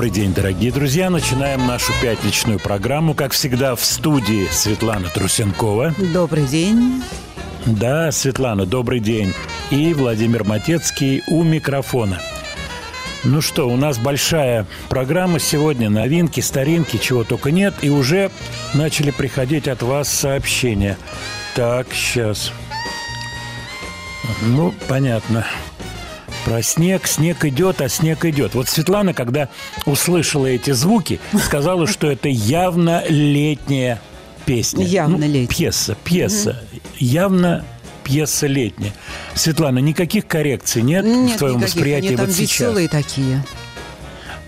[0.00, 1.10] Добрый день, дорогие друзья.
[1.10, 3.12] Начинаем нашу пятничную программу.
[3.12, 5.94] Как всегда, в студии Светлана Трусенкова.
[6.14, 7.02] Добрый день.
[7.66, 9.34] Да, Светлана, добрый день.
[9.70, 12.18] И Владимир Матецкий у микрофона.
[13.24, 15.90] Ну что, у нас большая программа сегодня.
[15.90, 17.74] Новинки, старинки, чего только нет.
[17.82, 18.30] И уже
[18.72, 20.96] начали приходить от вас сообщения.
[21.54, 22.52] Так, сейчас.
[24.40, 25.44] Ну, понятно.
[26.44, 27.06] Про снег.
[27.06, 28.54] Снег идет, а снег идет.
[28.54, 29.48] Вот Светлана, когда
[29.86, 34.00] услышала эти звуки, сказала, что это явно летняя
[34.46, 34.84] песня.
[34.84, 35.46] Явно ну, летняя.
[35.46, 36.50] Пьеса, пьеса.
[36.72, 36.80] Угу.
[36.98, 37.64] Явно
[38.04, 38.92] пьеса летняя.
[39.34, 41.74] Светлана, никаких коррекций нет, нет в твоем никаких.
[41.76, 42.60] восприятии вот там сейчас?
[42.60, 43.44] веселые такие.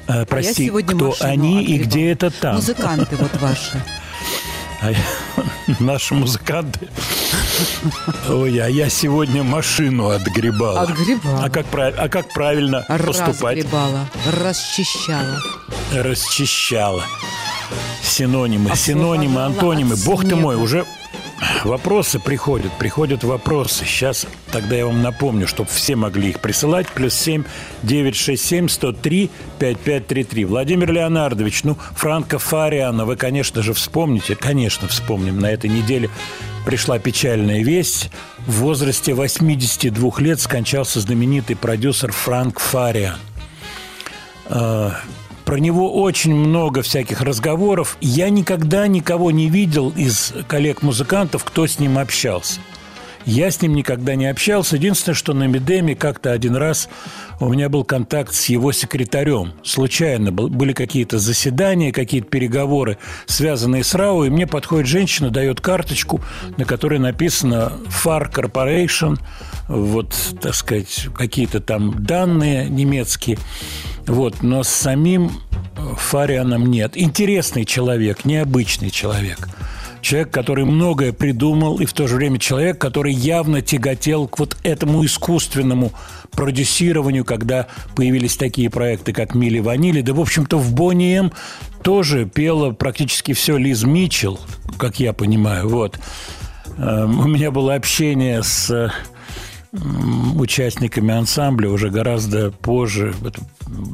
[0.08, 1.74] А, прости, а кто они отгребал.
[1.74, 2.56] и где это там?
[2.56, 3.82] Музыканты вот ваши.
[4.84, 4.92] А
[5.78, 6.88] наши музыканты.
[8.28, 10.82] Ой, а я сегодня машину отгребала.
[10.82, 11.44] Отгребала.
[11.44, 13.58] А как, а как правильно поступать?
[13.58, 15.40] Разгребала, расчищала.
[15.92, 17.04] Расчищала.
[18.02, 19.96] Синонимы, синонимы, антонимы.
[20.04, 20.84] Бог ты мой, уже
[21.64, 23.84] Вопросы приходят, приходят вопросы.
[23.84, 26.88] Сейчас тогда я вам напомню, чтобы все могли их присылать.
[26.88, 27.44] Плюс семь
[27.82, 30.44] девять шесть семь сто три пять пять три три.
[30.44, 34.36] Владимир Леонардович, ну, Франко Фариана вы, конечно же, вспомните.
[34.36, 35.40] Конечно, вспомним.
[35.40, 36.10] На этой неделе
[36.64, 38.10] пришла печальная весть.
[38.46, 43.18] В возрасте 82 лет скончался знаменитый продюсер Франк Фариан.
[44.46, 44.96] А,
[45.44, 47.96] про него очень много всяких разговоров.
[48.00, 52.60] Я никогда никого не видел из коллег-музыкантов, кто с ним общался.
[53.24, 54.76] Я с ним никогда не общался.
[54.76, 56.88] Единственное, что на Медеме как-то один раз
[57.40, 59.52] у меня был контакт с его секретарем.
[59.62, 66.20] Случайно были какие-то заседания, какие-то переговоры, связанные с РАО, и мне подходит женщина, дает карточку,
[66.56, 69.18] на которой написано FAR Corporation,
[69.68, 73.38] вот, так сказать, какие-то там данные немецкие.
[74.06, 75.30] Вот, но с самим
[75.96, 76.96] Фарианом нет.
[76.96, 79.48] Интересный человек, необычный человек–
[80.02, 84.56] человек, который многое придумал, и в то же время человек, который явно тяготел к вот
[84.64, 85.92] этому искусственному
[86.32, 90.02] продюсированию, когда появились такие проекты, как «Мили Ванили».
[90.02, 91.32] Да, в общем-то, в Бонни М
[91.82, 94.40] тоже пела практически все Лиз Митчелл,
[94.76, 95.68] как я понимаю.
[95.68, 95.98] Вот.
[96.78, 98.92] Эм, у меня было общение с
[100.36, 103.14] участниками ансамбля уже гораздо позже,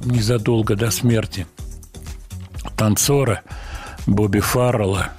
[0.05, 1.47] незадолго до смерти
[2.77, 3.43] танцора
[4.07, 5.11] Бобби Фаррелла–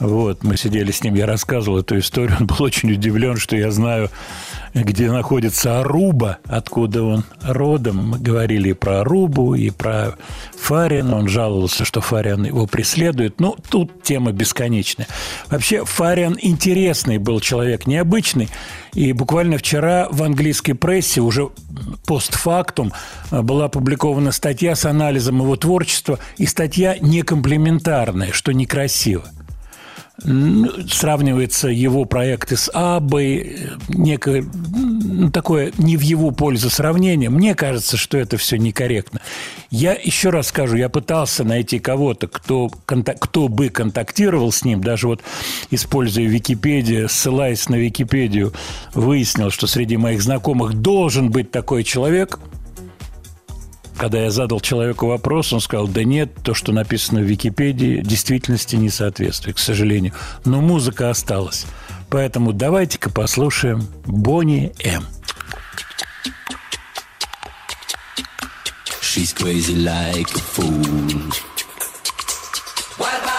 [0.00, 2.36] вот, мы сидели с ним, я рассказывал эту историю.
[2.40, 4.10] Он был очень удивлен, что я знаю,
[4.72, 8.10] где находится Аруба, откуда он родом.
[8.10, 10.14] Мы говорили и про Арубу, и про
[10.56, 11.12] Фариан.
[11.12, 13.40] Он жаловался, что Фариан его преследует.
[13.40, 15.08] Ну, тут тема бесконечная.
[15.50, 18.48] Вообще, Фариан интересный был человек, необычный.
[18.94, 21.48] И буквально вчера в английской прессе уже
[22.06, 22.92] постфактум
[23.32, 26.20] была опубликована статья с анализом его творчества.
[26.36, 29.24] И статья некомплементарная, что некрасиво
[30.20, 33.56] сравнивается его проекты с Абой,
[33.88, 34.44] некое
[35.18, 37.30] ну, такое не в его пользу сравнение.
[37.30, 39.20] Мне кажется, что это все некорректно.
[39.70, 45.08] Я еще раз скажу, я пытался найти кого-то, кто, кто бы контактировал с ним, даже
[45.08, 45.22] вот
[45.70, 48.52] используя Википедию, ссылаясь на Википедию,
[48.94, 52.38] выяснил, что среди моих знакомых должен быть такой человек.
[53.98, 58.76] Когда я задал человеку вопрос, он сказал, да нет, то, что написано в Википедии, действительности
[58.76, 60.12] не соответствует, к сожалению.
[60.44, 61.66] Но музыка осталась.
[62.08, 65.04] Поэтому давайте-ка послушаем Бонни М.
[69.02, 71.32] She's crazy like a fool.
[72.98, 73.37] What about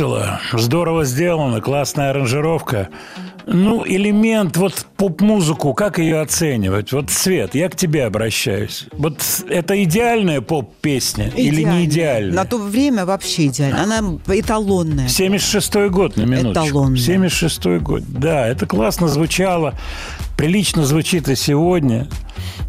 [0.00, 2.88] весело, здорово сделано, классная аранжировка.
[3.46, 6.92] Ну, элемент, вот поп-музыку, как ее оценивать?
[6.92, 8.86] Вот, Свет, я к тебе обращаюсь.
[8.92, 12.34] Вот это идеальная поп-песня или не идеальная?
[12.34, 13.82] На то время вообще идеально.
[13.82, 15.08] Она эталонная.
[15.08, 16.68] 76-й год, на минуточку.
[16.68, 16.98] Эталонная.
[16.98, 18.02] 76-й год.
[18.06, 19.74] Да, это классно звучало.
[20.36, 22.08] Прилично звучит и сегодня.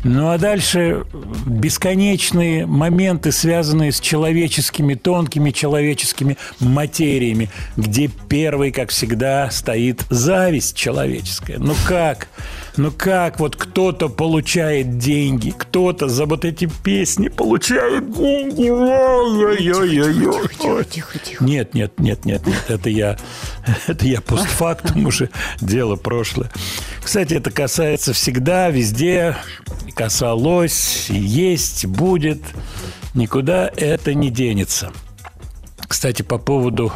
[0.03, 1.03] Ну а дальше
[1.45, 11.57] бесконечные моменты, связанные с человеческими, тонкими человеческими материями, где первый, как всегда, стоит зависть человеческая.
[11.59, 12.27] Ну как?
[12.77, 18.69] Ну как вот кто-то получает деньги, кто-то за вот эти песни получает деньги.
[18.69, 20.49] Ой-ой-ой-ой.
[20.59, 21.43] Тихо, тихо, тихо.
[21.43, 23.17] Нет, нет, нет, нет, нет, это я,
[23.87, 26.49] это я постфактум уже дело прошлое.
[27.03, 29.35] Кстати, это касается всегда, везде,
[29.93, 32.41] касалось, есть, будет.
[33.13, 34.91] Никуда это не денется.
[35.87, 36.93] Кстати, по поводу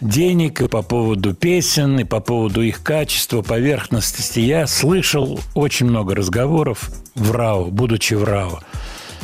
[0.00, 4.40] денег, и по поводу песен, и по поводу их качества, поверхностности.
[4.40, 8.60] Я слышал очень много разговоров в РАО, будучи в РАО.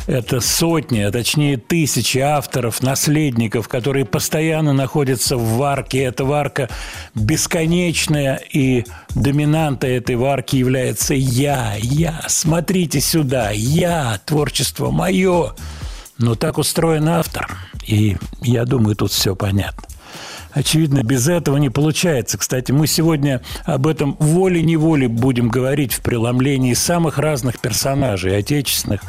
[0.07, 6.05] Это сотни, а точнее тысячи авторов, наследников, которые постоянно находятся в варке.
[6.05, 6.69] Эта варка
[7.15, 8.85] бесконечная, и
[9.17, 12.23] доминантой этой варки является я, я.
[12.29, 15.55] Смотрите сюда, я, творчество мое.
[16.19, 17.59] Но так устроен автор.
[17.85, 19.83] И я думаю, тут все понятно.
[20.57, 22.39] Очевидно, без этого не получается.
[22.39, 29.03] Кстати, мы сегодня об этом волей-неволей будем говорить в преломлении самых разных персонажей, отечественных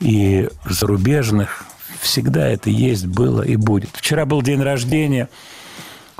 [0.00, 1.64] и зарубежных.
[2.02, 3.88] Всегда это есть, было и будет.
[3.94, 5.30] Вчера был день рождения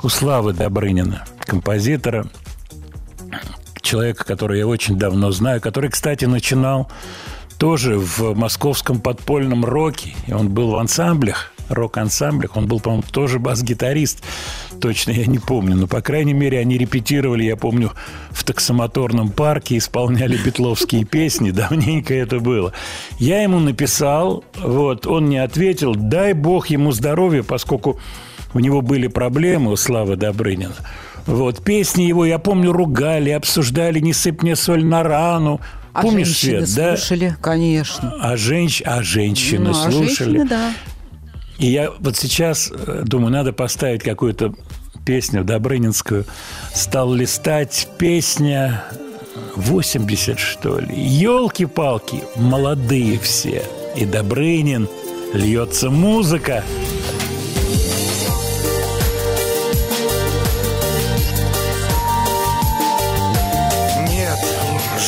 [0.01, 2.25] у Славы Добрынина, композитора,
[3.81, 6.89] человека, который я очень давно знаю, который, кстати, начинал
[7.59, 12.57] тоже в московском подпольном роке, и он был в ансамблях рок-ансамблях.
[12.57, 14.23] Он был, по-моему, тоже бас-гитарист.
[14.81, 15.75] Точно я не помню.
[15.75, 17.91] Но, по крайней мере, они репетировали, я помню,
[18.31, 21.51] в таксомоторном парке, исполняли бетловские песни.
[21.51, 22.73] Давненько это было.
[23.19, 25.95] Я ему написал, вот, он не ответил.
[25.95, 27.99] Дай бог ему здоровья, поскольку
[28.53, 30.75] у него были проблемы у Славы Добрынина.
[31.25, 35.59] Вот, песни его, я помню, ругали, обсуждали «Не сыпь мне соль на рану»,
[35.91, 37.35] а Помнишь, женщины Свет, слушали, да?
[37.41, 38.13] конечно.
[38.19, 38.81] А, женщ...
[38.85, 40.05] а женщины Ну, а слушали.
[40.07, 40.73] женщины, да.
[41.57, 44.53] И я вот сейчас э, думаю, надо поставить какую-то
[45.05, 46.25] песню Добрынинскую.
[46.73, 48.83] Стал листать песня
[49.55, 50.95] 80, что ли.
[50.95, 53.63] Елки-палки, молодые все.
[53.95, 54.89] И Добрынин,
[55.33, 56.63] льется музыка.
[64.09, 64.39] Нет,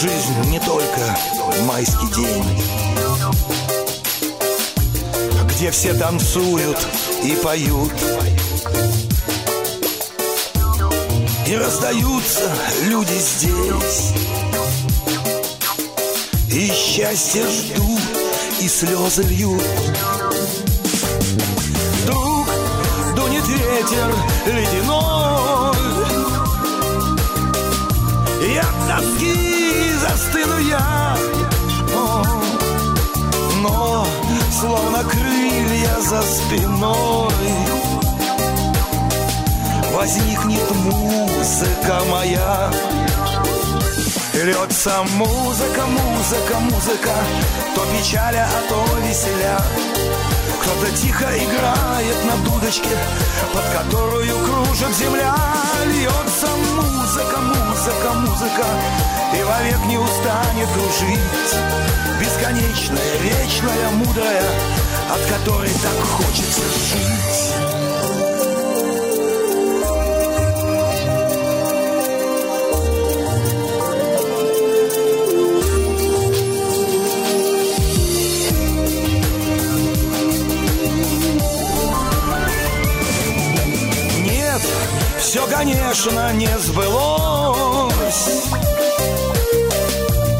[0.02, 1.18] жизнь не только
[1.66, 3.67] майский день
[5.58, 6.78] Где все танцуют
[7.24, 7.92] и поют.
[11.48, 14.14] И раздаются люди здесь.
[16.48, 18.02] И счастье ждут,
[18.62, 19.64] и слезы льют.
[22.04, 22.48] Вдруг
[23.16, 24.14] дунет ветер
[24.46, 25.76] ледяной.
[28.48, 29.47] И от тоски
[34.68, 37.32] словно крылья за спиной.
[39.94, 42.70] Возникнет музыка моя.
[44.34, 47.16] Льется музыка, музыка, музыка.
[47.76, 49.58] То печаля, а то веселя
[50.68, 52.90] кто-то тихо играет на дудочке,
[53.54, 55.34] под которую кружит земля.
[55.86, 58.66] Льется музыка, музыка, музыка,
[59.34, 61.20] и вовек не устанет кружить.
[62.20, 64.44] Бесконечная, вечная, мудрая,
[65.10, 67.87] от которой так хочется жить.
[85.28, 88.30] Все, конечно, не сбылось.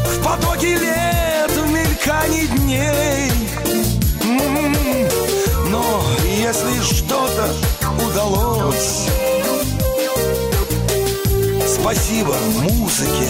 [0.06, 3.30] В потоке лет, в мелькании дней.
[4.22, 5.08] М,
[5.70, 7.52] Но если что-то
[8.02, 9.08] удалось
[11.66, 13.28] Спасибо музыке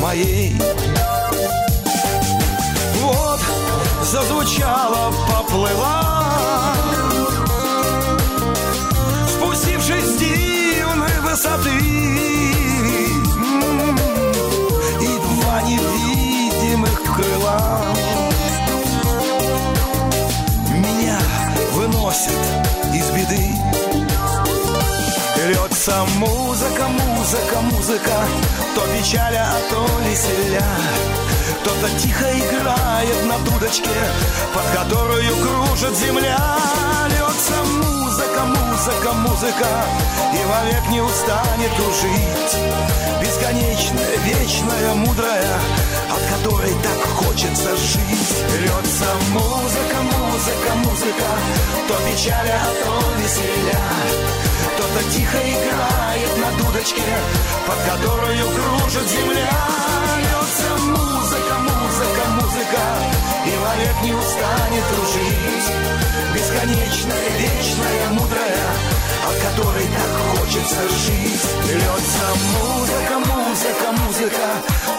[0.00, 0.60] моей.
[2.96, 3.40] Вот
[4.02, 6.74] зазвучала, поплыла.
[9.28, 10.18] Спустившись с
[11.28, 11.70] дивной высоты.
[13.36, 13.98] М,
[15.00, 17.80] И два невидимых крыла
[20.70, 21.18] меня
[21.72, 22.32] выносят
[22.94, 23.54] из беды.
[25.46, 28.16] Льется музыка, музыка, музыка,
[28.74, 30.66] то печаля, а то веселя.
[31.60, 33.90] Кто-то тихо играет на дудочке,
[34.54, 36.58] под которую кружит земля.
[37.08, 37.87] Льется музыка,
[38.44, 39.68] музыка, музыка,
[40.32, 42.56] и вовек не устанет кружить.
[43.20, 45.58] Бесконечная, вечная, мудрая,
[46.10, 48.34] от которой так хочется жить.
[48.60, 51.28] Льется музыка, музыка, музыка,
[51.88, 53.80] то печаля, а то веселя.
[54.74, 57.02] Кто-то тихо играет на дудочке,
[57.66, 59.50] под которую кружит земля.
[60.18, 63.17] Льется музыка, музыка, музыка,
[63.58, 65.72] и вовек не устанет кружить.
[66.34, 68.68] Бесконечная, вечная, мудрая,
[69.28, 71.44] от которой так хочется жить.
[71.64, 74.46] Льется музыка, музыка, музыка,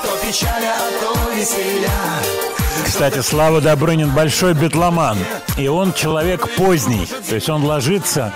[0.04, 1.90] то печаля, а то веселя.
[2.86, 5.18] Кстати, Слава Добрынин большой битломан.
[5.58, 7.08] И он человек поздний.
[7.28, 8.34] То есть он ложится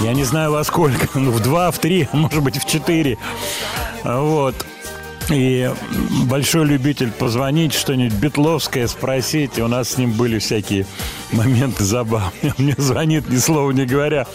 [0.00, 3.18] Я не знаю во сколько, ну, в два, в три, может быть, в четыре.
[4.02, 4.54] Вот.
[5.30, 5.70] И
[6.26, 9.58] большой любитель позвонить, что-нибудь Бетловское спросить.
[9.58, 10.86] У нас с ним были всякие
[11.32, 12.54] моменты забавные.
[12.58, 14.26] Мне звонит, ни слова не говоря.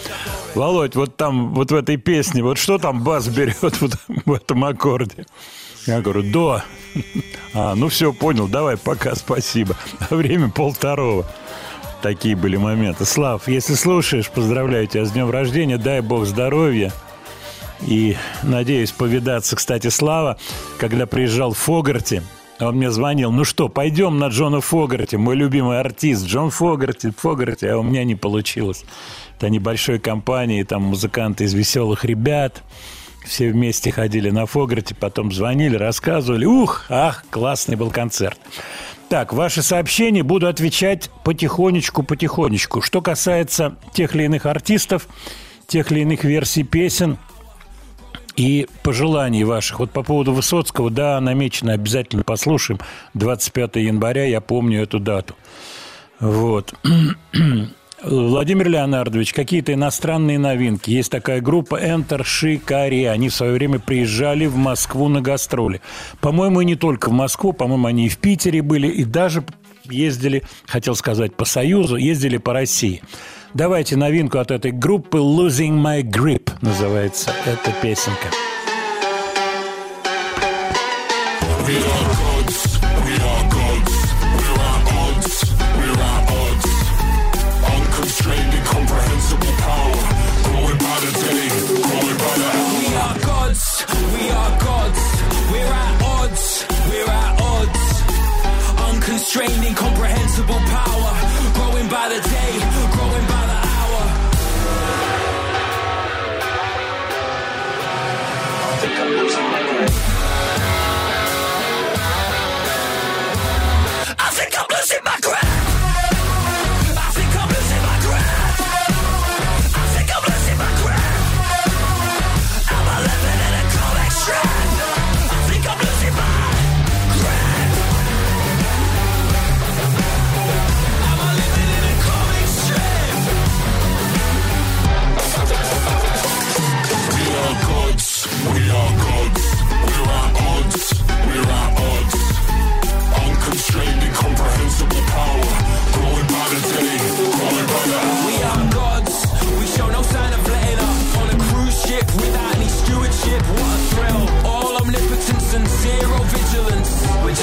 [0.54, 3.94] Володь, вот там, вот в этой песне, вот что там бас берет вот
[4.24, 5.26] в этом аккорде?
[5.86, 6.62] Я говорю, до.
[7.54, 9.76] А, ну все, понял, давай, пока, спасибо.
[10.08, 11.26] А время полвторого.
[12.02, 13.04] Такие были моменты.
[13.04, 16.92] Слав, если слушаешь, поздравляю тебя с днем рождения, дай бог здоровья.
[17.86, 20.38] И надеюсь повидаться, кстати, Слава,
[20.78, 22.22] когда приезжал в Фогарти,
[22.58, 27.64] он мне звонил, ну что, пойдем на Джона Фогарти, мой любимый артист, Джон Фогарти, Фогарти,
[27.64, 28.84] а у меня не получилось.
[29.36, 32.62] Это небольшой компании, там музыканты из «Веселых ребят»,
[33.24, 36.46] все вместе ходили на Фогарти, потом звонили, рассказывали.
[36.46, 38.38] Ух, ах, классный был концерт.
[39.10, 42.80] Так, ваши сообщения буду отвечать потихонечку, потихонечку.
[42.80, 45.06] Что касается тех или иных артистов,
[45.66, 47.18] тех или иных версий песен–
[48.40, 49.80] и пожеланий ваших.
[49.80, 52.80] Вот по поводу Высоцкого, да, намечено, обязательно послушаем.
[53.12, 55.34] 25 января, я помню эту дату.
[56.20, 56.72] Вот.
[58.02, 60.90] Владимир Леонардович, какие-то иностранные новинки.
[60.90, 63.08] Есть такая группа Enter Shikari.
[63.08, 65.82] Они в свое время приезжали в Москву на гастроли.
[66.22, 69.44] По-моему, и не только в Москву, по-моему, они и в Питере были, и даже
[69.84, 73.02] ездили, хотел сказать, по Союзу, ездили по России.
[73.54, 78.28] Давайте новинку от этой группы «Losing My Grip» называется эта песенка.
[81.66, 82.29] We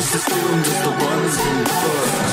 [0.07, 2.26] system, just the ones who work.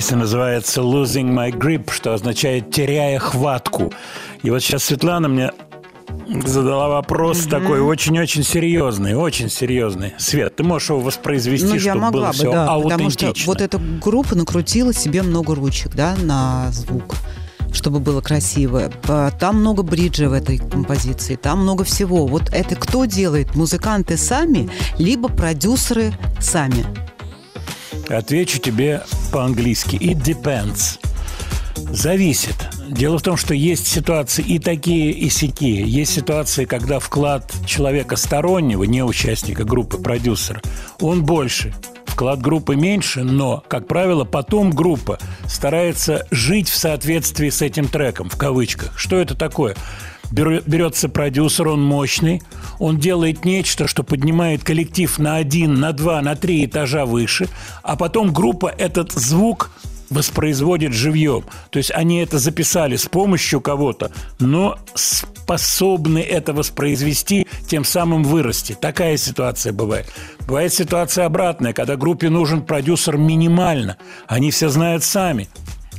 [0.00, 3.92] Песня называется «Losing My Grip», что означает «теряя хватку».
[4.42, 5.52] И вот сейчас Светлана мне
[6.42, 10.14] задала вопрос такой очень-очень серьезный, очень серьезный.
[10.16, 13.52] Свет, ты можешь его воспроизвести, Ну, чтобы могла было бы, все да, потому что аутентично?
[13.52, 17.16] вот эта группа накрутила себе много ручек, да, на звук
[17.74, 18.90] чтобы было красиво.
[19.38, 22.26] Там много бриджа в этой композиции, там много всего.
[22.26, 23.54] Вот это кто делает?
[23.54, 26.86] Музыканты сами, либо продюсеры сами?
[28.08, 29.96] Отвечу тебе по-английски.
[29.96, 30.98] It depends.
[31.92, 32.56] Зависит.
[32.88, 35.82] Дело в том, что есть ситуации и такие, и сякие.
[35.82, 40.60] Есть ситуации, когда вклад человека стороннего, не участника группы, продюсера,
[41.00, 41.74] он больше.
[42.06, 48.28] Вклад группы меньше, но, как правило, потом группа старается жить в соответствии с этим треком,
[48.28, 48.98] в кавычках.
[48.98, 49.74] Что это такое?
[50.30, 52.42] Берется продюсер, он мощный,
[52.78, 57.48] он делает нечто, что поднимает коллектив на один, на два, на три этажа выше,
[57.82, 59.70] а потом группа этот звук
[60.10, 61.44] воспроизводит живьем.
[61.70, 68.76] То есть они это записали с помощью кого-то, но способны это воспроизвести, тем самым вырасти.
[68.78, 70.12] Такая ситуация бывает.
[70.46, 73.96] Бывает ситуация обратная, когда группе нужен продюсер минимально.
[74.26, 75.48] Они все знают сами.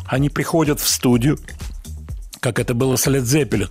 [0.06, 1.40] Они приходят в студию,
[2.42, 3.70] как это было с Led Zeppelin.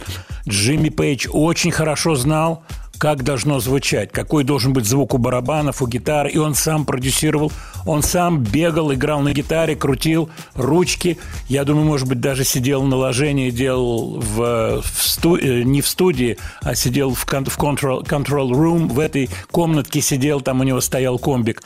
[0.49, 2.63] Джимми Пейдж очень хорошо знал,
[2.99, 6.31] как должно звучать, какой должен быть звук у барабанов, у гитары.
[6.31, 7.51] И он сам продюсировал,
[7.85, 11.19] он сам бегал, играл на гитаре, крутил ручки.
[11.49, 15.89] Я думаю, может быть, даже сидел на ложении, делал в, в сту, э, не в
[15.89, 20.81] студии, а сидел в, в control, control room, в этой комнатке сидел, там у него
[20.81, 21.63] стоял комбик.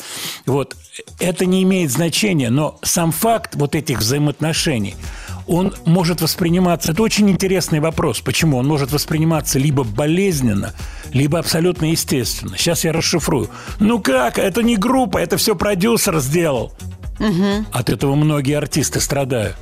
[0.47, 0.75] Вот.
[1.19, 4.95] Это не имеет значения, но сам факт вот этих взаимоотношений–
[5.46, 6.92] он может восприниматься...
[6.92, 8.20] Это очень интересный вопрос.
[8.20, 8.57] Почему?
[8.59, 10.72] Он может восприниматься либо болезненно,
[11.12, 12.57] либо абсолютно естественно.
[12.57, 13.48] Сейчас я расшифрую.
[13.80, 14.38] Ну как?
[14.38, 16.72] Это не группа, это все продюсер сделал.
[17.20, 17.66] Угу.
[17.72, 19.57] От этого многие артисты страдают.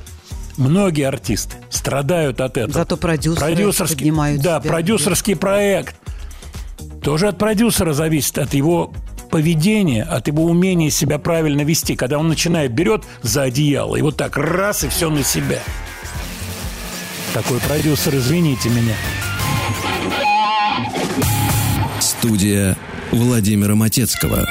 [0.57, 2.73] Многие артисты страдают от этого.
[2.73, 4.71] Зато продюсеры продюсерский, поднимают Да, себя.
[4.71, 5.95] продюсерский проект.
[7.01, 8.93] Тоже от продюсера зависит, от его
[9.33, 14.15] поведения, от его умения себя правильно вести, когда он начинает, берет за одеяло и вот
[14.15, 15.57] так раз, и все на себя.
[17.33, 18.93] Такой продюсер, извините меня.
[21.99, 22.77] Студия
[23.11, 24.45] Владимира Матецкого.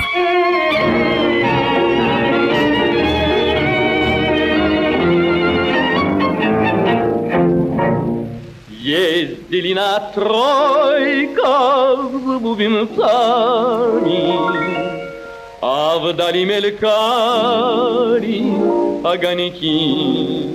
[8.92, 12.92] Ездили на тройках с бубенцами
[15.62, 16.82] а вдали мелькали
[19.02, 20.50] огоньки.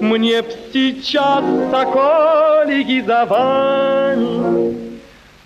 [0.00, 4.74] Мне б сейчас, соколики, за вами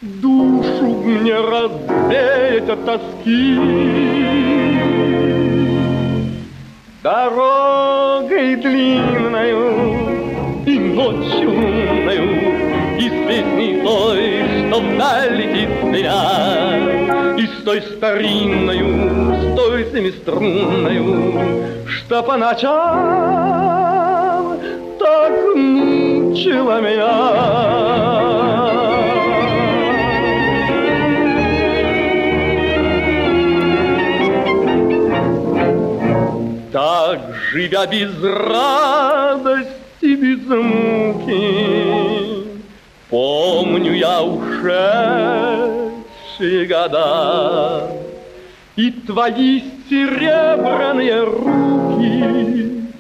[0.01, 3.59] Душу мне развеять от тоски.
[7.03, 10.06] Дорогой длинною
[10.67, 17.07] и ночью лунною И с той, что вдаль летит зря
[17.67, 21.33] той старинною, с той семиструнною,
[21.89, 22.71] что по ночам
[25.01, 28.07] так мучила меня.
[37.53, 39.76] Живя без радости,
[40.49, 42.37] муки,
[43.09, 44.67] Помню я ушедшие
[46.67, 47.91] года.
[48.75, 52.91] И твои серебряные руки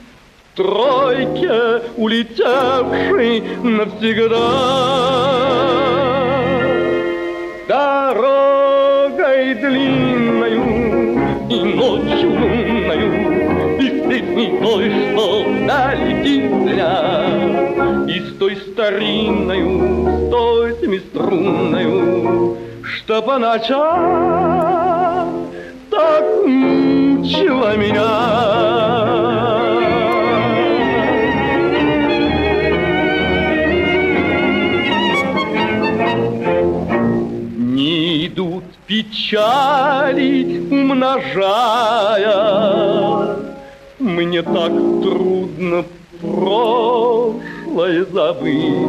[0.52, 4.50] в тройке улетевший навсегда.
[7.68, 10.64] Дорогой длинною
[11.50, 13.15] и ночью лунною,
[14.20, 17.24] Той, что долетит зря,
[18.08, 25.48] И с той старинною, с той семиструнною, что по ночам
[25.90, 28.36] так мучила меня.
[37.56, 42.26] Не идут печали, умножая,
[44.06, 44.70] Мне так
[45.02, 45.84] трудно
[46.20, 48.88] прошлое забыть.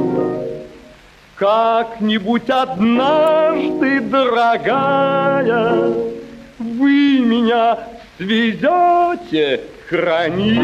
[1.36, 5.91] Как-нибудь однажды, дорогая,
[6.60, 7.80] Вы меня
[8.17, 10.60] свезете хранить.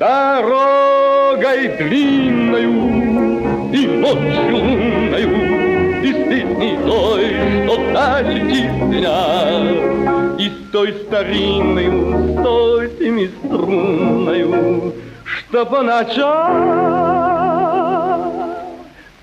[0.00, 2.72] Дорогой длинною
[3.72, 10.19] и ночью лунною, И с песней той, что даль с
[10.72, 16.20] той старинной, с той семиструнною, Что по ночам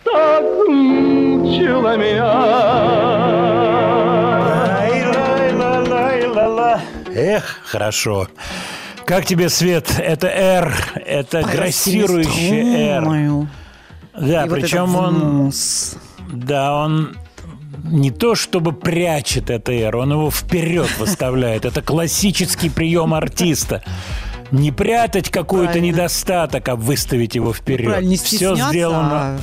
[0.03, 3.47] так мучила меня.
[7.19, 8.27] Эх, хорошо.
[9.05, 9.89] Как тебе, Свет?
[9.97, 10.71] Это R,
[11.03, 13.47] это грассирующий R.
[14.13, 15.51] Да, И причем вот он...
[16.31, 17.15] Да, он
[17.84, 21.65] не то чтобы прячет это R, он его вперед выставляет.
[21.65, 23.84] Это классический прием артиста.
[24.51, 25.86] не прятать какой-то Правильно.
[25.93, 27.88] недостаток, а выставить его вперед.
[27.88, 29.38] Правильно, не все сделано.
[29.38, 29.39] а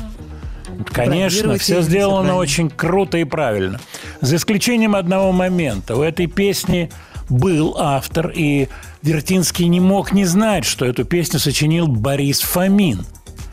[0.92, 2.40] Конечно, все сделано сохранить.
[2.42, 3.80] очень круто и правильно.
[4.20, 5.94] За исключением одного момента.
[5.96, 6.90] У этой песни
[7.28, 8.68] был автор, и
[9.02, 13.04] Вертинский не мог не знать, что эту песню сочинил Борис Фомин.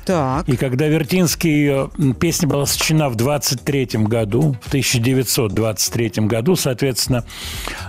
[0.05, 0.49] Так.
[0.49, 7.23] И когда Вертинский м, песня была сочинена в 23 году, в 1923 году, соответственно,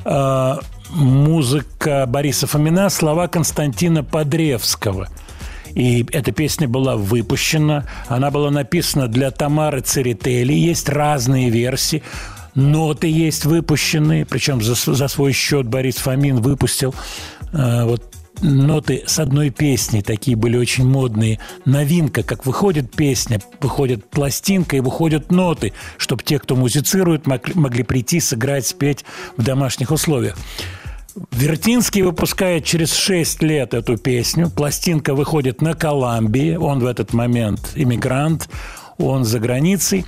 [0.05, 0.57] э,
[0.91, 5.09] музыка Бориса Фомина, слова Константина Подревского.
[5.75, 12.03] И эта песня была выпущена, она была написана для Тамары Церетели, есть разные версии.
[12.55, 16.95] Ноты есть выпущенные, причем за, за свой счет Борис Фомин выпустил
[17.55, 18.03] э, вот
[18.43, 21.39] ноты с одной песни, такие были очень модные.
[21.65, 27.83] Новинка, как выходит песня, выходит пластинка и выходят ноты, чтобы те, кто музицирует, мог- могли
[27.83, 29.05] прийти, сыграть, спеть
[29.37, 30.37] в домашних условиях.
[31.31, 34.49] Вертинский выпускает через 6 лет эту песню.
[34.51, 36.57] Пластинка выходит на Колумбии.
[36.57, 38.49] Он в этот момент иммигрант.
[38.99, 40.07] Он за границей.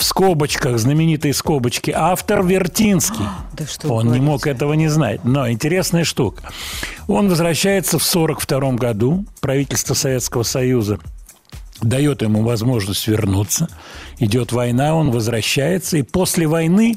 [0.00, 3.26] В скобочках, знаменитые скобочки, автор Вертинский.
[3.52, 4.56] Да что Он не мог говорите.
[4.56, 5.24] этого не знать.
[5.24, 6.42] Но интересная штука.
[7.06, 9.26] Он возвращается в 1942 году.
[9.42, 11.00] Правительство Советского Союза
[11.82, 13.68] дает ему возможность вернуться.
[14.18, 15.98] Идет война, он возвращается.
[15.98, 16.96] И после войны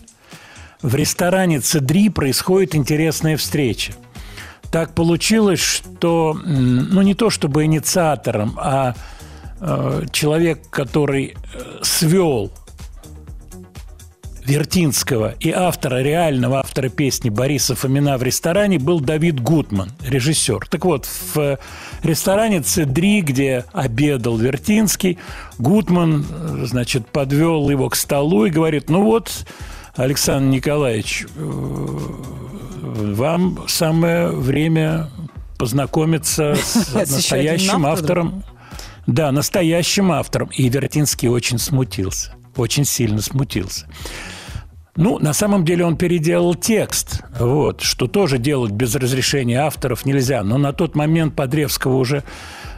[0.82, 3.92] в ресторане «Цедри» происходит интересная встреча.
[4.72, 8.96] Так получилось, что, ну не то чтобы инициатором, а
[9.60, 12.50] э, человек, который э, свел
[14.46, 20.68] Вертинского и автора, реального автора песни Бориса Фомина в ресторане был Давид Гутман, режиссер.
[20.70, 21.58] Так вот, в
[22.04, 25.18] ресторане «Цедри», где обедал Вертинский,
[25.58, 29.46] Гутман, э, значит, подвел его к столу и говорит, ну вот,
[29.96, 32.04] Александр Николаевич, э,
[32.82, 35.10] вам самое время
[35.58, 38.44] познакомиться с настоящим автором.
[39.08, 40.50] Да, настоящим автором.
[40.50, 42.34] И Вертинский очень смутился.
[42.56, 43.88] Очень сильно смутился.
[44.96, 50.44] Ну, на самом деле он переделал текст, вот, что тоже делать без разрешения авторов нельзя.
[50.44, 52.24] Но на тот момент Подревского уже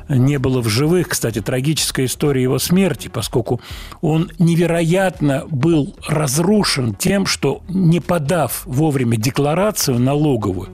[0.07, 1.09] не было в живых.
[1.09, 3.59] Кстати, трагическая история его смерти, поскольку
[4.01, 10.69] он невероятно был разрушен тем, что не подав вовремя декларацию налоговую,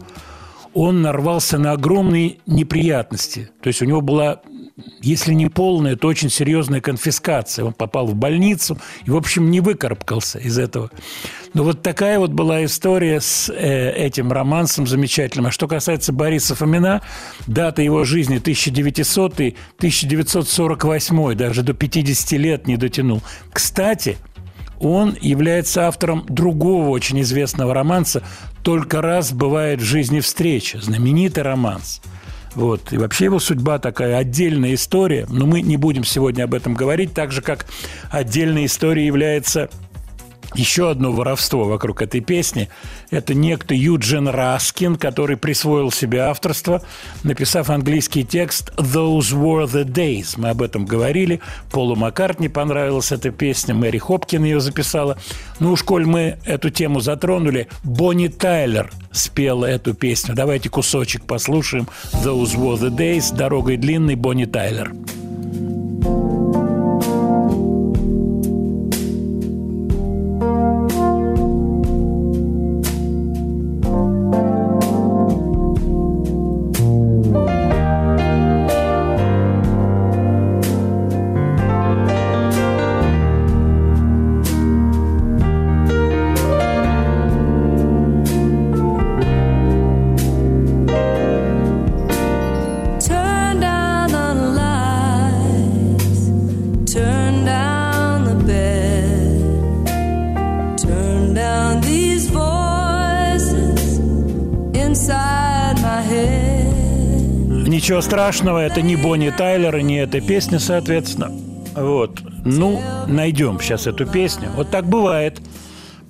[0.74, 3.50] он нарвался на огромные неприятности.
[3.62, 4.42] То есть у него была,
[5.02, 7.66] если не полная, то очень серьезная конфискация.
[7.66, 10.90] Он попал в больницу и, в общем, не выкарабкался из этого.
[11.54, 15.48] Но вот такая вот была история с э, этим романсом замечательным.
[15.48, 17.02] А что касается Бориса Фомина,
[17.48, 23.24] дата его жизни 1900-1948, даже до 50 лет не дотянул.
[23.52, 24.18] Кстати,
[24.80, 28.22] он является автором другого очень известного романса
[28.64, 32.02] «Только раз бывает в жизни встреча», знаменитый романс.
[32.56, 32.92] Вот.
[32.92, 37.14] И вообще его судьба такая отдельная история, но мы не будем сегодня об этом говорить,
[37.14, 37.66] так же, как
[38.10, 39.70] отдельной историей является
[40.56, 42.70] еще одно воровство вокруг этой песни.
[43.10, 46.82] Это некто Юджин Раскин, который присвоил себе авторство,
[47.24, 50.34] написав английский текст «Those were the days».
[50.38, 51.42] Мы об этом говорили.
[51.72, 55.18] Полу Маккартни понравилась эта песня, Мэри Хопкин ее записала.
[55.60, 60.36] Ну уж, коль мы эту тему затронули, Бонни Тайлер спела эту песню.
[60.36, 61.88] Давайте кусочек послушаем.
[62.24, 64.92] «Those were the days», «Дорогой длинной», Бонни Тайлер.
[64.92, 65.21] Turn
[108.22, 111.32] страшного, это не Бонни Тайлер и не эта песня, соответственно.
[111.74, 112.22] Вот.
[112.46, 114.52] Ну, найдем сейчас эту песню.
[114.56, 115.42] Вот так бывает.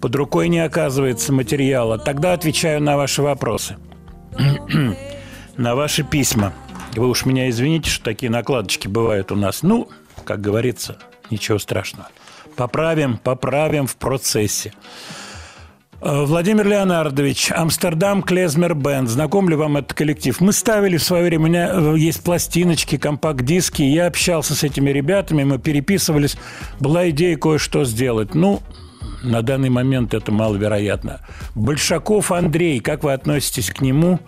[0.01, 1.97] Под рукой не оказывается материала.
[1.97, 3.77] Тогда отвечаю на ваши вопросы.
[5.55, 6.51] на ваши письма.
[6.97, 9.63] Вы уж меня извините, что такие накладочки бывают у нас.
[9.63, 9.87] Ну,
[10.25, 10.97] как говорится,
[11.29, 12.09] ничего страшного.
[12.57, 14.73] Поправим, поправим в процессе.
[16.01, 19.07] Э, Владимир Леонардович, Амстердам Клезмер Бенд.
[19.07, 20.39] Знаком ли вам этот коллектив?
[20.41, 23.83] Мы ставили в свое время, у меня э, есть пластиночки, компакт-диски.
[23.83, 26.37] Я общался с этими ребятами, мы переписывались.
[26.79, 28.33] Была идея кое-что сделать.
[28.33, 28.61] Ну,
[29.21, 31.19] на данный момент это маловероятно.
[31.53, 34.19] Большаков Андрей, как вы относитесь к нему?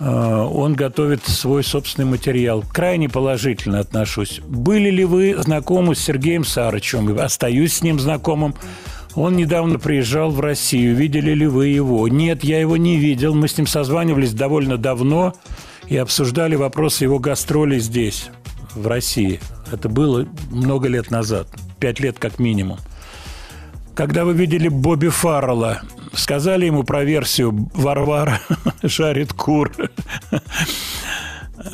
[0.00, 2.64] Э, Он готовит свой собственный материал.
[2.72, 4.40] Крайне положительно отношусь.
[4.40, 7.16] Были ли вы знакомы с Сергеем Сарычем?
[7.20, 8.56] Остаюсь с ним знакомым.
[9.18, 10.94] Он недавно приезжал в Россию.
[10.94, 12.06] Видели ли вы его?
[12.06, 13.34] Нет, я его не видел.
[13.34, 15.34] Мы с ним созванивались довольно давно
[15.88, 18.30] и обсуждали вопросы его гастролей здесь,
[18.76, 19.40] в России.
[19.72, 21.48] Это было много лет назад.
[21.80, 22.78] Пять лет как минимум.
[23.96, 25.80] Когда вы видели Бобби Фаррелла,
[26.12, 28.40] сказали ему про версию «Варвара
[28.84, 29.72] жарит кур».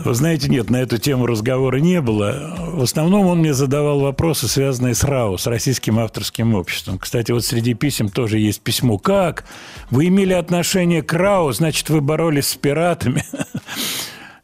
[0.04, 2.56] Вы знаете, нет, на эту тему разговора не было.
[2.72, 6.98] В основном он мне задавал вопросы, связанные с РАО, с Российским авторским обществом.
[6.98, 8.98] Кстати, вот среди писем тоже есть письмо.
[8.98, 9.44] Как?
[9.90, 13.24] Вы имели отношение к РАО, значит, вы боролись с пиратами?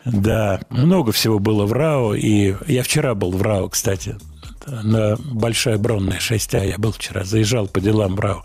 [0.07, 2.14] Да, много всего было в РАО.
[2.14, 4.16] И я вчера был в РАО, кстати,
[4.66, 6.66] на Большая Бронная 6А.
[6.66, 8.42] Я был вчера, заезжал по делам в РАО.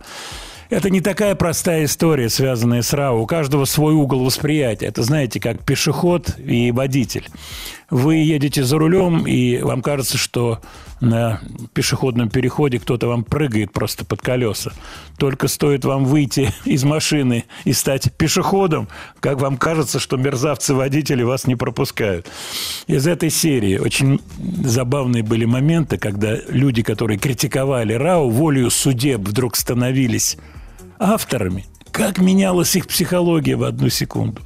[0.70, 3.22] Это не такая простая история, связанная с РАО.
[3.22, 4.88] У каждого свой угол восприятия.
[4.88, 7.28] Это, знаете, как пешеход и водитель.
[7.90, 10.60] Вы едете за рулем, и вам кажется, что
[11.02, 11.40] на
[11.74, 14.72] пешеходном переходе кто-то вам прыгает просто под колеса.
[15.18, 18.88] Только стоит вам выйти из машины и стать пешеходом,
[19.20, 22.28] как вам кажется, что мерзавцы-водители вас не пропускают.
[22.88, 24.20] Из этой серии очень
[24.64, 30.38] забавные были моменты, когда люди, которые критиковали РАО, волею судеб вдруг становились
[30.98, 31.66] авторами.
[31.92, 34.42] Как менялась их психология в одну секунду.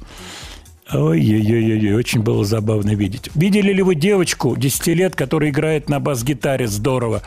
[0.92, 3.30] Ой-ой-ой, очень было забавно видеть.
[3.34, 7.22] Видели ли вы девочку 10 лет, которая играет на бас-гитаре здорово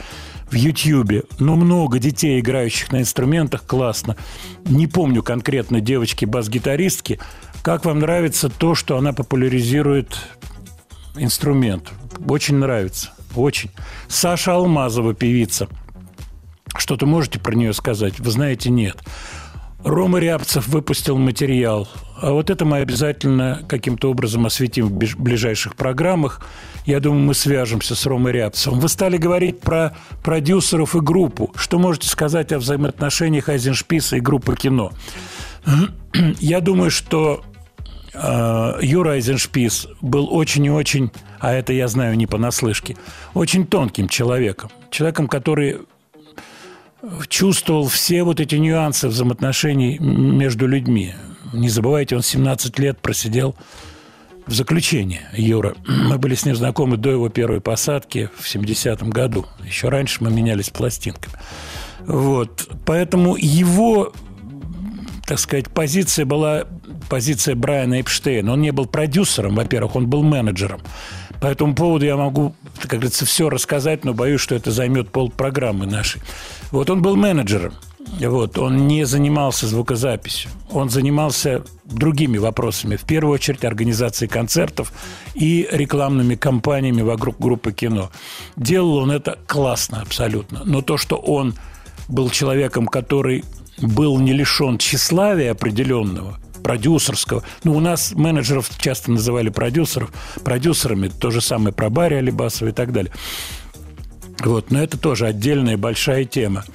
[0.51, 1.23] в Ютьюбе?
[1.39, 4.17] Ну, много детей, играющих на инструментах, классно.
[4.65, 7.19] Не помню конкретно девочки бас-гитаристки.
[7.61, 10.17] Как вам нравится то, что она популяризирует
[11.15, 11.89] инструмент?
[12.27, 13.71] Очень нравится, очень.
[14.09, 15.69] Саша Алмазова, певица.
[16.75, 18.19] Что-то можете про нее сказать?
[18.19, 18.97] Вы знаете, нет.
[19.83, 21.89] Рома Рябцев выпустил материал.
[22.15, 26.41] А вот это мы обязательно каким-то образом осветим в ближайших программах.
[26.85, 28.79] Я думаю, мы свяжемся с Ромой Рябцевым.
[28.79, 31.51] Вы стали говорить про продюсеров и группу.
[31.55, 34.93] Что можете сказать о взаимоотношениях Айзеншписа и группы кино?
[36.39, 37.43] Я думаю, что
[38.13, 42.95] э, Юра Айзеншпис был очень и очень, а это я знаю не понаслышке,
[43.33, 44.69] очень тонким человеком.
[44.91, 45.79] Человеком, который
[47.27, 51.13] чувствовал все вот эти нюансы взаимоотношений между людьми.
[51.53, 53.55] Не забывайте, он 17 лет просидел
[54.47, 55.75] в заключении, Юра.
[55.87, 59.45] Мы были с ним знакомы до его первой посадки в 70-м году.
[59.63, 61.35] Еще раньше мы менялись пластинками.
[61.99, 62.69] Вот.
[62.85, 64.13] Поэтому его,
[65.25, 66.65] так сказать, позиция была
[67.09, 68.53] позиция Брайана Эпштейна.
[68.53, 70.81] Он не был продюсером, во-первых, он был менеджером.
[71.43, 75.29] По этому поводу я могу, как говорится, все рассказать, но боюсь, что это займет пол
[75.29, 76.21] программы нашей.
[76.71, 77.73] Вот он был менеджером.
[78.21, 80.51] Вот, он не занимался звукозаписью.
[80.71, 82.95] Он занимался другими вопросами.
[82.95, 84.93] В первую очередь организацией концертов
[85.35, 88.09] и рекламными кампаниями вокруг группы кино.
[88.55, 90.61] Делал он это классно абсолютно.
[90.63, 91.55] Но то, что он
[92.07, 93.43] был человеком, который
[93.79, 97.43] был не лишен тщеславия определенного, продюсерского.
[97.63, 100.11] Ну, у нас менеджеров часто называли продюсеров,
[100.43, 101.09] продюсерами.
[101.09, 103.11] То же самое про Барри Алибасова и так далее.
[104.39, 106.65] Вот, но это тоже отдельная большая тема.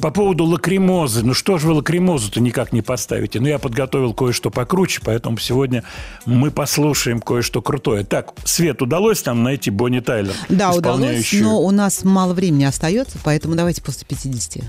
[0.00, 1.24] По поводу лакримозы.
[1.24, 3.38] Ну что же вы лакримозу-то никак не поставите?
[3.40, 5.84] Ну, я подготовил кое-что покруче, поэтому сегодня
[6.26, 8.04] мы послушаем кое-что крутое.
[8.04, 10.34] Так, Свет, удалось нам найти Бонни Тайлер?
[10.48, 14.64] Да, удалось, но у нас мало времени остается, поэтому давайте после 50.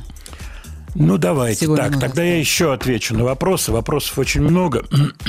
[0.96, 1.62] Ну, давайте.
[1.62, 3.72] Всего так, тогда я еще отвечу на вопросы.
[3.72, 4.86] Вопросов очень много.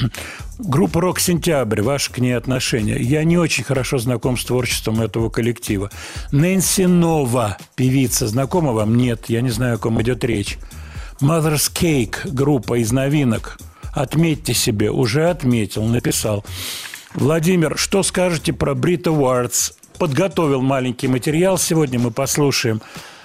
[0.58, 3.00] Группа «Рок Сентябрь», ваше к ней отношение.
[3.00, 5.90] Я не очень хорошо знаком с творчеством этого коллектива.
[6.32, 8.96] Нэнси Нова, певица, знакома вам?
[8.96, 10.58] Нет, я не знаю, о ком идет речь.
[11.20, 13.58] Mother's Cake, группа из новинок.
[13.92, 16.44] Отметьте себе, уже отметил, написал.
[17.14, 19.74] Владимир, что скажете про Brit Awards?
[19.98, 21.56] Подготовил маленький материал.
[21.56, 22.82] Сегодня мы послушаем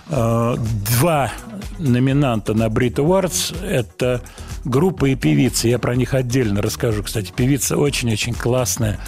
[0.10, 1.32] два
[1.78, 3.63] номинанта на Brit Awards.
[3.65, 4.22] Это
[4.65, 5.67] группа и певица.
[5.67, 7.04] Я про них отдельно расскажу.
[7.04, 9.00] Кстати, певица очень-очень классная,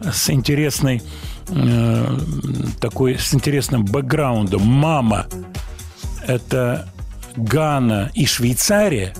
[0.00, 1.02] с интересной
[1.48, 2.18] э,
[2.80, 4.62] такой, с интересным бэкграундом.
[4.62, 5.26] Мама–
[6.26, 6.88] это
[7.36, 9.14] Гана и Швейцария,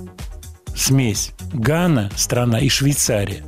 [0.75, 3.45] смесь Гана, страна, и Швейцария.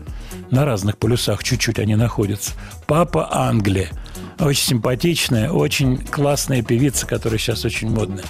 [0.50, 2.52] На разных полюсах чуть-чуть они находятся.
[2.86, 3.90] Папа Англия.
[4.40, 8.24] Очень симпатичная, очень классная певица, которая сейчас очень модная.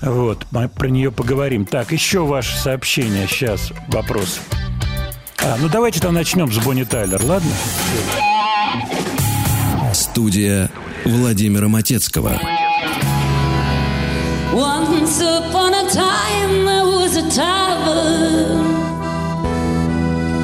[0.00, 1.66] Вот, мы про нее поговорим.
[1.66, 3.26] Так, еще ваше сообщение.
[3.26, 4.40] Сейчас вопрос.
[5.42, 7.50] А, ну давайте там начнем с Бонни Тайлер, ладно?
[9.92, 10.70] Студия
[11.04, 12.40] Владимира Матецкого.
[14.52, 18.64] Once upon a time there was a tavern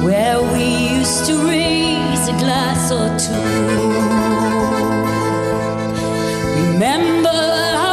[0.03, 4.26] where we used to raise a glass or two.
[6.77, 7.86] Remember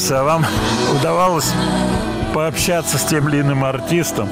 [0.00, 0.46] вопросы, а вам
[0.98, 1.52] удавалось
[2.32, 4.28] пообщаться с тем или иным артистом?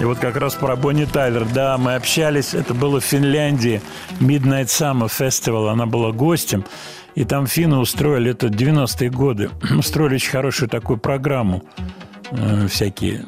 [0.00, 1.46] И вот как раз про Бонни Тайлер.
[1.46, 3.80] Да, мы общались, это было в Финляндии,
[4.20, 6.64] Midnight Summer Festival, она была гостем.
[7.14, 11.62] И там финны устроили, это 90-е годы, устроили очень хорошую такую программу.
[12.32, 13.24] Э, Всякие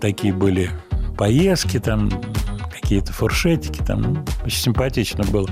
[0.00, 0.70] такие были
[1.16, 2.10] поездки, там
[2.86, 5.48] какие-то фуршетики, там ну, очень симпатично было.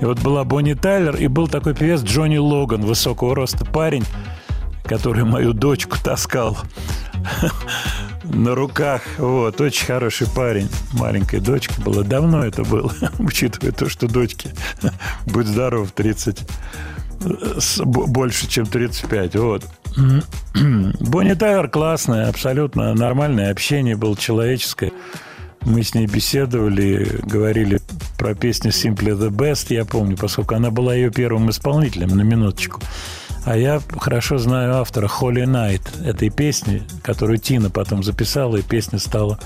[0.00, 4.04] И вот была Бонни Тайлер, и был такой певец Джонни Логан, высокого роста парень,
[4.84, 6.58] который мою дочку таскал
[8.24, 9.02] на руках.
[9.18, 10.68] Вот, очень хороший парень.
[10.92, 12.02] Маленькая дочка была.
[12.02, 14.50] Давно это было, учитывая то, что дочке,
[15.26, 16.40] будь здоров, 30,
[17.58, 19.36] с- б- больше, чем 35.
[19.36, 19.64] Вот.
[21.00, 24.92] Бонни Тайлер классная, абсолютно нормальное общение было человеческое.
[25.62, 27.80] Мы с ней беседовали, говорили
[28.18, 32.82] про песню Simply the Best, я помню, поскольку она была ее первым исполнителем, на минуточку.
[33.44, 38.98] А я хорошо знаю автора Holy Night этой песни, которую Тина потом записала, и песня
[38.98, 39.38] стала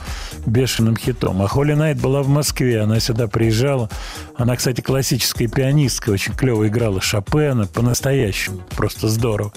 [0.46, 1.42] бешеным хитом.
[1.42, 3.90] А Holy Night была в Москве, она сюда приезжала.
[4.36, 9.52] Она, кстати, классическая пианистка, очень клево играла Шопена, по-настоящему, просто здорово.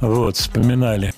[0.00, 1.12] Вот, вспоминали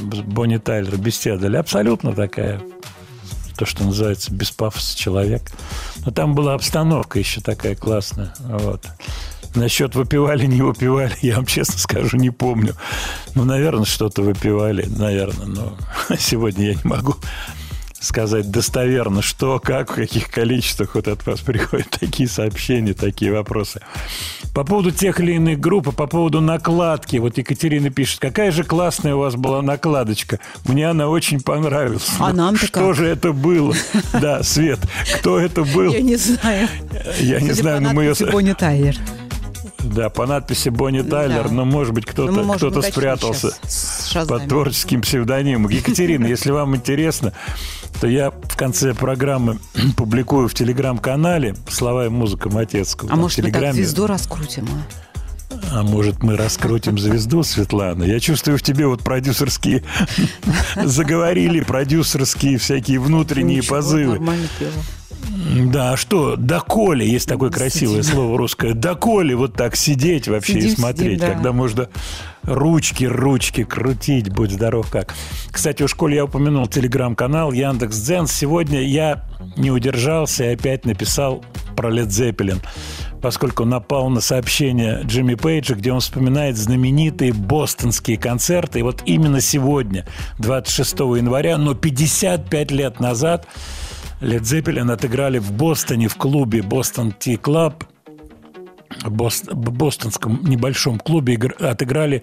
[0.00, 1.56] Бонни Тайлер беседовали.
[1.56, 2.60] Абсолютно такая,
[3.56, 5.42] то, что называется, без пафоса человек.
[6.04, 8.34] Но там была обстановка еще такая классная.
[8.40, 8.86] Вот.
[9.54, 12.74] Насчет выпивали, не выпивали, я вам честно скажу, не помню.
[13.34, 15.76] Ну, наверное, что-то выпивали, наверное, но
[16.18, 17.16] сегодня я не могу
[18.02, 23.80] сказать достоверно, что, как, в каких количествах вот от вас приходят такие сообщения, такие вопросы.
[24.54, 27.16] По поводу тех или иных групп, и по поводу накладки.
[27.16, 30.40] Вот Екатерина пишет, какая же классная у вас была накладочка.
[30.66, 32.10] Мне она очень понравилась.
[32.18, 32.96] А Ну, нам-то Что как?
[32.96, 33.74] же это было?
[34.20, 34.80] Да, Свет,
[35.16, 35.92] кто это был?
[35.92, 36.68] Я не знаю.
[37.20, 38.14] Я не знаю, но мы ее...
[38.30, 38.96] Бонни Тайлер.
[39.82, 41.54] Да, по надписи Бонни Тайлер, Да.
[41.54, 43.52] но, может быть, кто-то Ну, кто спрятался
[44.26, 45.70] под творческим псевдонимом.
[45.70, 47.32] Екатерина, если вам интересно,
[48.00, 49.58] то я в конце программы
[49.96, 53.08] публикую в телеграм-канале «Слова и музыка Матецкого».
[53.08, 54.66] А Там может, мы так звезду раскрутим?
[54.70, 55.02] а?
[55.70, 58.04] А может, мы раскрутим звезду, Светлана?
[58.04, 59.82] Я чувствую в тебе вот продюсерские...
[60.84, 64.12] Заговорили продюсерские всякие внутренние Ничего, позывы.
[64.14, 64.72] Нормально пела.
[65.72, 68.14] Да, а что, доколе, есть такое красивое Сидим.
[68.14, 71.34] слово русское, доколе вот так сидеть вообще и Сидим, смотреть, сидим, да.
[71.34, 71.88] когда можно
[72.44, 75.14] ручки, ручки крутить, будь здоров как.
[75.50, 78.26] Кстати, у школе я упомянул телеграм-канал Яндекс Дзен.
[78.26, 79.24] Сегодня я
[79.56, 81.44] не удержался и опять написал
[81.76, 82.60] про Led Zeppelin,
[83.20, 88.80] поскольку напал на сообщение Джимми Пейджа, где он вспоминает знаменитые бостонские концерты.
[88.80, 90.06] И вот именно сегодня,
[90.38, 93.46] 26 января, но 55 лет назад,
[94.22, 97.82] Led Zeppelin отыграли в Бостоне в клубе Boston Tea Club,
[99.02, 102.22] в бостонском небольшом клубе отыграли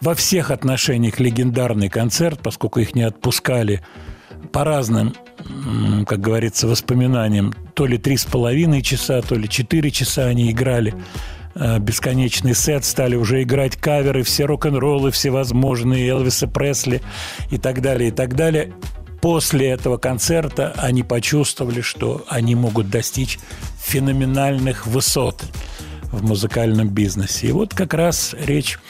[0.00, 3.82] во всех отношениях легендарный концерт, поскольку их не отпускали
[4.50, 5.14] по разным,
[6.06, 7.54] как говорится, воспоминаниям.
[7.74, 10.92] То ли три с половиной часа, то ли четыре часа они играли
[11.54, 17.00] э, бесконечный сет, стали уже играть каверы, все рок-н-роллы всевозможные, Элвиса Пресли
[17.52, 18.72] и так далее, и так далее.
[19.22, 23.38] После этого концерта они почувствовали, что они могут достичь
[23.80, 25.44] феноменальных высот
[26.10, 27.46] в музыкальном бизнесе.
[27.46, 28.80] И вот как раз речь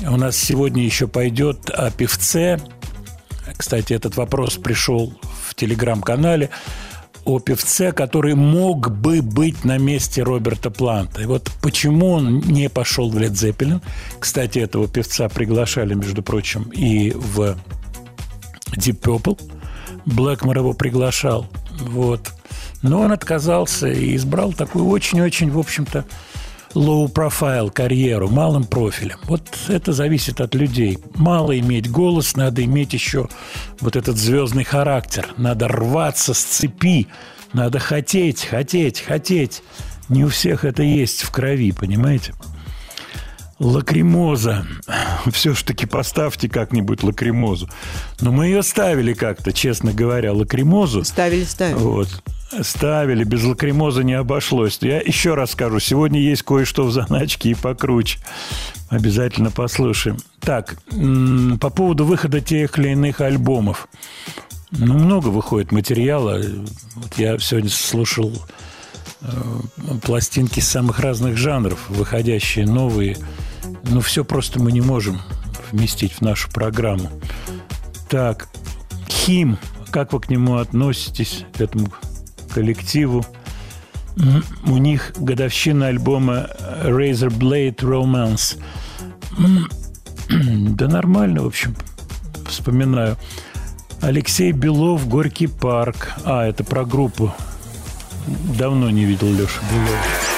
[0.00, 2.58] у нас сегодня еще пойдет о певце.
[3.56, 5.14] Кстати, этот вопрос пришел
[5.46, 6.50] в телеграм-канале
[7.24, 11.22] о певце, который мог бы быть на месте Роберта Планта.
[11.22, 13.80] И вот почему он не пошел в Led Zeppelin.
[14.18, 17.56] Кстати, этого певца приглашали, между прочим, и в
[18.72, 19.57] Deep Purple.
[20.08, 21.46] Блэкмор его приглашал.
[21.80, 22.32] Вот.
[22.82, 26.04] Но он отказался и избрал такую очень-очень, в общем-то,
[26.74, 29.18] low profile карьеру, малым профилем.
[29.24, 30.98] Вот это зависит от людей.
[31.14, 33.28] Мало иметь голос, надо иметь еще
[33.80, 35.28] вот этот звездный характер.
[35.36, 37.08] Надо рваться с цепи,
[37.52, 39.62] надо хотеть, хотеть, хотеть.
[40.08, 42.32] Не у всех это есть в крови, понимаете?
[43.58, 44.66] Лакримоза.
[45.32, 47.68] Все ж таки поставьте как-нибудь лакримозу.
[48.20, 51.04] Но мы ее ставили как-то, честно говоря, лакримозу.
[51.04, 51.76] Ставили, ставили.
[51.76, 52.22] Вот.
[52.62, 54.78] Ставили, без лакримозы не обошлось.
[54.80, 58.20] Я еще раз скажу, сегодня есть кое-что в заначке и покруче.
[58.90, 60.16] Обязательно послушаем.
[60.40, 60.76] Так,
[61.60, 63.88] по поводу выхода тех или иных альбомов.
[64.70, 66.40] Ну, много выходит материала.
[66.94, 68.32] Вот я сегодня слушал
[69.20, 69.26] э,
[70.02, 73.16] пластинки самых разных жанров, выходящие новые.
[73.84, 75.20] Ну, все просто мы не можем
[75.70, 77.10] вместить в нашу программу.
[78.08, 78.48] Так,
[79.08, 79.58] Хим,
[79.90, 81.92] как вы к нему относитесь, к этому
[82.54, 83.24] коллективу?
[84.66, 86.48] У них годовщина альбома
[86.82, 88.58] Razor Blade Romance.
[90.28, 91.74] Да нормально, в общем,
[92.46, 93.16] вспоминаю.
[94.02, 96.12] Алексей Белов, Горький парк.
[96.24, 97.32] А, это про группу.
[98.58, 100.37] Давно не видел Леша Белова.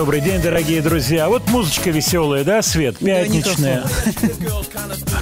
[0.00, 1.28] добрый день, дорогие друзья.
[1.28, 2.96] Вот музычка веселая, да, Свет?
[2.96, 3.84] Пятничная.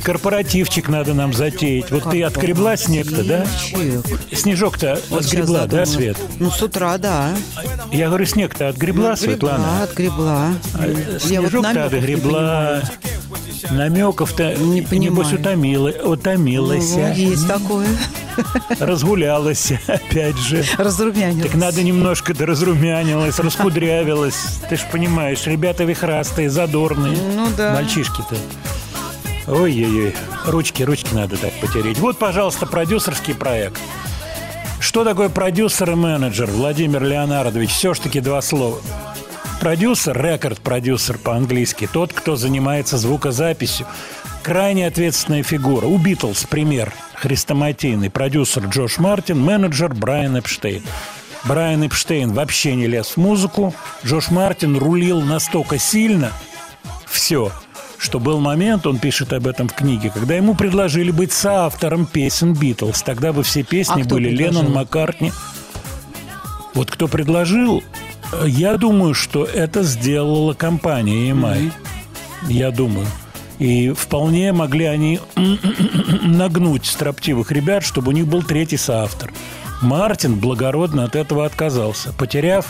[0.04, 1.90] Корпоративчик надо нам затеять.
[1.90, 3.44] Вот ты отгребла снег-то, да?
[3.44, 4.06] Снежок.
[4.32, 5.84] Снежок-то Вот отгребла, да.
[5.84, 6.16] Свет?
[6.38, 7.34] Ну, с утра, да.
[7.90, 9.82] Я говорю, снег-то отгребла, Светлана?
[9.82, 10.52] отгребла.
[11.24, 12.82] Я вот Снежок-то отгребла.
[13.72, 16.94] Намеков-то, Не небось, утомила, утомилась.
[16.94, 17.88] Ну, есть такое.
[18.78, 20.64] Разгулялась, опять же.
[20.76, 21.50] Разрумянилась.
[21.50, 24.58] Так надо немножко да разрумянилась, раскудрявилась.
[24.68, 27.16] Ты ж понимаешь, ребята вихрастые, задорные.
[27.34, 27.72] Ну да.
[27.72, 28.36] Мальчишки-то.
[29.46, 30.14] Ой-ой-ой.
[30.46, 31.98] Ручки, ручки надо так потереть.
[31.98, 33.80] Вот, пожалуйста, продюсерский проект.
[34.80, 37.70] Что такое продюсер и менеджер, Владимир Леонардович?
[37.70, 38.78] Все-таки два слова.
[39.60, 43.86] Продюсер, рекорд-продюсер по-английски, тот, кто занимается звукозаписью,
[44.42, 45.86] крайне ответственная фигура.
[45.86, 48.10] У Битлз пример хрестоматийный.
[48.10, 50.82] Продюсер Джош Мартин, менеджер Брайан Эпштейн.
[51.44, 53.74] Брайан Эпштейн вообще не лез в музыку.
[54.04, 56.32] Джош Мартин рулил настолько сильно
[57.06, 57.52] все,
[57.98, 62.54] что был момент, он пишет об этом в книге, когда ему предложили быть соавтором песен
[62.54, 63.02] Битлз.
[63.02, 64.62] Тогда бы все песни А были предложил?
[64.62, 65.32] Леннон, Маккартни.
[66.74, 67.82] Вот кто предложил,
[68.32, 71.72] э, я думаю, что это сделала компания EMI.
[72.48, 73.06] Я думаю.
[73.58, 75.20] И вполне могли они
[76.22, 79.32] нагнуть строптивых ребят, чтобы у них был третий соавтор.
[79.82, 82.66] Мартин благородно от этого отказался, потеряв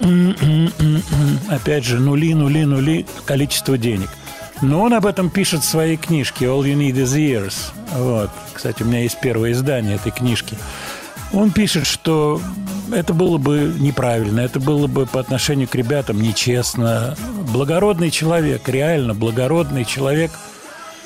[1.50, 4.08] опять же нули, нули, нули количество денег.
[4.62, 7.72] Но он об этом пишет в своей книжке All You Need Is Years.
[7.92, 8.30] Вот.
[8.52, 10.56] Кстати, у меня есть первое издание этой книжки.
[11.32, 12.40] Он пишет, что
[12.92, 17.16] это было бы неправильно, это было бы по отношению к ребятам нечестно.
[17.52, 20.32] Благородный человек, реально благородный человек,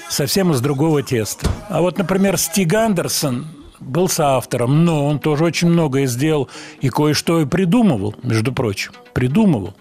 [0.09, 1.49] совсем из другого теста.
[1.69, 3.47] А вот, например, Стиг Андерсон
[3.81, 6.49] был соавтором, но он тоже очень многое сделал
[6.81, 8.93] и кое-что и придумывал, между прочим.
[9.13, 9.75] Придумывал.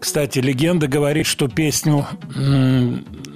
[0.00, 2.06] Кстати, легенда говорит, что песню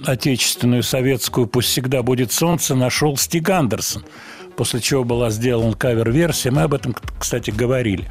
[0.05, 4.03] отечественную, советскую «Пусть всегда будет солнце» нашел Стиг Андерсон,
[4.59, 6.51] после чего была сделана кавер-версия.
[6.51, 8.09] Мы об этом, кстати, говорили.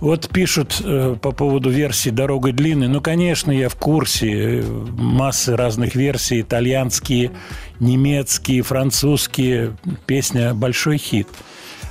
[0.00, 2.88] Вот пишут э, по поводу версии «Дорогой длинной».
[2.88, 4.58] Ну, конечно, я в курсе.
[4.58, 6.40] э, Массы разных версий.
[6.40, 7.30] Итальянские,
[7.78, 9.76] немецкие, французские.
[10.04, 11.28] Песня «Большой хит».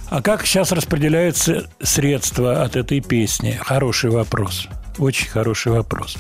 [0.10, 3.58] А как сейчас распределяются средства от этой песни?
[3.58, 4.68] Хороший вопрос.
[4.98, 6.18] Очень хороший вопрос.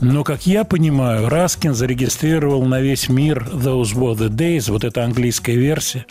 [0.00, 5.02] Но, как я понимаю, Раскин зарегистрировал на весь мир «Those were the days», вот эта
[5.02, 6.06] английская версия,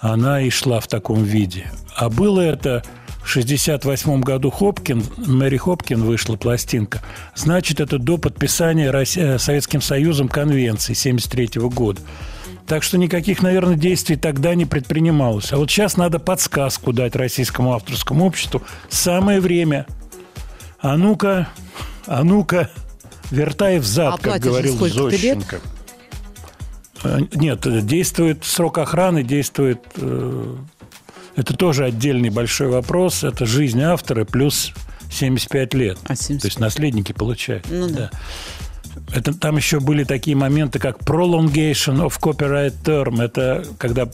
[0.00, 1.70] она и шла в таком виде.
[1.94, 2.82] А было это
[3.22, 7.02] в 68 году Хопкин, Мэри Хопкин вышла пластинка.
[7.34, 12.00] Значит, это до подписания э, Советским Союзом конвенции 73 года.
[12.66, 15.52] Так что никаких, наверное, действий тогда не предпринималось.
[15.52, 18.62] А вот сейчас надо подсказку дать российскому авторскому обществу.
[18.88, 19.86] Самое время.
[20.80, 21.48] А ну-ка,
[22.06, 22.70] а ну-ка,
[23.30, 25.38] вертай взад, А как говорил сколько-то лет?
[27.04, 29.80] Э, Нет, э, действует срок охраны, действует...
[29.96, 30.56] э,
[31.36, 33.24] Это тоже отдельный большой вопрос.
[33.24, 34.72] Это жизнь автора плюс
[35.10, 35.98] 75 лет.
[36.04, 36.40] А, 75.
[36.40, 37.66] То есть наследники получают.
[37.70, 38.10] Ну да.
[39.14, 43.22] Это, там еще были такие моменты, как prolongation of copyright term.
[43.22, 44.08] Это когда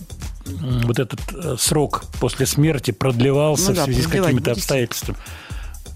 [0.84, 1.20] вот этот
[1.60, 5.18] срок после смерти продлевался Ну да, в связи с какими-то обстоятельствами.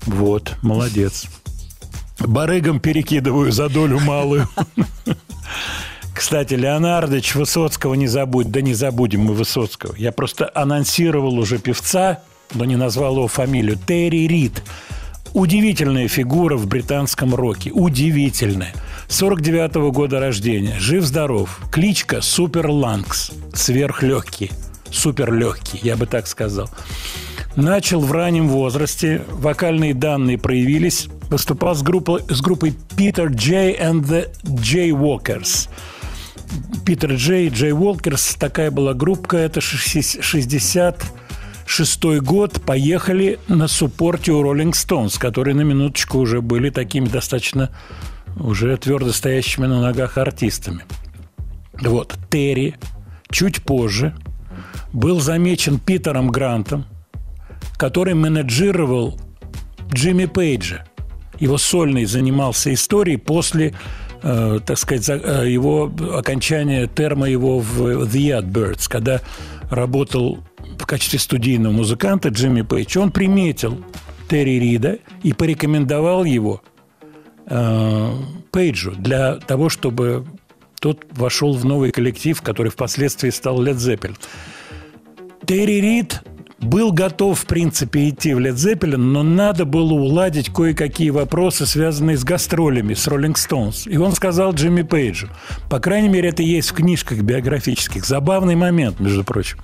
[0.06, 1.26] Вот, молодец.
[2.18, 4.48] Барыгам перекидываю за долю малую.
[6.20, 8.50] Кстати, Леонардович Высоцкого не забудь.
[8.50, 9.94] Да не забудем мы Высоцкого.
[9.96, 12.18] Я просто анонсировал уже певца,
[12.52, 13.78] но не назвал его фамилию.
[13.86, 14.62] Терри Рид.
[15.32, 17.70] Удивительная фигура в британском роке.
[17.70, 18.74] Удивительная.
[19.08, 20.78] 49 года рождения.
[20.78, 21.58] Жив-здоров.
[21.72, 23.30] Кличка Супер Лангс.
[23.54, 24.50] Сверхлегкий.
[24.90, 26.68] Суперлегкий, я бы так сказал.
[27.56, 29.22] Начал в раннем возрасте.
[29.30, 31.08] Вокальные данные проявились.
[31.30, 33.74] Выступал с группой, с группой Peter J.
[33.80, 35.70] and the Jaywalkers.
[36.84, 44.74] Питер Джей, Джей Уолкерс, такая была группка, это 66 год, поехали на суппорте у Роллинг
[44.74, 47.70] Стоунс, которые на минуточку уже были такими достаточно
[48.36, 50.84] уже твердо стоящими на ногах артистами.
[51.80, 52.76] Вот, Терри
[53.30, 54.14] чуть позже
[54.92, 56.84] был замечен Питером Грантом,
[57.76, 59.18] который менеджировал
[59.92, 60.84] Джимми Пейджа.
[61.38, 63.74] Его сольный занимался историей после,
[64.22, 69.20] так сказать, за- э, его окончания терма его в The Yardbirds, когда
[69.70, 70.38] работал
[70.78, 72.98] в качестве студийного музыканта Джимми Пейдж.
[72.98, 73.82] Он приметил
[74.28, 76.62] Терри Рида и порекомендовал его
[77.46, 78.12] э,
[78.52, 80.24] Пейджу для того, чтобы
[80.80, 84.16] тот вошел в новый коллектив, который впоследствии стал Led Zeppelin.
[85.46, 86.22] Терри Рид
[86.60, 92.16] был готов, в принципе, идти в Led Zeppelin, но надо было уладить кое-какие вопросы, связанные
[92.16, 93.90] с гастролями, с Rolling Stones.
[93.90, 95.28] И он сказал Джимми Пейджу.
[95.70, 98.04] По крайней мере, это есть в книжках биографических.
[98.04, 99.58] Забавный момент, между прочим.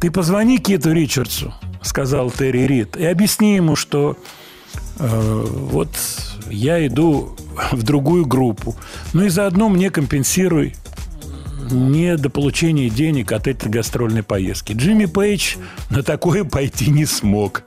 [0.00, 1.52] Ты позвони Киту Ричардсу,
[1.82, 4.16] сказал Терри Рид, и объясни ему, что
[4.98, 5.90] э, вот
[6.50, 7.36] я иду
[7.72, 8.76] в другую группу.
[9.12, 10.74] Ну и заодно мне компенсируй
[11.70, 14.72] не до получения денег от этой гастрольной поездки.
[14.72, 15.56] Джимми Пейдж
[15.90, 17.62] на такое пойти не смог.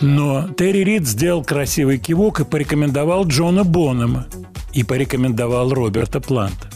[0.00, 4.26] Но Терри Рид сделал красивый кивок и порекомендовал Джона Бонома
[4.72, 6.68] и порекомендовал Роберта Планта,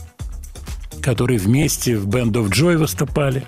[1.03, 3.45] которые вместе в Band of Joy выступали.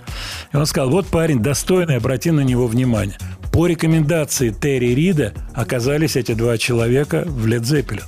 [0.53, 3.17] И он сказал, вот парень достойный, обрати на него внимание.
[3.53, 8.05] По рекомендации Терри Рида оказались эти два человека в Led Zeppelin.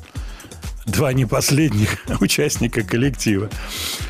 [0.87, 3.51] Два не последних участника коллектива.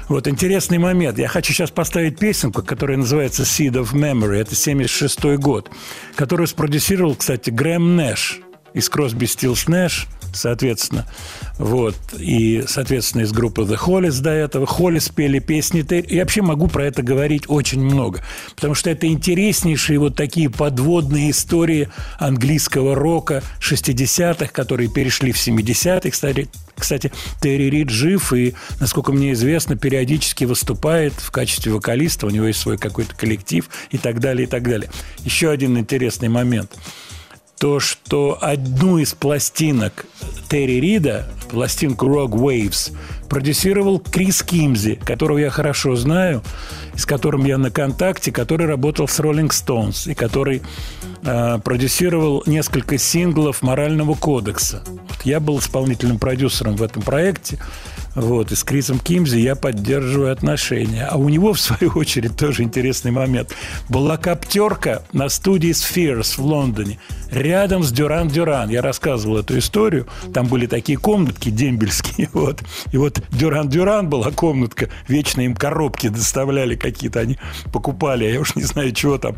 [0.08, 1.18] Вот интересный момент.
[1.18, 4.36] Я хочу сейчас поставить песенку, которая называется Seed of Memory.
[4.36, 5.70] Это 76 год,
[6.16, 8.40] которую спродюсировал, кстати, Грэм Нэш
[8.74, 10.06] из Crosby, Stills Nash,
[10.36, 11.06] соответственно.
[11.58, 11.96] Вот.
[12.18, 14.66] И, соответственно, из группы The Hollies до этого.
[14.66, 15.84] Hollies пели песни.
[16.12, 18.22] Я вообще могу про это говорить очень много.
[18.54, 26.10] Потому что это интереснейшие вот такие подводные истории английского рока 60-х, которые перешли в 70-х.
[26.10, 32.26] Кстати, кстати, Терри Рид жив и, насколько мне известно, периодически выступает в качестве вокалиста.
[32.26, 34.90] У него есть свой какой-то коллектив и так далее, и так далее.
[35.24, 36.72] Еще один интересный момент–
[37.62, 40.06] то, что одну из пластинок
[40.48, 42.92] Терри Рида, пластинку Rock Waves,
[43.28, 46.42] продюсировал Крис Кимзи, которого я хорошо знаю,
[46.96, 50.60] с которым я на контакте, который работал с Rolling Stones и который
[51.22, 54.82] э, продюсировал несколько синглов «Морального кодекса».
[54.84, 57.60] Вот я был исполнительным продюсером в этом проекте,
[58.14, 61.06] вот, и с Крисом Кимзи я поддерживаю отношения.
[61.06, 63.54] А у него, в свою очередь, тоже интересный момент.
[63.88, 66.98] Была коптерка на студии Spheres в Лондоне,
[67.30, 68.68] рядом с Дюран Дюран.
[68.68, 70.06] Я рассказывал эту историю.
[70.34, 72.28] Там были такие комнатки дембельские.
[72.42, 72.62] Вот.
[72.92, 74.88] И вот Дюран Дюран была комнатка.
[75.06, 77.20] Вечно им коробки доставляли какие-то.
[77.20, 77.38] Они
[77.72, 79.36] покупали, я уж не знаю, чего там.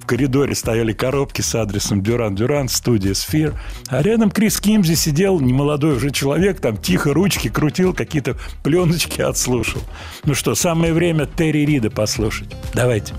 [0.00, 3.54] В коридоре стояли коробки с адресом Дюран Дюран, студия Сфер.
[3.88, 9.80] А рядом Крис Кимзи сидел, немолодой уже человек, там тихо ручки крутил, какие-то пленочки отслушал.
[10.24, 12.54] Ну что, самое время Терри Рида послушать.
[12.74, 13.14] Давайте.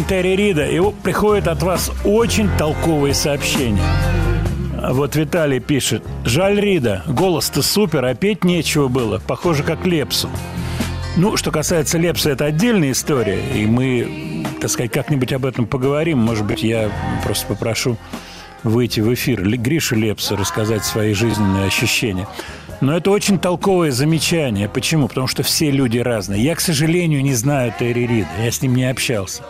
[0.00, 3.82] Слушаем Терри Рида, и вот приходит от вас очень толковые сообщения.
[4.90, 6.02] Вот Виталий пишет.
[6.24, 9.20] Жаль Рида, голос-то супер, а петь нечего было.
[9.26, 10.30] Похоже, как Лепсу.
[11.16, 13.40] Ну, что касается Лепса, это отдельная история.
[13.54, 16.18] И мы так сказать, как-нибудь об этом поговорим.
[16.18, 16.90] Может быть, я
[17.24, 17.98] просто попрошу
[18.62, 22.26] выйти в эфир Гришу Лепса рассказать свои жизненные ощущения.
[22.80, 24.68] Но это очень толковое замечание.
[24.68, 25.08] Почему?
[25.08, 26.42] Потому что все люди разные.
[26.42, 28.28] Я, к сожалению, не знаю Терри Рида.
[28.42, 29.42] Я с ним не общался.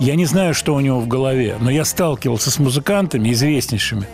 [0.00, 4.08] Я не знаю, что у него в голове, но я сталкивался с музыкантами известнейшими,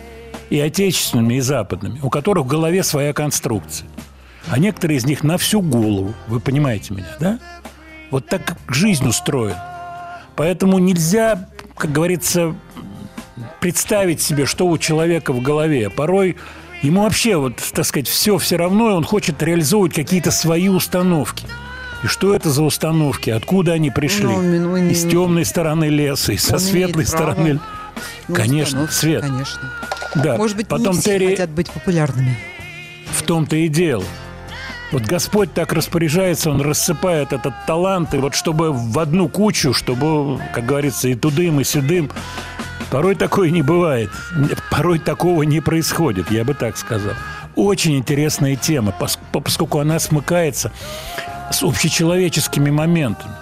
[0.50, 3.88] и отечественными, и западными, у которых в голове своя конструкция.
[4.48, 6.12] А некоторые из них на всю голову.
[6.26, 7.38] Вы понимаете меня, да?
[8.10, 10.20] Вот так жизнь устроена.
[10.34, 12.56] Поэтому нельзя, как говорится,
[13.60, 15.88] представить себе, что у человека в голове.
[15.88, 16.36] Порой
[16.82, 21.46] ему вообще, вот, так сказать, все все равно, и он хочет реализовывать какие-то свои установки.
[22.04, 23.30] И что это за установки?
[23.30, 24.24] Откуда они пришли?
[24.26, 27.60] Ну, ну, не- из темной стороны леса, и со Он светлой стороны.
[28.28, 29.22] Ну, Конечно, свет.
[29.22, 29.72] Конечно.
[30.14, 30.36] Да.
[30.36, 32.36] Может быть, Потом не все Терри хотят быть популярными.
[33.10, 34.04] в том-то и дело.
[34.92, 40.38] Вот Господь так распоряжается, Он рассыпает этот талант, и вот чтобы в одну кучу, чтобы,
[40.54, 42.10] как говорится, и тудым, и седым,
[42.90, 44.10] порой такое не бывает.
[44.70, 47.14] Порой такого не происходит, я бы так сказал.
[47.56, 50.70] Очень интересная тема, пос- поскольку она смыкается
[51.50, 53.32] с общечеловеческими моментами.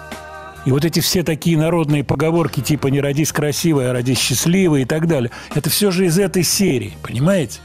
[0.65, 4.85] И вот эти все такие народные поговорки типа «не родись красивой, а родись счастливой» и
[4.85, 7.59] так далее, это все же из этой серии, понимаете?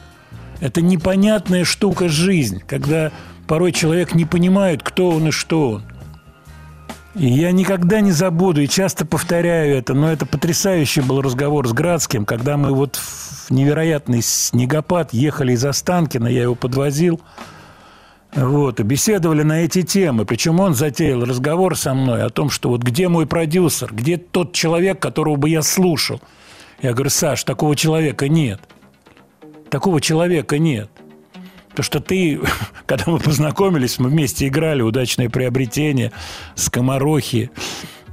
[0.61, 3.11] Это непонятная штука жизнь, когда
[3.47, 5.83] порой человек не понимает, кто он и что он.
[7.15, 11.73] И я никогда не забуду, и часто повторяю это, но это потрясающий был разговор с
[11.73, 17.21] Градским, когда мы вот в невероятный снегопад ехали из Останкина, я его подвозил,
[18.35, 20.25] вот, и беседовали на эти темы.
[20.25, 24.53] Причем он затеял разговор со мной о том, что вот где мой продюсер, где тот
[24.53, 26.21] человек, которого бы я слушал.
[26.81, 28.61] Я говорю, Саш, такого человека нет.
[29.69, 30.91] Такого человека нет.
[31.71, 32.41] Потому что ты,
[32.87, 36.13] когда мы познакомились, мы вместе играли «Удачное приобретение»,
[36.55, 37.51] «Скоморохи»,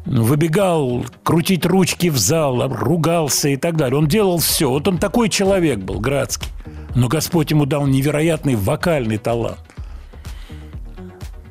[0.06, 4.00] выбегал крутить ручки в зал, ругался и так далее.
[4.00, 4.70] Он делал все.
[4.70, 6.50] Вот он такой человек был, Градский.
[6.96, 9.67] Но Господь ему дал невероятный вокальный талант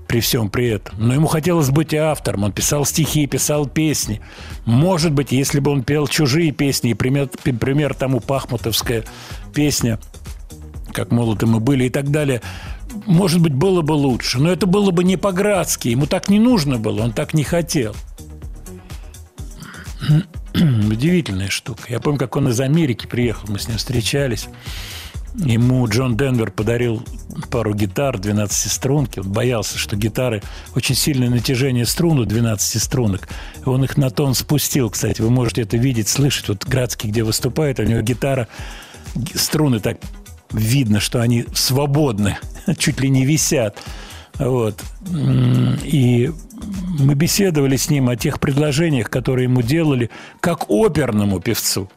[0.07, 0.95] при всем при этом.
[0.99, 2.45] Но ему хотелось быть и автором.
[2.45, 4.21] Он писал стихи, писал песни.
[4.65, 9.05] Может быть, если бы он пел чужие песни, и пример, пример тому пахмутовская
[9.55, 9.99] песня
[10.93, 12.41] «Как молоды мы были» и так далее,
[13.05, 14.39] может быть, было бы лучше.
[14.39, 15.89] Но это было бы не по-градски.
[15.89, 17.95] Ему так не нужно было, он так не хотел.
[20.55, 21.83] Удивительная штука.
[21.89, 24.49] Я помню, как он из Америки приехал, мы с ним встречались.
[25.39, 27.03] Ему Джон Денвер подарил
[27.51, 29.21] пару гитар 12 струнки.
[29.21, 30.43] Он боялся, что гитары
[30.75, 33.29] очень сильное натяжение струн у 12 струнок.
[33.65, 35.21] Он их на тон спустил, кстати.
[35.21, 36.49] Вы можете это видеть, слышать.
[36.49, 38.49] Вот Градский, где выступает, у него гитара,
[39.35, 39.99] струны так
[40.53, 42.39] видно, что они свободны,
[42.79, 43.79] чуть ли не висят.
[44.39, 44.83] Вот.
[45.11, 46.31] И
[46.99, 50.11] мы беседовали с ним о тех предложениях, которые ему делали
[50.41, 51.91] как оперному певцу.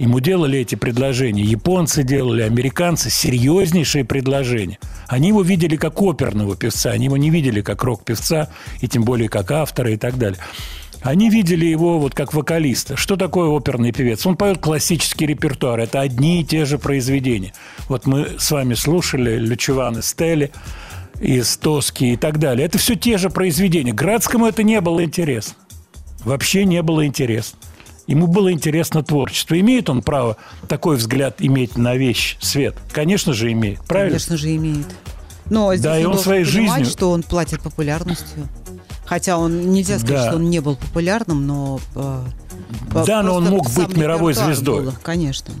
[0.00, 1.42] Ему делали эти предложения.
[1.42, 3.10] Японцы делали, американцы.
[3.10, 4.78] Серьезнейшие предложения.
[5.08, 6.92] Они его видели как оперного певца.
[6.92, 8.48] Они его не видели как рок-певца,
[8.80, 10.38] и тем более как автора и так далее.
[11.02, 12.96] Они видели его вот как вокалиста.
[12.96, 14.24] Что такое оперный певец?
[14.24, 15.78] Он поет классический репертуар.
[15.80, 17.52] Это одни и те же произведения.
[17.88, 20.50] Вот мы с вами слушали Лючеван Стелли
[21.20, 22.64] из Тоски и так далее.
[22.64, 23.92] Это все те же произведения.
[23.92, 25.56] Градскому это не было интересно.
[26.24, 27.58] Вообще не было интересно.
[28.10, 29.58] Ему было интересно творчество.
[29.58, 30.36] Имеет он право
[30.66, 32.74] такой взгляд иметь на вещь, свет?
[32.92, 33.80] Конечно же, имеет.
[33.82, 34.10] Правильно?
[34.10, 34.86] Конечно же, имеет.
[35.48, 38.48] Но здесь Да, и он своей жизнью- что он платит популярностью.
[39.06, 40.26] Хотя он, нельзя сказать, Да.
[40.28, 41.78] что он не был популярным, но...
[41.94, 42.24] э,
[43.06, 44.82] Да, но он мог быть мировой звездой.
[44.86, 45.54] было, конечно.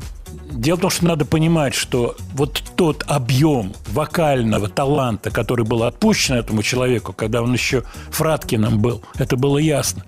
[0.50, 6.34] Дело в том, что надо понимать, что вот тот объем вокального таланта, который был отпущен
[6.34, 10.04] этому человеку, когда он еще Фраткиным был, это было ясно.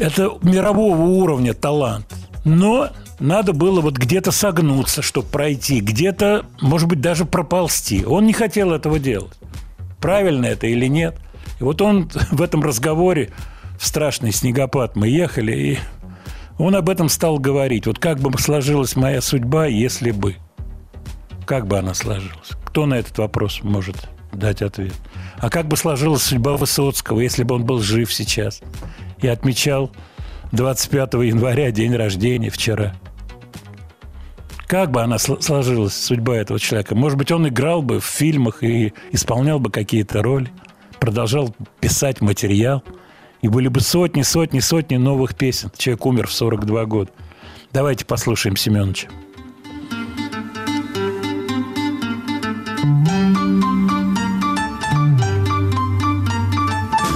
[0.00, 2.06] Это мирового уровня талант.
[2.46, 2.88] Но
[3.18, 8.06] надо было вот где-то согнуться, чтобы пройти, где-то, может быть, даже проползти.
[8.06, 9.38] Он не хотел этого делать.
[10.00, 11.18] Правильно это или нет?
[11.60, 13.30] И вот он в этом разговоре
[13.78, 15.78] в страшный снегопад мы ехали, и
[16.58, 17.86] он об этом стал говорить.
[17.86, 20.36] Вот как бы сложилась моя судьба, если бы.
[21.44, 22.52] Как бы она сложилась?
[22.64, 24.94] Кто на этот вопрос может дать ответ?
[25.36, 28.62] А как бы сложилась судьба Высоцкого, если бы он был жив сейчас
[29.22, 29.90] и отмечал
[30.52, 32.94] 25 января день рождения вчера?
[34.66, 36.94] Как бы она сл- сложилась, судьба этого человека?
[36.94, 40.48] Может быть, он играл бы в фильмах и исполнял бы какие-то роли,
[41.00, 42.84] продолжал писать материал,
[43.42, 45.72] и были бы сотни, сотни, сотни новых песен.
[45.76, 47.10] Человек умер в 42 года.
[47.72, 49.08] Давайте послушаем Семеновича.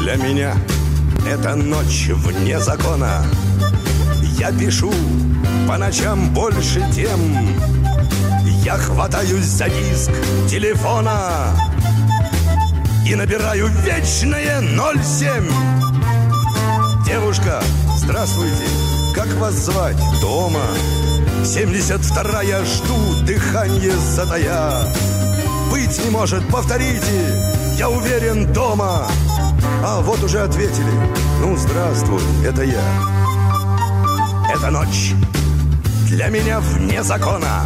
[0.01, 0.55] Для меня
[1.35, 3.27] Это ночь вне закона.
[4.39, 4.93] Я пишу
[5.67, 7.19] по ночам больше тем.
[8.63, 10.13] Я хватаюсь за диск
[10.49, 11.49] телефона
[13.05, 15.51] И набираю вечное 07
[17.05, 17.61] Девушка,
[17.97, 18.65] здравствуйте,
[19.13, 19.99] как вас звать?
[20.21, 20.63] Дома.
[21.43, 24.87] 72-я жду, дыхание затая.
[25.73, 29.09] Быть не может, повторите, я уверен, дома
[29.83, 30.93] А вот уже ответили,
[31.41, 32.83] ну здравствуй, это я.
[34.55, 35.15] Это ночь
[36.15, 37.63] для меня вне закона.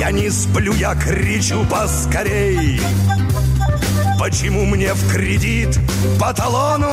[0.00, 2.80] Я не сплю, я кричу поскорей.
[4.18, 5.78] Почему мне в кредит
[6.18, 6.92] по талону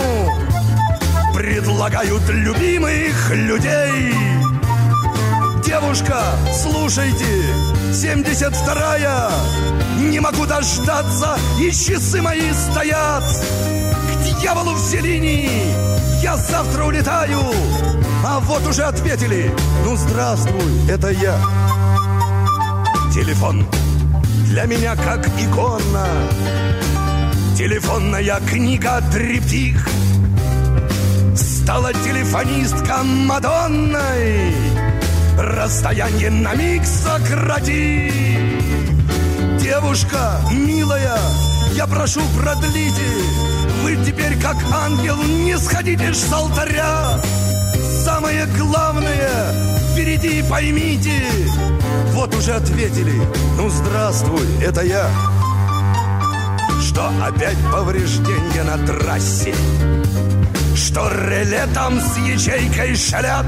[1.34, 4.14] Предлагают любимых людей?
[5.66, 6.22] Девушка,
[6.52, 7.26] слушайте,
[7.94, 9.30] 72-я
[10.00, 13.24] Не могу дождаться, и часы мои стоят.
[13.24, 15.72] К дьяволу все линии,
[16.24, 17.40] я завтра улетаю.
[18.26, 19.54] А вот уже ответили,
[19.86, 21.38] ну здравствуй, это я.
[23.14, 23.64] Телефон.
[24.48, 26.08] Для меня как икона.
[27.56, 29.88] Телефонная книга триптих.
[31.36, 34.83] Стала телефонистка Мадонной
[35.38, 38.12] Расстояние на миг сократи
[39.60, 41.18] Девушка, милая,
[41.74, 43.08] я прошу продлите.
[43.82, 47.20] Вы теперь как ангел не сходите с алтаря.
[48.04, 49.54] Самое главное,
[49.92, 51.24] впереди поймите.
[52.12, 53.22] Вот уже ответили,
[53.58, 55.10] ну здравствуй, это я.
[56.82, 59.56] Что опять повреждения на трассе?
[60.76, 63.46] Что реле там с ячейкой шалят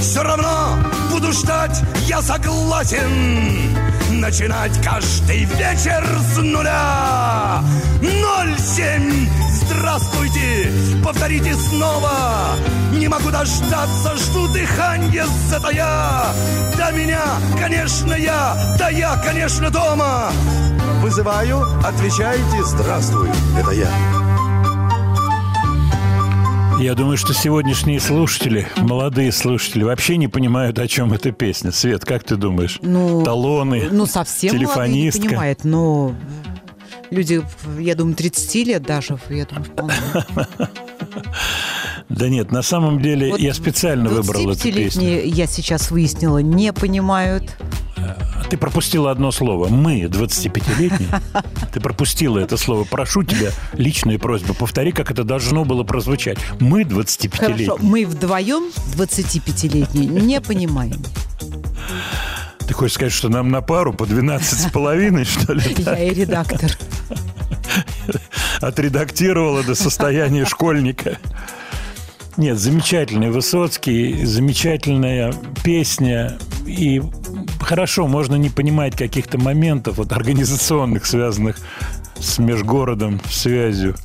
[0.00, 0.78] все равно
[1.10, 3.76] буду ждать, я согласен.
[4.10, 7.62] Начинать каждый вечер с нуля.
[8.00, 9.28] Ноль семь,
[9.64, 10.72] здравствуйте,
[11.04, 12.56] повторите снова.
[12.92, 16.26] Не могу дождаться, жду дыхание затая
[16.76, 17.22] Да меня,
[17.58, 20.30] конечно, я, да я, конечно, дома.
[21.00, 24.19] Вызываю, отвечайте, здравствуй, это я
[26.80, 31.72] Я думаю, что сегодняшние слушатели, молодые слушатели, вообще не понимают, о чем эта песня.
[31.72, 32.78] Свет, как ты думаешь?
[32.80, 35.26] Ну, Талоны, Ну, совсем молодые не телефонистка.
[35.28, 36.14] понимает, но
[37.10, 37.42] люди,
[37.78, 39.94] я думаю, 30 лет даже, я думаю, вполне.
[42.08, 44.72] Да нет, на самом деле Вот я специально выбрал эту песню.
[44.72, 47.56] 25-летние, я сейчас выяснила, не понимают.
[48.50, 49.68] Ты пропустила одно слово.
[49.68, 51.08] Мы, 25-летние.
[51.72, 52.82] Ты пропустила это слово.
[52.82, 56.38] Прошу тебя, личная просьба, повтори, как это должно было прозвучать.
[56.58, 57.68] Мы, 25-летние.
[57.68, 61.00] Хорошо, мы вдвоем, 25-летние, не понимаем.
[62.66, 65.62] Ты хочешь сказать, что нам на пару по 12 с половиной, что ли?
[65.78, 66.72] Я и редактор.
[68.60, 71.18] Отредактировала до состояния школьника.
[72.36, 76.38] Нет, замечательный Высоцкий, замечательная песня.
[76.66, 77.02] И
[77.60, 81.56] хорошо, можно не понимать каких-то моментов вот, организационных, связанных
[82.18, 83.96] с межгородом, связью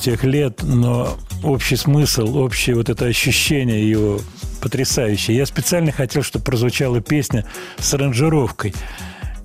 [0.00, 4.20] тех лет, но общий смысл, общее вот это ощущение его
[4.60, 5.36] потрясающее.
[5.36, 7.44] Я специально хотел, чтобы прозвучала песня
[7.78, 8.74] с аранжировкой.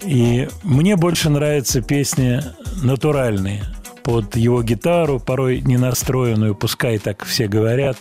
[0.03, 2.41] И мне больше нравятся песни
[2.81, 3.63] натуральные,
[4.03, 7.97] под его гитару, порой не настроенную, пускай так все говорят.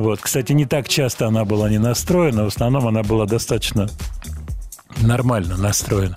[0.00, 0.20] Вот.
[0.20, 3.88] Кстати, не так часто она была не настроена, в основном она была достаточно
[4.98, 6.16] нормально настроена.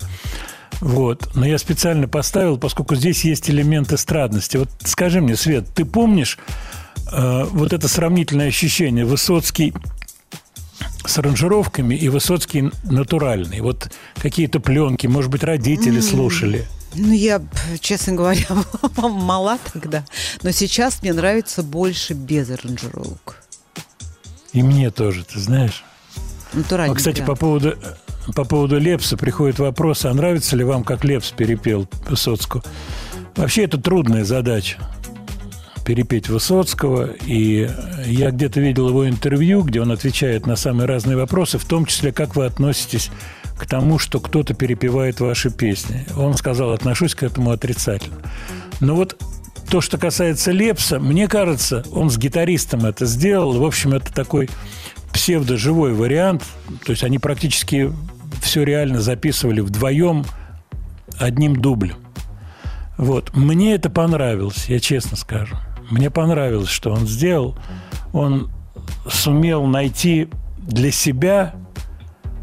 [0.80, 1.30] Вот.
[1.34, 4.56] Но я специально поставил, поскольку здесь есть элемент эстрадности.
[4.56, 6.38] Вот скажи мне, Свет, ты помнишь
[7.12, 9.74] э, вот это сравнительное ощущение Высоцкий
[11.04, 13.60] с аранжировками и Высоцкий натуральный?
[13.60, 16.66] Вот какие-то пленки, может быть, родители слушали.
[16.94, 17.40] Ну, я,
[17.80, 18.46] честно говоря,
[18.96, 20.04] была мала тогда.
[20.42, 23.36] Но сейчас мне нравится больше без аранжировок.
[24.52, 25.84] И мне тоже, ты знаешь.
[26.52, 26.92] Натурально.
[26.92, 27.76] А, кстати, по поводу,
[28.34, 32.62] по поводу Лепса приходит вопрос, а нравится ли вам, как Лепс перепел Высоцкого?
[33.36, 34.78] Вообще, это трудная задача
[35.84, 37.68] перепеть Высоцкого, и
[38.06, 42.12] я где-то видел его интервью, где он отвечает на самые разные вопросы, в том числе,
[42.12, 43.10] как вы относитесь
[43.58, 46.06] к тому, что кто-то перепевает ваши песни.
[46.16, 48.18] Он сказал, отношусь к этому отрицательно.
[48.80, 49.20] Но вот
[49.70, 53.52] то, что касается Лепса, мне кажется, он с гитаристом это сделал.
[53.52, 54.50] В общем, это такой
[55.12, 56.42] псевдоживой вариант.
[56.84, 57.92] То есть они практически
[58.42, 60.24] все реально записывали вдвоем
[61.18, 61.96] одним дублем.
[62.96, 63.34] Вот.
[63.36, 65.56] Мне это понравилось, я честно скажу.
[65.88, 67.56] Мне понравилось, что он сделал.
[68.12, 68.50] Он
[69.08, 71.54] сумел найти для себя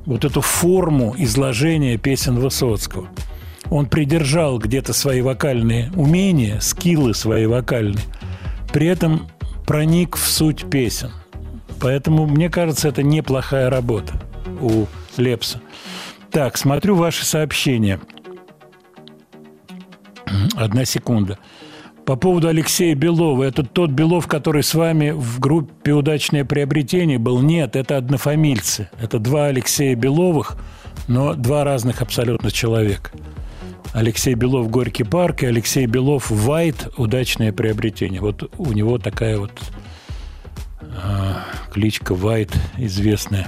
[0.05, 3.09] вот эту форму изложения песен Высоцкого.
[3.70, 8.03] Он придержал где-то свои вокальные умения, скиллы свои вокальные,
[8.72, 9.28] при этом
[9.65, 11.11] проник в суть песен.
[11.80, 14.13] Поэтому, мне кажется, это неплохая работа
[14.61, 14.86] у
[15.18, 15.61] Лепса.
[16.32, 17.99] Так, смотрю ваши сообщения.
[20.55, 21.38] Одна секунда.
[22.05, 23.43] По поводу Алексея Белова.
[23.43, 27.41] Это тот Белов, который с вами в группе «Удачное приобретение» был?
[27.41, 28.89] Нет, это однофамильцы.
[29.01, 30.57] Это два Алексея Беловых,
[31.07, 33.11] но два разных абсолютно человека.
[33.97, 36.87] Алексей Белов «Горький парк» и Алексей Белов «Вайт.
[36.97, 38.21] Удачное приобретение».
[38.21, 39.51] Вот у него такая вот
[41.03, 41.43] а,
[41.73, 43.47] кличка Вайт известная.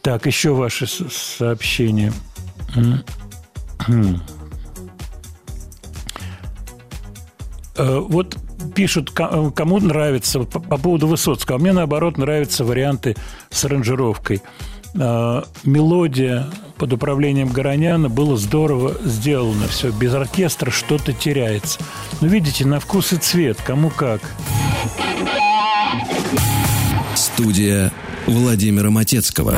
[0.00, 2.10] Так, еще ваши сообщения.
[7.76, 8.38] Э, Вот
[8.74, 11.58] пишут, ко- кому нравится, по, по поводу Высоцкого.
[11.58, 13.14] Мне, наоборот, нравятся варианты
[13.50, 14.40] с аранжировкой.
[14.98, 16.46] Э, Мелодия
[16.78, 19.68] под управлением Гороняна было здорово сделано.
[19.68, 21.80] Все, без оркестра что-то теряется.
[22.20, 24.20] Но видите, на вкус и цвет, кому как.
[27.14, 27.92] Студия
[28.26, 29.56] Владимира Матецкого.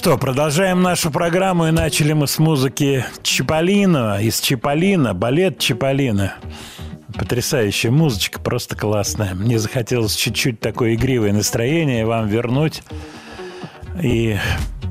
[0.00, 1.66] Что, продолжаем нашу программу.
[1.66, 6.36] И начали мы с музыки Чиполлино, из Чиполлино, балет Чиполлино.
[7.18, 9.34] Потрясающая музычка, просто классная.
[9.34, 12.82] Мне захотелось чуть-чуть такое игривое настроение вам вернуть
[14.02, 14.38] и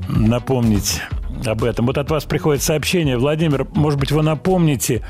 [0.07, 1.01] напомнить
[1.43, 1.87] об этом.
[1.87, 3.17] Вот от вас приходит сообщение.
[3.17, 5.03] Владимир, может быть, вы напомните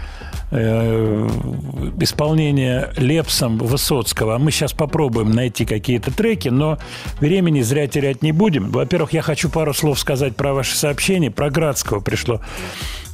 [2.00, 4.38] исполнение Лепсом Высоцкого.
[4.38, 6.80] Мы сейчас попробуем найти какие-то треки, но
[7.20, 8.72] времени зря терять не будем.
[8.72, 11.30] Во-первых, я хочу пару слов сказать про ваши сообщения.
[11.30, 12.42] Про Градского пришло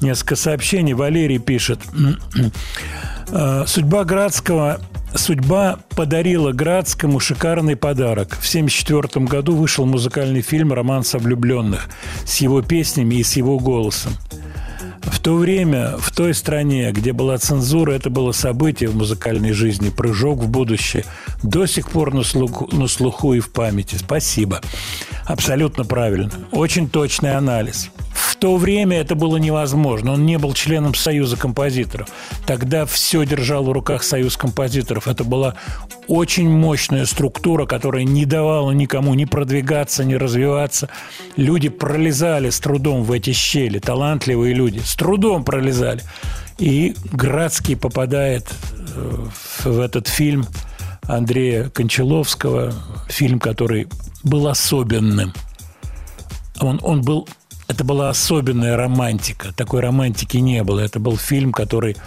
[0.01, 0.93] несколько сообщений.
[0.93, 1.79] Валерий пишет.
[3.29, 4.79] Э, Судьба Градского
[5.15, 8.33] Судьба подарила Градскому шикарный подарок.
[8.33, 11.87] В 1974 году вышел музыкальный фильм «Романс о влюбленных»
[12.25, 14.11] с его песнями и с его голосом.
[15.05, 19.89] В то время, в той стране, где была цензура, это было событие в музыкальной жизни,
[19.89, 21.05] прыжок в будущее.
[21.43, 23.95] До сих пор на слуху, на слуху и в памяти.
[23.95, 24.61] Спасибо.
[25.25, 26.31] Абсолютно правильно.
[26.51, 27.89] Очень точный анализ.
[28.13, 30.13] В то время это было невозможно.
[30.13, 32.09] Он не был членом Союза композиторов.
[32.45, 35.07] Тогда все держал в руках Союз композиторов.
[35.07, 35.55] Это была
[36.07, 40.89] очень мощная структура, которая не давала никому ни продвигаться, ни развиваться.
[41.35, 46.01] Люди пролезали с трудом в эти щели, талантливые люди, трудом пролезали.
[46.57, 48.47] И Градский попадает
[48.95, 49.25] э,
[49.63, 50.45] в этот фильм
[51.03, 52.73] Андрея Кончаловского,
[53.09, 53.87] фильм, который
[54.23, 55.33] был особенным.
[56.59, 57.27] Он, он был
[57.67, 59.51] это была особенная романтика.
[59.55, 60.79] Такой романтики не было.
[60.81, 61.97] Это был фильм, который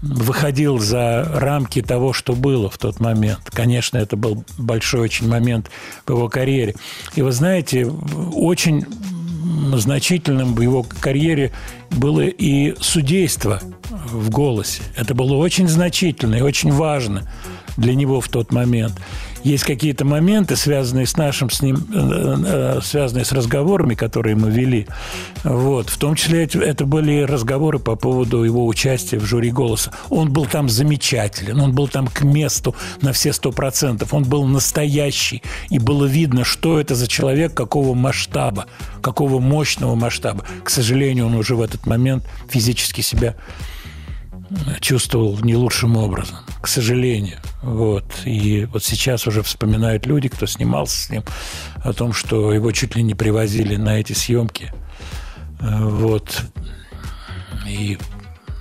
[0.00, 3.50] выходил за рамки того, что было в тот момент.
[3.50, 5.70] Конечно, это был большой очень момент
[6.06, 6.74] в его карьере.
[7.14, 8.84] И вы знаете, очень
[9.78, 11.52] значительным в его карьере
[11.92, 13.60] было и судейство
[13.90, 14.82] в голосе.
[14.96, 17.30] Это было очень значительно и очень важно
[17.76, 18.94] для него в тот момент.
[19.44, 24.50] Есть какие-то моменты, связанные с нашим с ним, э, э, связанные с разговорами, которые мы
[24.50, 24.86] вели.
[25.42, 25.88] Вот.
[25.88, 29.92] В том числе это, были разговоры по поводу его участия в жюри «Голоса».
[30.10, 34.14] Он был там замечателен, он был там к месту на все сто процентов.
[34.14, 35.42] Он был настоящий.
[35.70, 38.66] И было видно, что это за человек, какого масштаба,
[39.00, 40.44] какого мощного масштаба.
[40.62, 43.34] К сожалению, он уже в этот момент физически себя
[44.80, 47.38] чувствовал не лучшим образом, к сожалению.
[47.62, 48.04] Вот.
[48.24, 51.24] И вот сейчас уже вспоминают люди, кто снимался с ним,
[51.76, 54.72] о том, что его чуть ли не привозили на эти съемки.
[55.60, 56.42] Э, Вот.
[57.66, 57.98] И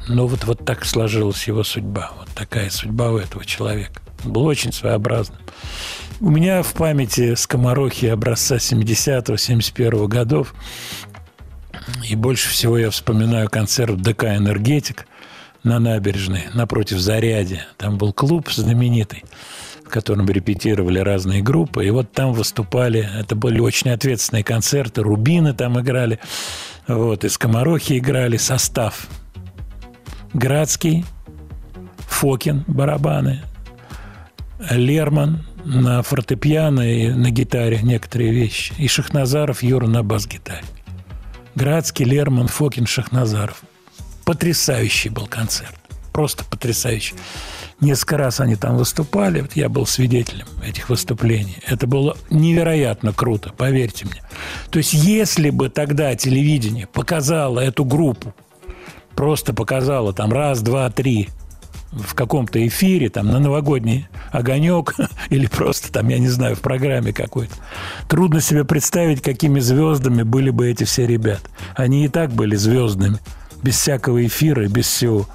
[0.07, 2.11] ну вот, вот так сложилась его судьба.
[2.17, 4.01] Вот такая судьба у этого человека.
[4.25, 5.39] Он был очень своеобразным.
[6.19, 10.53] У меня в памяти скоморохи образца 70-го, 71-го годов.
[12.07, 15.07] И больше всего я вспоминаю концерт ДК «Энергетик»
[15.63, 17.67] на набережной, напротив Зарядья.
[17.77, 19.23] Там был клуб знаменитый,
[19.83, 21.85] в котором репетировали разные группы.
[21.85, 26.19] И вот там выступали, это были очень ответственные концерты, Рубины там играли,
[26.87, 29.07] вот, и Скоморохи играли, состав.
[30.33, 31.05] Градский,
[32.07, 33.41] Фокин, барабаны,
[34.69, 40.63] Лерман на фортепиано и на гитаре некоторые вещи, и Шахназаров Юра на бас-гитаре.
[41.55, 43.63] Градский, Лерман, Фокин, Шахназаров.
[44.31, 45.75] Потрясающий был концерт.
[46.13, 47.15] Просто потрясающий.
[47.81, 49.41] Несколько раз они там выступали.
[49.41, 51.57] Вот я был свидетелем этих выступлений.
[51.67, 54.21] Это было невероятно круто, поверьте мне.
[54.69, 58.33] То есть, если бы тогда телевидение показало эту группу,
[59.17, 61.27] просто показало там раз, два, три
[61.91, 64.95] в каком-то эфире, там, на новогодний огонек,
[65.29, 67.55] или просто там, я не знаю, в программе какой-то.
[68.07, 71.49] Трудно себе представить, какими звездами были бы эти все ребята.
[71.75, 73.19] Они и так были звездными,
[73.61, 75.27] без всякого эфира без всего.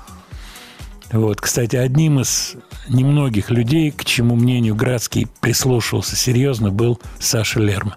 [1.12, 2.56] Вот, кстати, одним из
[2.88, 7.96] немногих людей, к чему мнению Градский прислушивался серьезно, был Саша Лерман.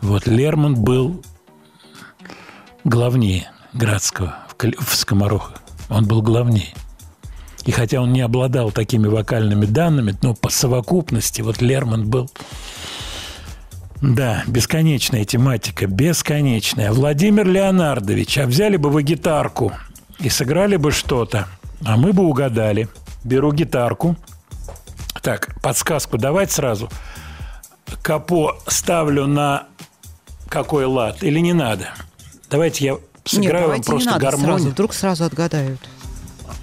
[0.00, 1.22] Вот Лерман был
[2.84, 5.60] главнее Градского в, в Скоморохах.
[5.88, 6.74] Он был главнее.
[7.64, 12.30] И хотя он не обладал такими вокальными данными, но по совокупности вот Лерман был...
[14.02, 16.92] Да, бесконечная тематика, бесконечная.
[16.92, 19.72] Владимир Леонардович, а взяли бы вы гитарку
[20.18, 21.48] и сыграли бы что-то,
[21.84, 22.88] а мы бы угадали.
[23.24, 24.16] Беру гитарку.
[25.22, 26.88] Так, подсказку давать сразу.
[28.02, 29.66] Капо ставлю на
[30.48, 31.90] какой лад или не надо?
[32.50, 34.58] Давайте я Нет, сыграю вам давайте не просто надо гармонию.
[34.58, 34.68] сразу.
[34.70, 35.80] Вдруг сразу отгадают.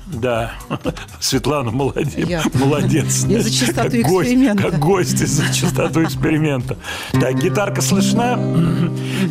[0.08, 0.54] Да,
[1.20, 2.14] Светлана молодец.
[2.30, 3.26] Я- Молодец.
[3.26, 4.64] Я за чистоту Как гость- эксперимента.
[4.64, 6.78] Как гость за чистоту эксперимента.
[7.14, 8.38] Так, гитарка слышна.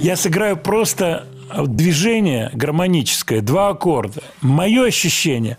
[0.01, 1.27] Я сыграю просто
[1.67, 4.23] движение гармоническое, два аккорда.
[4.41, 5.59] Мое ощущение,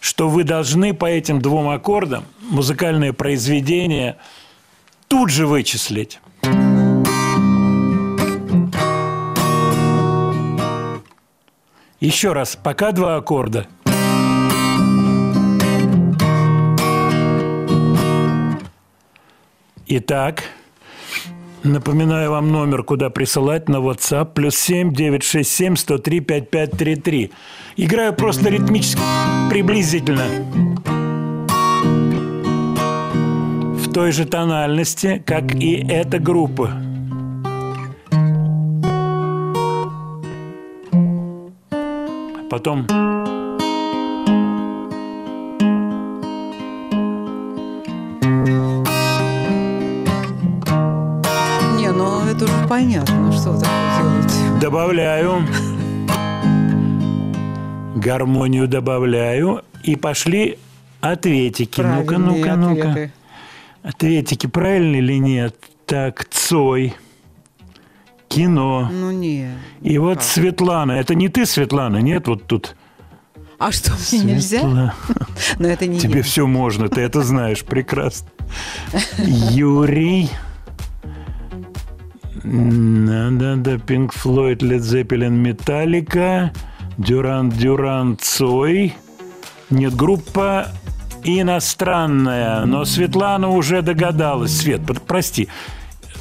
[0.00, 4.16] что вы должны по этим двум аккордам музыкальное произведение
[5.08, 6.20] тут же вычислить.
[12.00, 13.66] Еще раз, пока два аккорда.
[19.86, 20.44] Итак,
[21.62, 24.32] напоминаю вам номер, куда присылать на WhatsApp.
[24.32, 27.30] Плюс 7 967 103 5533.
[27.76, 29.02] Играю просто ритмически,
[29.50, 30.24] приблизительно.
[33.74, 36.70] В той же тональности, как и эта группа.
[42.48, 42.86] Потом
[52.44, 54.60] уже понятно, что такое делаете.
[54.60, 55.46] Добавляю.
[57.96, 59.62] Гармонию добавляю.
[59.82, 60.58] И пошли
[61.00, 61.80] ответики.
[61.80, 63.10] Ну-ка, ну-ка, ну-ка.
[63.82, 65.56] Ответики правильные или нет?
[65.86, 66.94] Так, Цой.
[68.28, 68.88] Кино.
[68.90, 69.48] Ну не.
[69.82, 70.92] И вот Светлана.
[70.92, 71.98] Это не ты, Светлана?
[71.98, 72.74] Нет, вот тут.
[73.58, 74.60] А что, мне нельзя?
[74.62, 74.92] Светла-
[75.58, 76.22] Но это не Тебе я.
[76.22, 78.28] все можно, ты это знаешь прекрасно.
[79.18, 80.30] Юрий.
[82.44, 86.50] Да-да-да, Pink Floyd, Led Zeppelin, Metallica,
[86.98, 88.94] Дюран Дюран, Цой.
[89.70, 90.68] Нет, группа
[91.22, 94.54] иностранная, но Светлана уже догадалась.
[94.58, 95.48] Свет, под- прости,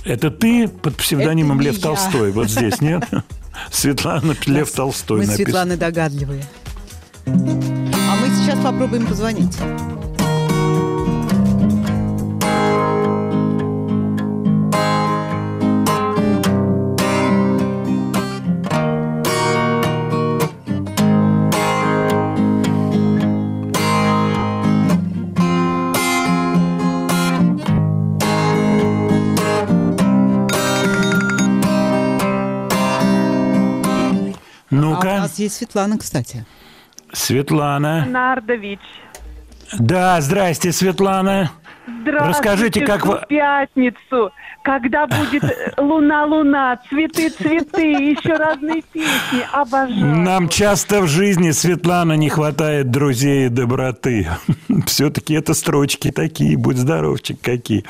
[0.06, 1.82] это ты под псевдонимом Лев я.
[1.82, 2.32] Толстой?
[2.32, 3.04] Вот здесь, нет?
[3.70, 5.46] Светлана Лев Толстой Мы написано.
[5.46, 6.44] Светланой догадливые.
[7.26, 9.58] А мы сейчас попробуем позвонить.
[34.84, 36.46] А у Ну-ка, нас есть Светлана, кстати.
[37.12, 38.06] Светлана.
[38.06, 38.80] Нардович.
[39.80, 41.52] Да, здрасте, Светлана.
[41.86, 44.32] Здравствуйте, Расскажите, как вы- пятницу,
[44.64, 49.42] когда будет э, луна-луна, цветы-цветы, еще разные песни.
[49.52, 50.06] Обожаю.
[50.18, 54.30] Нам часто в жизни, Светлана, не хватает друзей и доброты.
[54.86, 57.84] Все-таки это строчки такие, будь здоровчик, какие.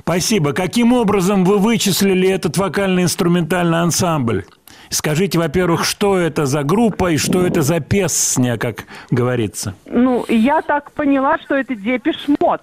[0.00, 0.52] Спасибо.
[0.52, 4.44] Каким образом вы вычислили этот вокально-инструментальный ансамбль?
[4.90, 9.74] Скажите, во-первых, что это за группа и что это за песня, как говорится?
[9.86, 12.62] Ну, я так поняла, что это Депеш Мод.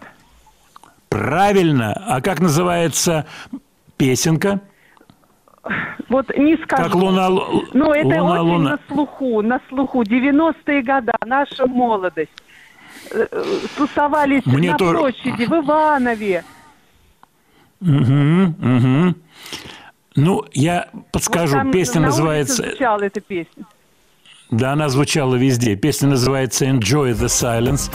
[1.10, 1.94] Правильно.
[2.08, 3.26] А как называется
[3.98, 4.60] песенка?
[6.10, 6.84] Вот не скажу.
[6.84, 7.30] Как луна...
[7.30, 8.70] Ну, это луна, очень луна.
[8.72, 10.04] на слуху, на слуху.
[10.04, 12.30] 90-е годы, наша молодость.
[13.12, 13.44] Э, э,
[13.78, 16.44] Тусовались Мне на тоже- площади, в Иванове.
[17.80, 19.16] Мгм, мгм.
[20.16, 21.56] Ну, я подскажу.
[21.56, 22.64] Вот там Песня на называется...
[22.64, 23.66] звучала эта песня.
[24.52, 25.76] Да, она звучала везде.
[25.76, 27.92] Песня называется «Enjoy the Silence».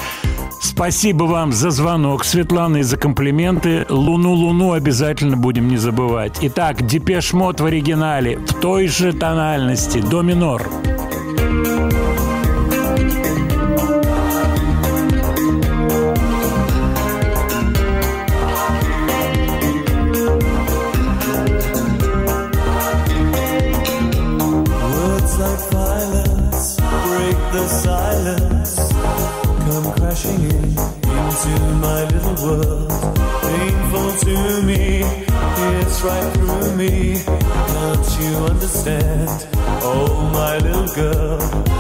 [0.60, 3.86] Спасибо вам за звонок, Светлана, и за комплименты.
[3.88, 6.38] «Луну-луну» обязательно будем не забывать.
[6.42, 10.68] Итак, «Depeche Mode» в оригинале, в той же тональности, до минор.
[10.68, 12.09] Words
[31.50, 32.88] into my little world.
[33.42, 35.02] Painful to me,
[35.80, 37.22] it's right through me.
[37.24, 39.46] Can't you understand?
[39.82, 41.79] Oh, my little girl.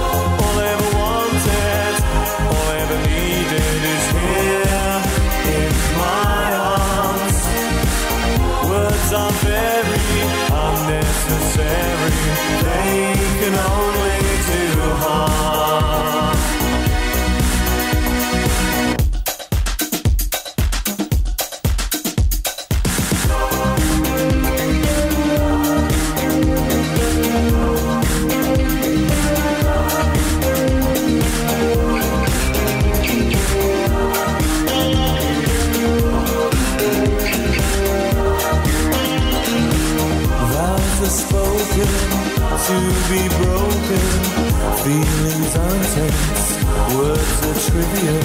[47.54, 48.20] Trivial.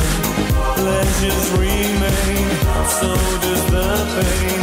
[0.76, 2.50] Pleasures remain,
[3.00, 3.10] so
[3.44, 4.62] does the pain.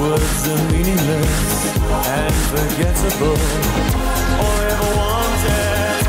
[0.00, 1.34] Words are meaningless
[2.18, 3.38] and forgettable.
[4.40, 6.02] All ever wanted,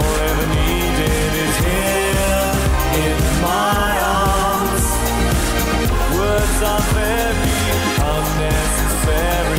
[0.00, 2.50] all ever needed is here
[3.04, 3.92] in my
[4.24, 4.86] arms.
[6.16, 7.56] Words are very
[8.14, 9.49] unnecessary.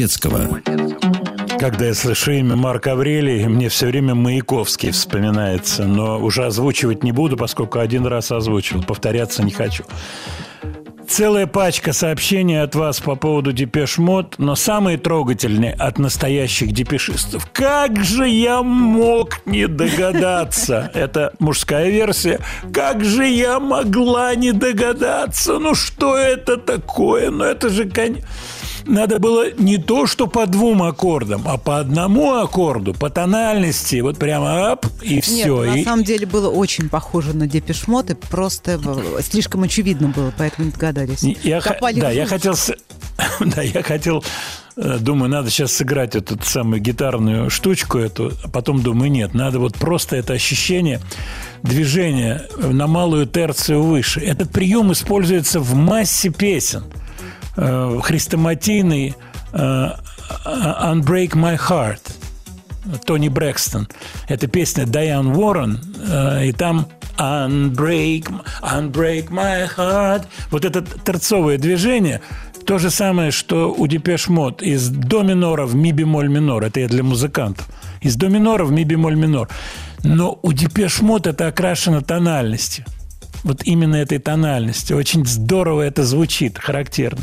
[0.00, 0.60] Матецкого.
[1.58, 7.12] Когда я слышу имя Марк Аврелий, мне все время Маяковский вспоминается, но уже озвучивать не
[7.12, 9.84] буду, поскольку один раз озвучил, повторяться не хочу.
[11.06, 17.46] Целая пачка сообщений от вас по поводу Depeche Mode, но самые трогательные от настоящих депешистов.
[17.52, 20.90] Как же я мог не догадаться?
[20.94, 22.38] Это мужская версия.
[22.72, 25.58] Как же я могла не догадаться?
[25.58, 27.30] Ну что это такое?
[27.30, 27.90] Ну это же...
[27.90, 28.18] кон-
[28.90, 34.18] надо было не то, что по двум аккордам, а по одному аккорду, по тональности, вот
[34.18, 35.62] прямо ап, и Нет, все.
[35.64, 38.80] на и, самом деле было очень похоже на Депешмот, и просто
[39.22, 41.22] слишком очевидно было, поэтому не догадались.
[41.42, 42.54] Я, х- да, я хотел,
[43.40, 44.24] да, я хотел,
[44.76, 49.76] думаю, надо сейчас сыграть эту самую гитарную штучку эту, а потом думаю, нет, надо вот
[49.76, 51.00] просто это ощущение
[51.62, 54.20] движения на малую терцию выше.
[54.20, 56.84] Этот прием используется в массе песен.
[57.56, 59.14] Э, Хрестоматийный
[59.52, 59.88] э,
[60.44, 62.00] «Unbreak My Heart»
[63.04, 63.88] Тони Брэкстон.
[64.28, 66.86] Это песня Дайан Уоррен, э, и там
[67.18, 68.32] Unbreak,
[68.62, 70.24] unbreak my heart.
[70.50, 72.22] Вот это торцовое движение,
[72.64, 76.64] то же самое, что у Depeche Mode из до минора в ми бемоль минор.
[76.64, 77.68] Это я для музыкантов.
[78.00, 79.48] Из до минора в ми бемоль минор.
[80.02, 82.86] Но у Depeche Mode это окрашено тональностью.
[83.42, 84.92] Вот именно этой тональности.
[84.92, 87.22] Очень здорово это звучит, характерно.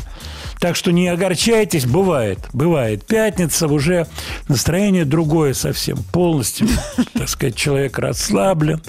[0.60, 3.06] Так что не огорчайтесь, бывает, бывает.
[3.06, 4.08] Пятница уже
[4.48, 6.66] настроение другое совсем, полностью,
[7.14, 8.82] так сказать, человек расслаблен.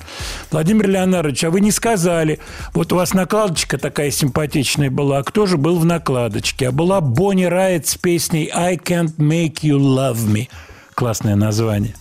[0.52, 2.40] Владимир Леонардович, а вы не сказали,
[2.74, 6.70] вот у вас накладочка такая симпатичная была, а кто же был в накладочке?
[6.70, 10.48] А была Бонни Райт с песней «I can't make you love me».
[10.96, 11.94] Классное название.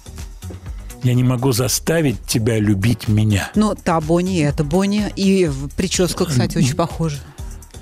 [1.02, 3.50] Я не могу заставить тебя любить меня.
[3.54, 5.12] Ну, та Бонни, это Бонни.
[5.16, 7.18] И прическа, кстати, очень похожа.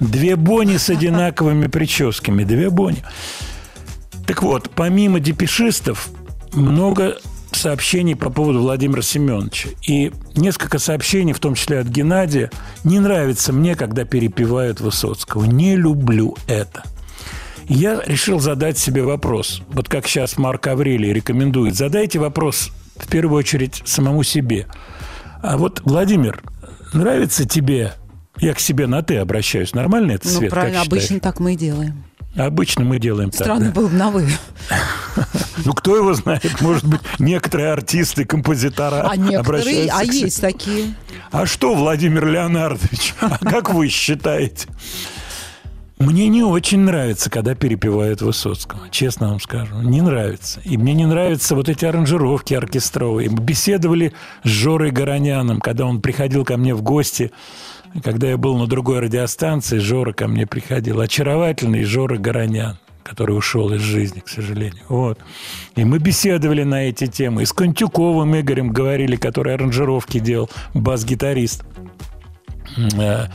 [0.00, 2.44] Две Бонни с одинаковыми прическами.
[2.44, 3.02] Две Бонни.
[4.26, 6.10] Так вот, помимо депешистов,
[6.52, 7.18] много
[7.52, 9.70] сообщений по поводу Владимира Семеновича.
[9.86, 12.50] И несколько сообщений, в том числе от Геннадия,
[12.84, 15.44] не нравится мне, когда перепевают Высоцкого.
[15.44, 16.82] Не люблю это.
[17.68, 19.62] И Я решил задать себе вопрос.
[19.68, 21.74] Вот как сейчас Марк Аврелий рекомендует.
[21.74, 24.66] Задайте вопрос в первую очередь самому себе.
[25.42, 26.42] А вот, Владимир,
[26.92, 27.92] нравится тебе...
[28.38, 29.72] Я к себе на «ты» обращаюсь.
[29.74, 30.50] Нормально это, Ну, Свет?
[30.50, 32.04] как правильно, обычно так мы и делаем.
[32.36, 33.40] Обычно мы делаем так.
[33.40, 33.72] Странно да.
[33.72, 34.28] было бы на «вы».
[35.64, 36.60] Ну, кто его знает?
[36.60, 40.94] Может быть, некоторые артисты, композитора А некоторые, обращаются а есть такие.
[41.32, 44.68] А что, Владимир Леонардович, а как вы считаете?
[45.98, 49.80] Мне не очень нравится, когда перепевают Высоцкого, честно вам скажу.
[49.80, 50.60] Не нравится.
[50.62, 53.30] И мне не нравятся вот эти аранжировки оркестровые.
[53.30, 54.12] Мы беседовали
[54.44, 57.32] с Жорой Гороняном, когда он приходил ко мне в гости,
[58.04, 61.00] когда я был на другой радиостанции, Жора ко мне приходил.
[61.00, 64.82] Очаровательный Жора Горонян который ушел из жизни, к сожалению.
[64.88, 65.20] Вот.
[65.76, 67.44] И мы беседовали на эти темы.
[67.44, 71.62] И с Контюковым Игорем говорили, который аранжировки делал, бас-гитарист
[72.76, 73.26] э,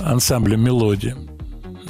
[0.00, 1.16] ансамбля «Мелодия».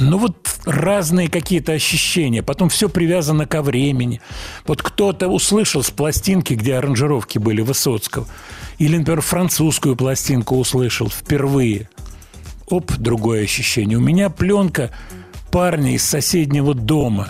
[0.00, 2.42] Ну вот разные какие-то ощущения.
[2.42, 4.20] Потом все привязано ко времени.
[4.66, 8.26] Вот кто-то услышал с пластинки, где аранжировки были Высоцкого.
[8.78, 11.88] Или, например, французскую пластинку услышал впервые.
[12.66, 13.98] Оп, другое ощущение.
[13.98, 14.90] У меня пленка
[15.50, 17.28] парня из соседнего дома.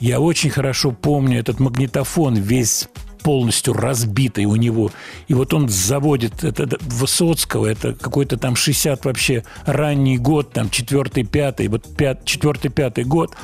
[0.00, 2.88] Я очень хорошо помню этот магнитофон, весь
[3.26, 4.92] полностью разбитый у него.
[5.26, 11.24] И вот он заводит это Высоцкого, это какой-то там 60 вообще ранний год, там четвертый,
[11.24, 13.34] пятый, вот пят, четвертый, пятый год.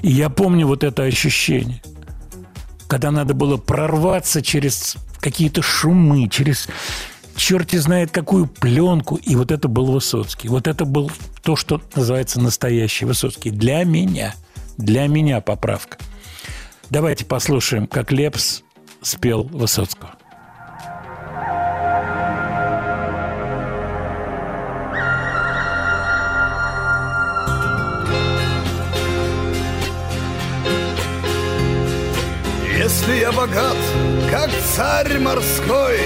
[0.00, 1.82] И я помню вот это ощущение,
[2.86, 6.68] когда надо было прорваться через какие-то шумы, через
[7.34, 9.16] черти знает какую пленку.
[9.16, 10.46] И вот это был Высоцкий.
[10.46, 11.10] Вот это был
[11.42, 13.50] то, что называется настоящий Высоцкий.
[13.50, 14.36] Для меня.
[14.76, 15.98] Для меня поправка.
[16.90, 18.62] Давайте послушаем, как Лепс
[19.02, 20.14] спел Высоцкого.
[32.78, 33.76] Если я богат,
[34.30, 35.98] как царь морской,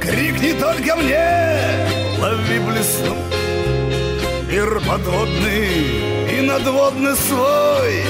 [0.00, 1.88] Крикни только мне,
[2.18, 3.16] лови блесну
[4.48, 8.02] Мир подводный и надводный свой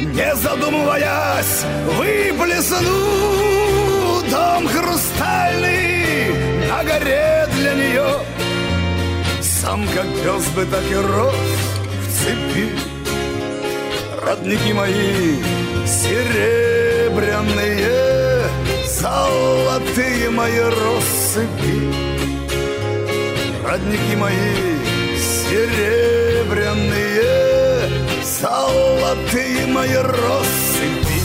[0.00, 1.64] Не задумываясь,
[1.96, 2.78] выплесну
[4.30, 6.34] Дом хрустальный
[6.68, 8.08] на горе для нее
[9.40, 11.34] Сам как пес бы так и рос
[12.00, 12.68] в цепи
[14.24, 15.42] Родники мои
[15.86, 17.80] серебряные,
[18.86, 21.92] Золотые мои россыпи.
[23.66, 24.54] Родники мои
[25.18, 27.09] серебряные,
[28.40, 31.20] Золотые мои россыпи.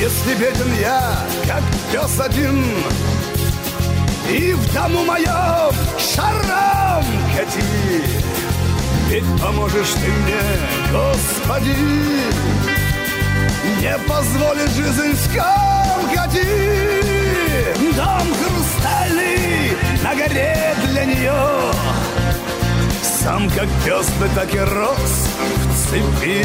[0.00, 1.62] Если беден я, как
[1.92, 2.64] пес один,
[4.30, 7.04] и в дому моем шаром
[7.36, 7.62] кати,
[9.08, 10.40] Ведь поможешь ты мне,
[10.90, 11.76] Господи,
[13.82, 15.12] Не позволит жизнь
[17.78, 21.32] Дом хрустальный на горе для нее
[23.02, 26.44] Сам как пес бы так и рос в цепи.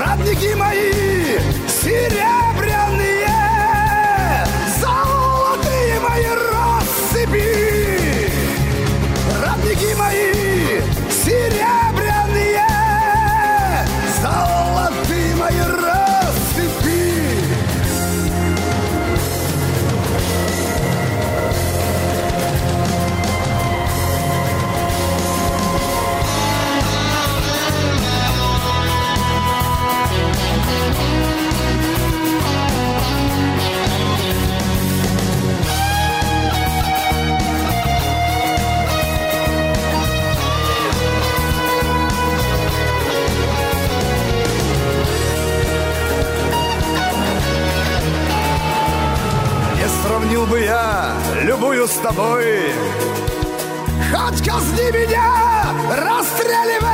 [0.00, 1.38] Радники мои
[1.68, 3.05] серебряные
[50.48, 51.12] бы я
[51.42, 52.72] любую с тобой.
[54.10, 55.32] Хоть казни меня,
[55.90, 56.86] расстреливай!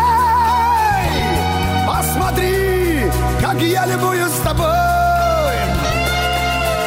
[1.87, 3.11] Посмотри,
[3.41, 4.69] как я любую с тобой.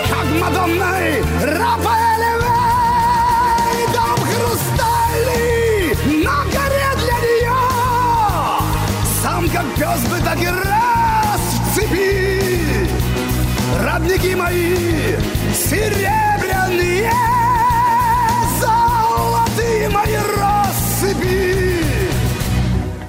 [0.09, 2.45] Как Мадонной Рафаэлевой
[3.93, 7.61] Дом хрустальный на горе для нее.
[9.21, 12.89] Сам как пес бы так и раз в цепи
[13.83, 14.75] Родники мои
[15.53, 16.24] серебряные,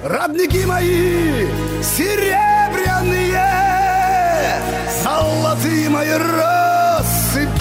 [0.07, 1.47] Родники мои
[1.83, 3.43] серебряные,
[5.03, 6.11] золотые мои.
[6.13, 7.57] Россыпи.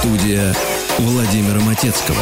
[0.00, 0.54] Студия
[1.00, 1.49] Владимира
[1.82, 2.20] Матецкого.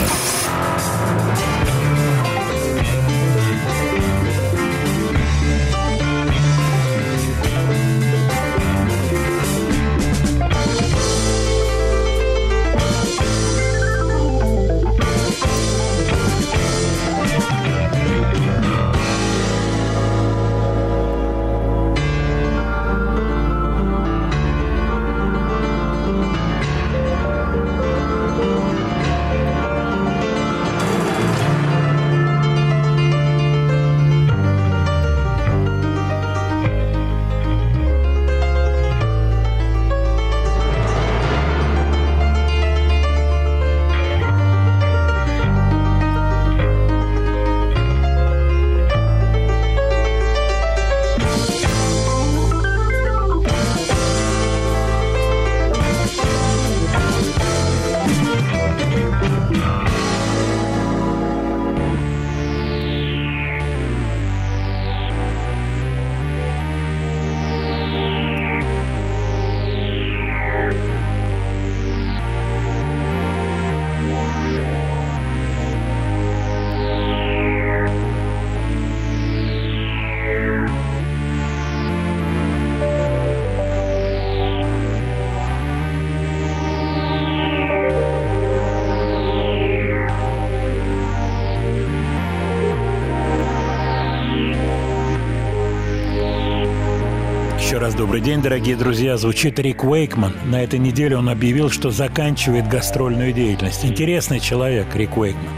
[97.99, 99.17] Добрый день, дорогие друзья.
[99.17, 100.33] Звучит Рик Уэйкман.
[100.45, 103.85] На этой неделе он объявил, что заканчивает гастрольную деятельность.
[103.85, 105.53] Интересный человек, Рик Уэйкман.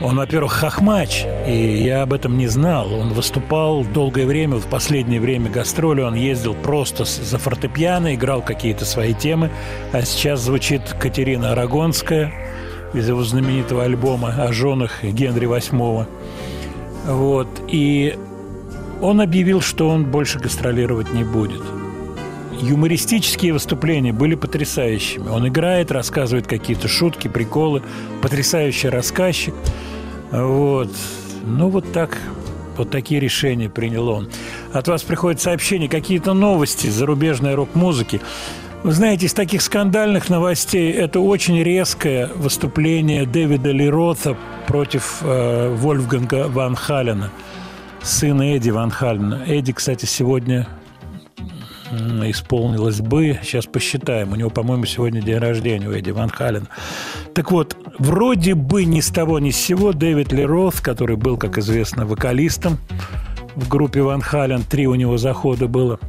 [0.00, 2.94] Он, во-первых, хохмач, и я об этом не знал.
[2.94, 8.86] Он выступал долгое время, в последнее время гастроли он ездил просто за фортепиано, играл какие-то
[8.86, 9.50] свои темы.
[9.92, 12.32] А сейчас звучит Катерина Арагонская
[12.94, 16.06] из его знаменитого альбома о женах Генри VIII.
[17.06, 17.48] Вот.
[17.68, 18.16] И
[19.04, 21.60] он объявил, что он больше гастролировать не будет.
[22.60, 25.28] Юмористические выступления были потрясающими.
[25.28, 27.82] Он играет, рассказывает какие-то шутки, приколы.
[28.22, 29.54] Потрясающий рассказчик.
[30.30, 30.90] Вот.
[31.44, 32.18] Ну, вот так.
[32.78, 34.30] Вот такие решения принял он.
[34.72, 38.20] От вас приходят сообщения, какие-то новости зарубежной рок-музыки.
[38.82, 44.36] Вы знаете, из таких скандальных новостей это очень резкое выступление Дэвида Лирота
[44.66, 47.30] против э, Вольфганга Ван Халена,
[48.04, 49.42] сына Эдди Ван Халена.
[49.46, 50.68] Эдди, кстати, сегодня
[51.90, 56.66] исполнилось бы, сейчас посчитаем, у него, по-моему, сегодня день рождения у Эдди Ван Халена.
[57.34, 61.58] Так вот, вроде бы ни с того ни с сего Дэвид Лерот, который был, как
[61.58, 62.78] известно, вокалистом
[63.54, 65.98] в группе Ван Хален, три у него захода было–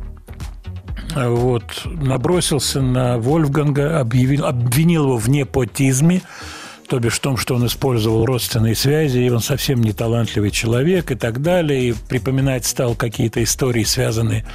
[1.16, 6.22] вот, набросился на Вольфганга, объявил, обвинил его в непотизме,
[6.88, 11.12] то бишь в том, что он использовал родственные связи, и он совсем не талантливый человек
[11.12, 14.46] и так далее, и припоминать стал какие-то истории, связанные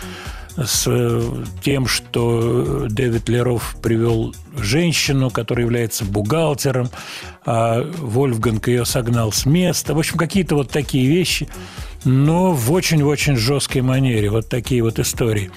[0.57, 1.23] с э,
[1.63, 6.91] тем, что Дэвид Леров привел женщину, которая является бухгалтером,
[7.45, 9.95] а Вольфганг ее согнал с места.
[9.95, 11.49] В общем, какие-то вот такие вещи,
[12.05, 14.31] но в очень-очень жесткой манере.
[14.31, 15.51] Вот такие вот истории.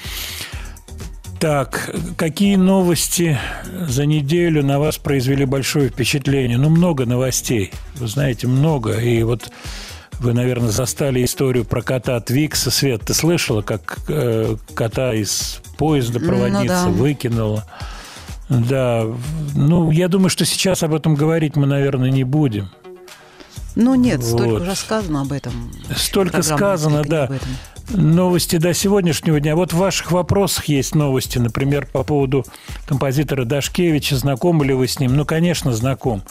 [1.43, 3.37] Так, какие новости
[3.85, 6.57] за неделю на вас произвели большое впечатление?
[6.57, 7.73] Ну, много новостей.
[7.95, 8.97] Вы знаете, много.
[8.97, 9.51] И вот
[10.19, 12.71] вы, наверное, застали историю про кота Твикса.
[12.71, 16.87] Свет, ты слышала, как э, кота из поезда Ну проводница да.
[16.87, 17.65] выкинула?
[18.47, 19.05] Да,
[19.53, 22.69] ну, я думаю, что сейчас об этом говорить мы, наверное, не будем.
[23.75, 24.61] Ну нет, столько Вот.
[24.61, 25.73] уже сказано об этом.
[25.93, 27.23] Столько сказано, «Несколько да.
[27.25, 27.49] об этом.
[27.93, 29.55] Новости до сегодняшнего дня.
[29.55, 32.45] Вот в ваших вопросах есть новости, например, по поводу
[32.87, 34.17] композитора Дашкевича.
[34.17, 35.15] Знакомы ли вы с ним?
[35.15, 36.23] Ну, конечно, знаком.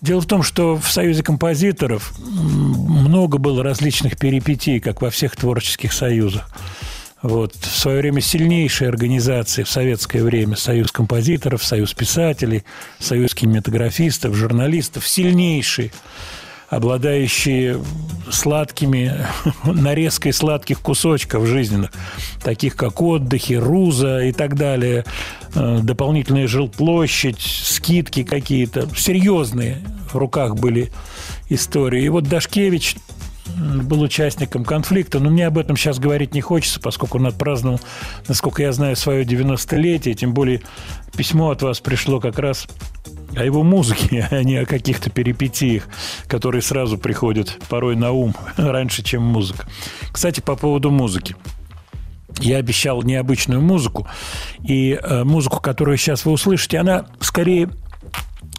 [0.00, 5.92] Дело в том, что в Союзе композиторов много было различных перипетий, как во всех творческих
[5.92, 6.48] союзах.
[7.20, 7.54] Вот.
[7.54, 12.64] В свое время сильнейшие организации в советское время Союз композиторов, Союз писателей,
[12.98, 15.92] Союз кинематографистов, журналистов, сильнейшие
[16.72, 17.78] обладающие
[18.30, 19.12] сладкими,
[19.64, 21.92] нарезкой сладких кусочков жизненных,
[22.42, 25.04] таких как отдыхи, руза и так далее,
[25.54, 30.90] э, дополнительная жилплощадь, скидки какие-то, серьезные в руках были
[31.50, 32.04] истории.
[32.04, 32.96] И вот Дашкевич
[33.56, 37.80] был участником конфликта, но мне об этом сейчас говорить не хочется, поскольку он отпраздновал,
[38.28, 40.62] насколько я знаю, свое 90-летие, тем более
[41.16, 42.66] письмо от вас пришло как раз
[43.36, 45.88] о его музыке, а не о каких-то перипетиях,
[46.26, 49.66] которые сразу приходят порой на ум раньше, чем музыка.
[50.12, 51.36] Кстати, по поводу музыки.
[52.38, 54.08] Я обещал необычную музыку,
[54.64, 57.68] и э, музыку, которую сейчас вы услышите, она скорее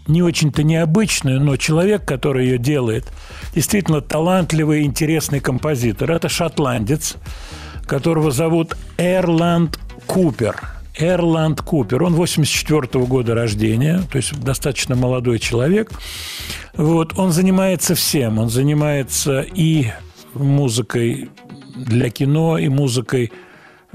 [0.07, 3.05] не очень-то необычную, но человек, который ее делает,
[3.53, 6.11] действительно талантливый, интересный композитор.
[6.11, 7.15] Это шотландец,
[7.85, 10.59] которого зовут Эрланд Купер.
[10.95, 12.03] Эрланд Купер.
[12.03, 15.91] Он 84 года рождения, то есть достаточно молодой человек.
[16.75, 18.39] Вот, он занимается всем.
[18.39, 19.87] Он занимается и
[20.33, 21.29] музыкой
[21.75, 23.31] для кино, и музыкой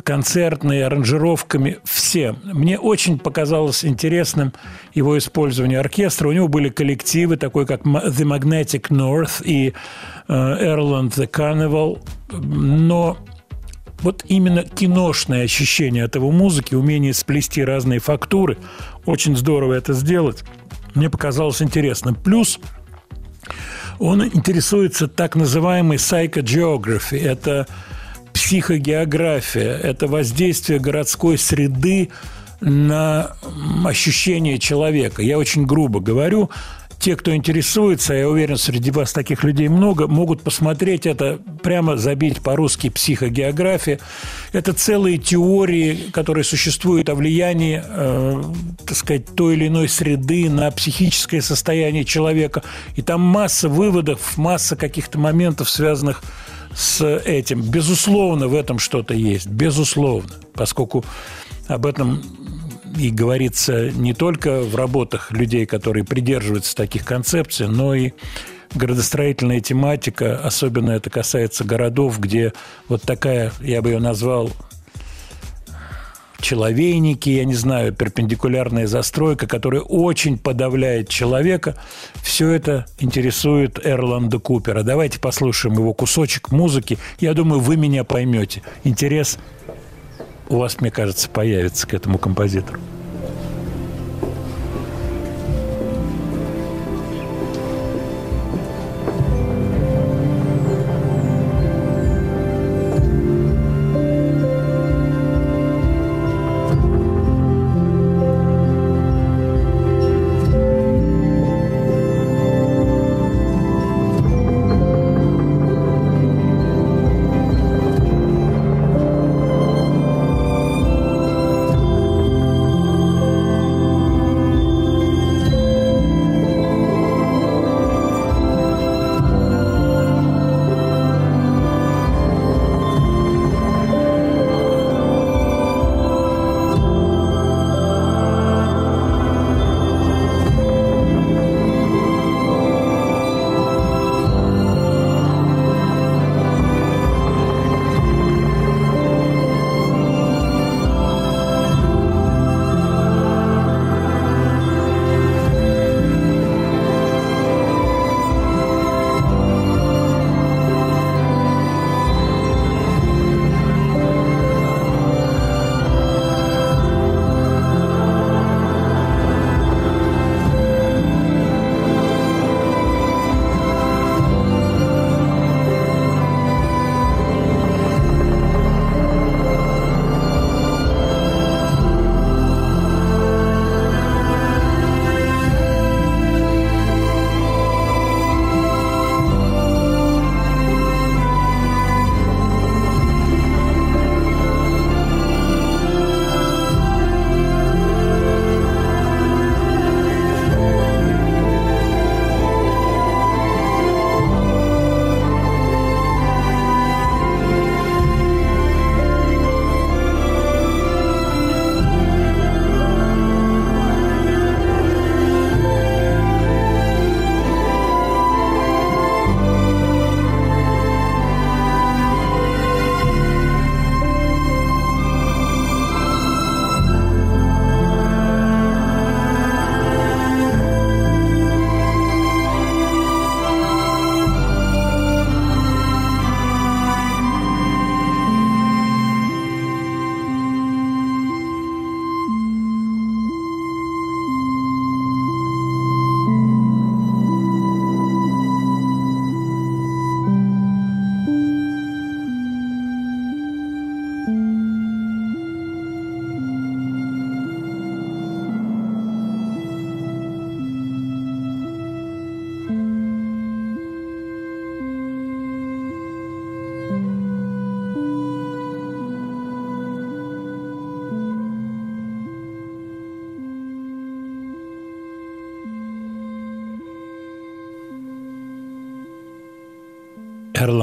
[0.09, 2.39] концертной, аранжировками, всем.
[2.43, 4.55] Мне очень показалось интересным
[4.95, 6.29] его использование оркестра.
[6.29, 9.75] У него были коллективы, такой как The Magnetic North и
[10.27, 12.03] э, Erland The Carnival,
[12.33, 13.19] но
[14.01, 18.57] вот именно киношное ощущение от его музыки, умение сплести разные фактуры,
[19.05, 20.43] очень здорово это сделать,
[20.95, 22.15] мне показалось интересным.
[22.15, 22.59] Плюс
[23.99, 27.19] он интересуется так называемой psychogeography.
[27.19, 27.67] Это
[28.39, 32.11] психогеография, это воздействие городской среды
[32.61, 33.33] на
[33.85, 35.23] ощущение человека.
[35.23, 36.49] Я очень грубо говорю.
[37.01, 42.41] Те, кто интересуется, я уверен, среди вас таких людей много, могут посмотреть это, прямо забить
[42.41, 43.99] по-русски психогеография.
[44.53, 48.43] Это целые теории, которые существуют о влиянии, э,
[48.87, 52.63] так сказать, той или иной среды на психическое состояние человека.
[52.95, 56.27] И там масса выводов, масса каких-то моментов, связанных с
[57.01, 57.63] этим.
[57.63, 59.47] Безусловно, в этом что-то есть.
[59.47, 60.31] Безусловно.
[60.55, 61.05] Поскольку
[61.67, 62.23] об этом
[62.97, 68.13] и говорится не только в работах людей, которые придерживаются таких концепций, но и
[68.75, 72.53] градостроительная тематика, особенно это касается городов, где
[72.89, 74.51] вот такая, я бы ее назвал,
[76.41, 81.77] человейники, я не знаю, перпендикулярная застройка, которая очень подавляет человека.
[82.23, 84.83] Все это интересует Эрланда Купера.
[84.83, 86.99] Давайте послушаем его кусочек музыки.
[87.21, 88.63] Я думаю, вы меня поймете.
[88.85, 89.39] Интерес
[90.49, 92.81] у вас, мне кажется, появится к этому композитору.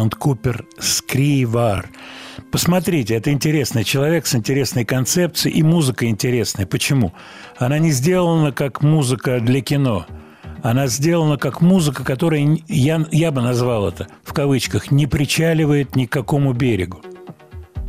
[0.06, 1.90] Эрланд Купер «Скривар».
[2.52, 6.68] Посмотрите, это интересный человек с интересной концепцией, и музыка интересная.
[6.68, 7.14] Почему?
[7.57, 10.06] Она не сделана как музыка для кино.
[10.61, 16.06] Она сделана как музыка, которая, я, я бы назвал это, в кавычках, не причаливает ни
[16.06, 17.02] к какому берегу.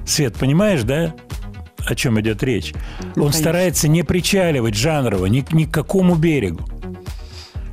[0.06, 1.14] Свет, понимаешь, да?
[1.86, 2.72] О чем идет речь?
[3.00, 3.32] Он конечно.
[3.40, 6.64] старается не причаливать жанрово ни, к- ни к какому берегу.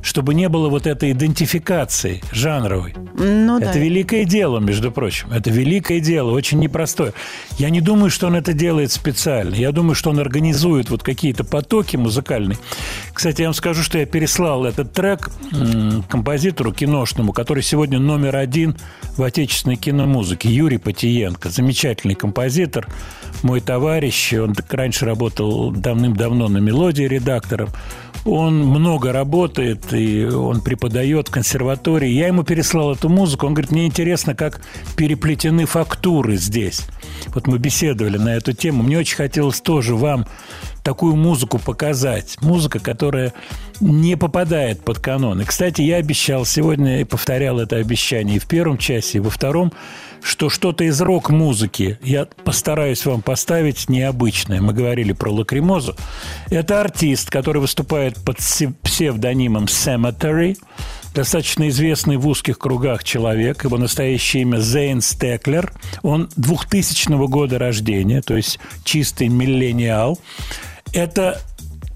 [0.04, 2.94] Чтобы не было вот этой идентификации жанровой.
[3.14, 3.70] Ну да.
[3.70, 5.32] Это великое дело, между прочим.
[5.32, 7.14] Это великое дело, очень непростое.
[7.58, 9.54] Я не думаю, что он это делает специально.
[9.54, 12.58] Я думаю, что он организует вот какие-то потоки музыкальные.
[13.14, 15.30] Кстати, я вам скажу, что я переслал этот трек
[16.08, 18.76] композитору киношному, который сегодня номер один
[19.16, 21.48] в отечественной киномузыке, Юрий Потиенко.
[21.48, 22.88] Замечательный композитор,
[23.42, 24.32] мой товарищ.
[24.34, 27.68] Он раньше работал давным-давно на мелодии редактором.
[28.24, 32.08] Он много работает, и он преподает в консерватории.
[32.08, 33.46] Я ему переслал эту музыку.
[33.46, 34.60] Он говорит, мне интересно, как
[34.96, 36.82] переплетены фактуры здесь.
[37.28, 38.82] Вот мы беседовали на эту тему.
[38.82, 40.26] Мне очень хотелось тоже вам
[40.84, 42.36] такую музыку показать.
[42.42, 43.32] Музыка, которая
[43.80, 45.40] не попадает под канон.
[45.40, 49.30] И, кстати, я обещал сегодня и повторял это обещание и в первом часе, и во
[49.30, 49.72] втором,
[50.22, 54.60] что что-то из рок-музыки я постараюсь вам поставить необычное.
[54.60, 55.96] Мы говорили про лакримозу.
[56.50, 60.56] Это артист, который выступает под се- псевдонимом Cemetery,
[61.14, 63.64] достаточно известный в узких кругах человек.
[63.64, 65.72] Его настоящее имя Зейн Стеклер.
[66.02, 70.18] Он 2000 года рождения, то есть чистый миллениал.
[70.94, 71.42] Это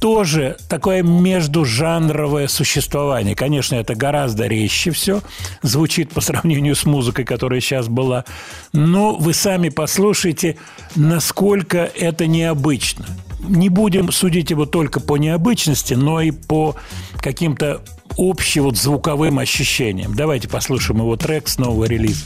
[0.01, 3.35] тоже такое междужанровое существование.
[3.35, 5.23] Конечно, это гораздо резче все
[5.63, 8.25] звучит по сравнению с музыкой, которая сейчас была.
[8.73, 10.57] Но вы сами послушайте,
[10.95, 13.07] насколько это необычно.
[13.41, 16.77] Не будем судить его только по необычности, но и по
[17.21, 17.83] каким-то
[18.17, 20.15] общим вот звуковым ощущениям.
[20.15, 22.25] Давайте послушаем его трек с нового релиза.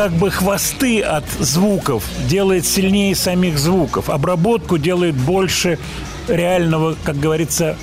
[0.00, 4.08] Как бы хвосты от звуков делает сильнее самих звуков.
[4.08, 5.78] Обработку делает больше
[6.26, 7.76] реального, как говорится,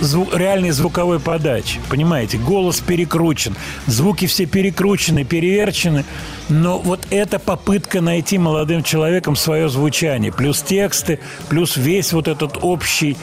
[0.00, 1.80] зву- реальной звуковой подачи.
[1.88, 3.56] Понимаете, голос перекручен,
[3.88, 6.04] звуки все перекручены, переверчены.
[6.48, 11.18] Но вот эта попытка найти молодым человеком свое звучание, плюс тексты,
[11.48, 13.16] плюс весь вот этот общий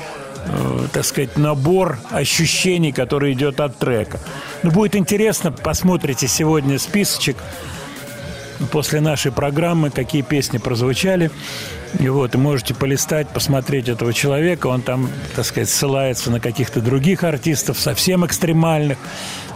[0.48, 4.20] э, так сказать, набор ощущений, который идет от трека.
[4.64, 7.38] Ну, будет интересно, посмотрите сегодня списочек
[8.72, 11.32] после нашей программы, какие песни прозвучали.
[12.00, 14.68] И вот, и можете полистать, посмотреть этого человека.
[14.68, 18.98] Он там, так сказать, ссылается на каких-то других артистов, совсем экстремальных.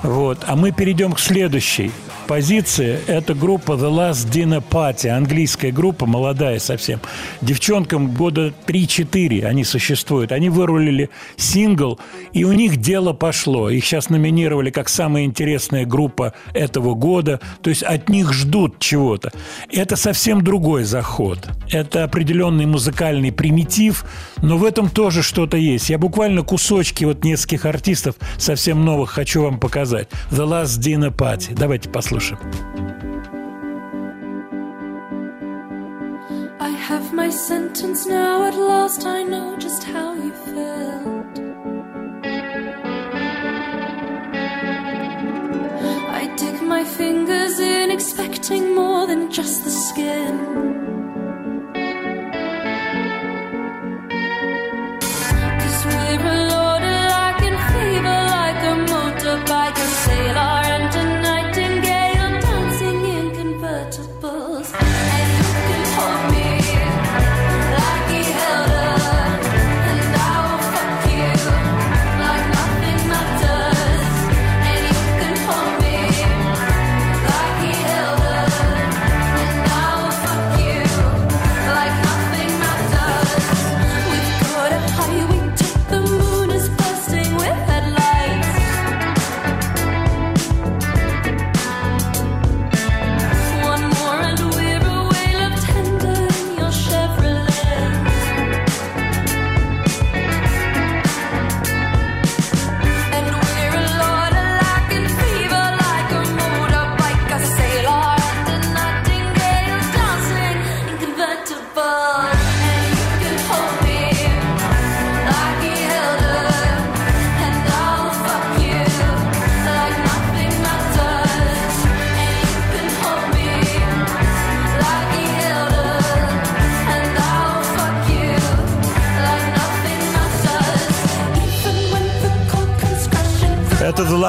[0.03, 0.39] Вот.
[0.45, 1.91] А мы перейдем к следующей
[2.27, 2.99] позиции.
[3.07, 5.07] Это группа The Last Dinner Party.
[5.07, 6.99] Английская группа, молодая совсем.
[7.41, 10.31] Девчонкам года 3-4 они существуют.
[10.31, 11.99] Они вырулили сингл,
[12.33, 13.69] и у них дело пошло.
[13.69, 17.39] Их сейчас номинировали как самая интересная группа этого года.
[17.61, 19.31] То есть от них ждут чего-то.
[19.71, 21.47] Это совсем другой заход.
[21.71, 24.05] Это определенный музыкальный примитив,
[24.41, 25.89] но в этом тоже что-то есть.
[25.89, 30.09] Я буквально кусочки вот нескольких артистов совсем новых хочу вам показать.
[30.29, 31.53] The Last Dinner Party.
[31.55, 32.16] Давайте послушаем.
[36.59, 41.39] I have my sentence now, at last I know just how you felt.
[46.09, 50.96] I dig my fingers in, expecting more than just the skin.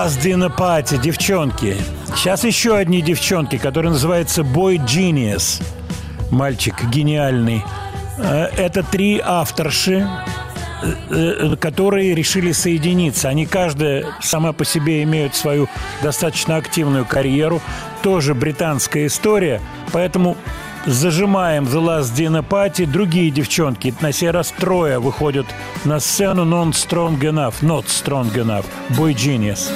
[0.08, 1.76] Last Dinner Party, девчонки.
[2.16, 5.62] Сейчас еще одни девчонки, которые называются Boy Genius.
[6.30, 7.62] Мальчик гениальный.
[8.16, 10.08] Э, Это три авторши,
[10.82, 13.28] э, э, которые решили соединиться.
[13.28, 15.68] Они каждая сама по себе имеют свою
[16.02, 17.60] достаточно активную карьеру.
[18.02, 19.60] Тоже британская история.
[19.92, 20.38] Поэтому
[20.86, 22.86] зажимаем The Last Dinner Party.
[22.86, 25.46] Другие девчонки, на сей раз трое, выходят
[25.84, 28.64] на сцену Non Strong Enough, Not Strong Enough,
[28.96, 29.70] Boy Genius.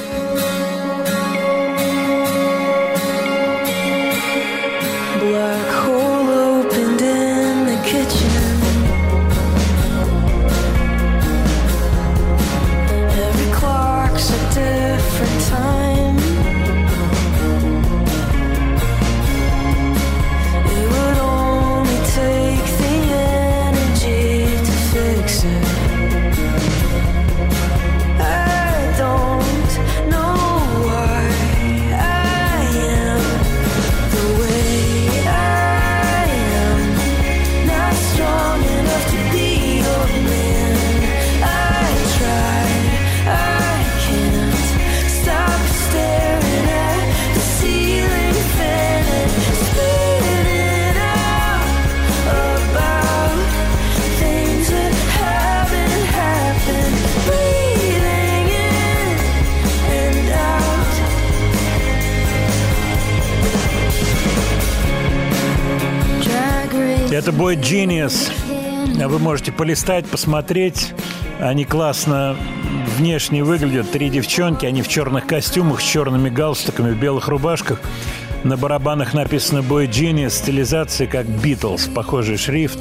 [67.53, 68.33] Boy Genius.
[69.07, 70.95] Вы можете полистать, посмотреть.
[71.39, 72.35] Они классно
[72.97, 73.91] внешне выглядят.
[73.91, 77.79] Три девчонки, они в черных костюмах, с черными галстуками, в белых рубашках.
[78.43, 82.79] На барабанах написано Boy Genius, стилизация как Beatles, похожий шрифт.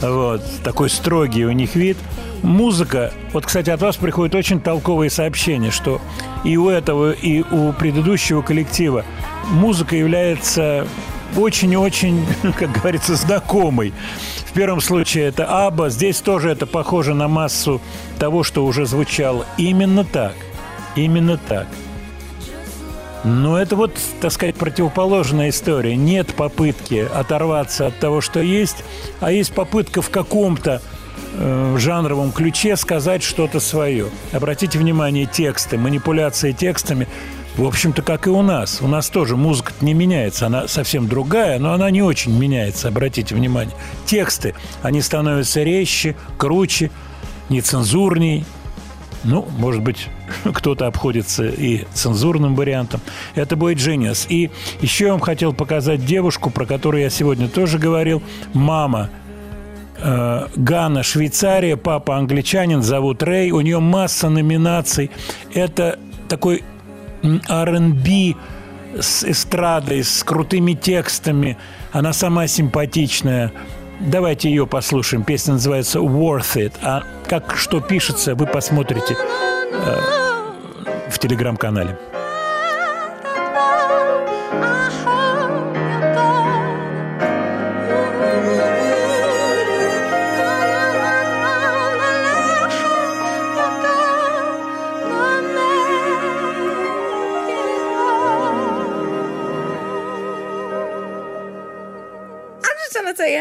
[0.00, 0.42] Вот.
[0.62, 1.98] Такой строгий у них вид.
[2.42, 3.12] Музыка.
[3.34, 6.00] Вот, кстати, от вас приходят очень толковые сообщения, что
[6.44, 9.04] и у этого, и у предыдущего коллектива
[9.50, 10.86] музыка является
[11.36, 12.24] очень-очень,
[12.58, 13.92] как говорится, знакомый.
[14.46, 17.80] В первом случае это Аба, здесь тоже это похоже на массу
[18.18, 19.46] того, что уже звучало.
[19.56, 20.34] Именно так.
[20.96, 21.66] Именно так.
[23.24, 25.96] Но это вот, так сказать, противоположная история.
[25.96, 28.84] Нет попытки оторваться от того, что есть,
[29.20, 30.82] а есть попытка в каком-то
[31.32, 34.08] э, жанровом ключе сказать что-то свое.
[34.32, 37.08] Обратите внимание, тексты, манипуляции текстами,
[37.56, 38.80] в общем-то, как и у нас.
[38.82, 43.34] У нас тоже музыка не меняется, она совсем другая, но она не очень меняется, обратите
[43.34, 43.74] внимание.
[44.06, 46.90] Тексты, они становятся резче, круче,
[47.48, 48.44] нецензурней,
[49.24, 50.08] ну, может быть,
[50.44, 53.00] кто-то обходится и цензурным вариантом.
[53.34, 54.26] Это будет Genius.
[54.28, 54.50] И
[54.80, 58.22] еще я вам хотел показать девушку, про которую я сегодня тоже говорил.
[58.52, 59.10] Мама
[59.98, 63.50] э, Гана, Швейцария, папа англичанин, зовут Рэй.
[63.50, 65.10] У нее масса номинаций.
[65.54, 65.98] Это
[66.28, 66.62] такой
[67.48, 68.34] R&B
[69.00, 71.56] с эстрадой, с крутыми текстами.
[71.92, 73.52] Она сама симпатичная.
[74.00, 75.24] Давайте ее послушаем.
[75.24, 76.72] Песня называется «Worth It».
[76.82, 79.98] А как что пишется, вы посмотрите э,
[81.10, 81.98] в телеграм-канале.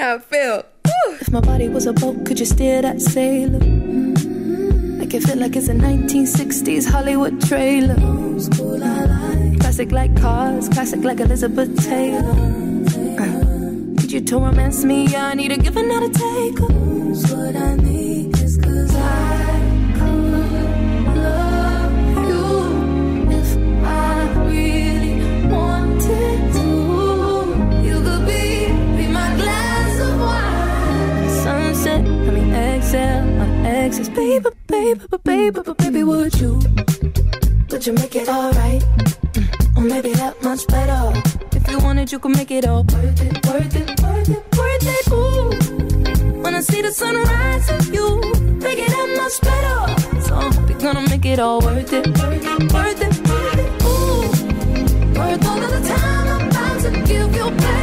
[0.04, 0.66] How I feel.
[1.22, 3.60] If my body was a boat, could you steer that sailor?
[5.00, 7.96] Make it feel like it's a 1960s Hollywood trailer.
[9.62, 12.38] Classic like cars, classic like Elizabeth Taylor.
[13.24, 13.44] Uh,
[13.98, 16.60] Need you to romance me, I need a give and not a take.
[16.60, 19.63] What I need is cause I
[32.94, 36.60] exhale, my exes, baby, baby, but baby, but baby, would you?
[37.72, 38.82] Would you make it alright?
[39.34, 41.02] Mm, Or maybe that much better.
[41.58, 44.88] If you wanted, you could make it all worth it, worth it, worth it, worth
[44.98, 45.12] it.
[45.12, 48.08] Ooh, when I see the sunrise with you,
[48.62, 50.22] make it that much better.
[50.26, 53.60] So I hope you're gonna make it all worth it, worth it, worth it, worth
[53.64, 53.70] it.
[53.90, 57.83] Ooh, worth all of the time I'm about to give you, baby.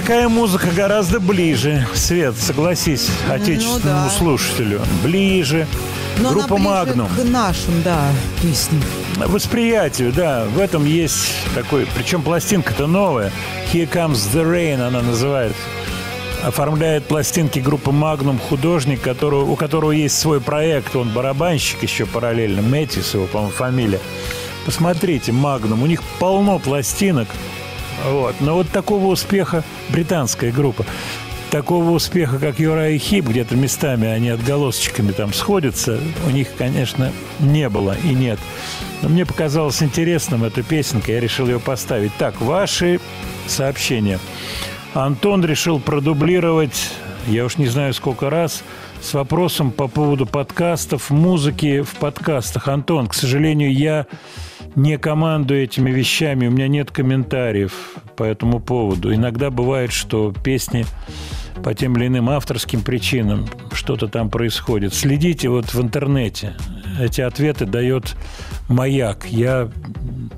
[0.00, 4.08] Такая музыка гораздо ближе, Свет, согласись, отечественному Ну да.
[4.08, 4.80] слушателю.
[5.02, 5.66] Ближе.
[6.16, 7.08] Но Группа Магнум.
[7.08, 8.08] к нашим, да,
[8.40, 8.82] песням.
[9.16, 13.30] Восприятию, да, в этом есть такой, причем пластинка-то новая.
[13.72, 15.60] Here Comes the Rain она называется.
[16.44, 22.62] Оформляет пластинки группы Magnum художник, которого, у которого есть свой проект, он барабанщик еще параллельно,
[22.62, 24.00] Мэтьюс его, по-моему, фамилия.
[24.64, 27.28] Посмотрите, Magnum, у них полно пластинок.
[28.06, 28.36] Вот.
[28.40, 30.84] Но вот такого успеха британская группа.
[31.50, 37.10] Такого успеха, как Юра и Хип, где-то местами они отголосочками там сходятся, у них, конечно,
[37.40, 38.38] не было и нет.
[39.02, 42.14] Но мне показалось интересным эта песенка, я решил ее поставить.
[42.18, 43.00] Так, ваши
[43.48, 44.20] сообщения.
[44.94, 46.92] Антон решил продублировать,
[47.26, 48.62] я уж не знаю сколько раз,
[49.02, 52.68] с вопросом по поводу подкастов, музыки в подкастах.
[52.68, 54.06] Антон, к сожалению, я
[54.76, 59.14] не командую этими вещами, у меня нет комментариев по этому поводу.
[59.14, 60.84] Иногда бывает, что песни
[61.62, 64.94] по тем или иным авторским причинам что-то там происходит.
[64.94, 66.54] Следите вот в интернете.
[66.98, 68.16] Эти ответы дает
[68.68, 69.26] маяк.
[69.26, 69.70] Я,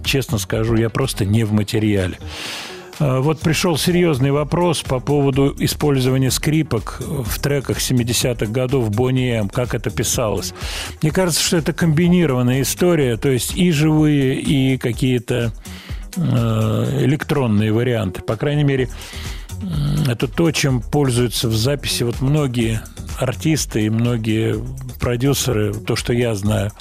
[0.04, 2.18] честно скажу, я просто не в материале.
[3.02, 9.48] А, Вот пришел серьезный вопрос по поводу использования скрипок в треках 70-х годов Бонни М.
[9.48, 10.54] Как это писалось?
[11.02, 15.52] Мне кажется, что это комбинированная история, то есть и живые, и какие-то
[16.16, 18.22] э, электронные варианты.
[18.22, 18.88] По крайней мере,
[20.06, 22.82] это то, чем пользуются в записи вот многие
[23.18, 24.56] артисты и многие
[25.00, 26.72] продюсеры, то, что я знаю,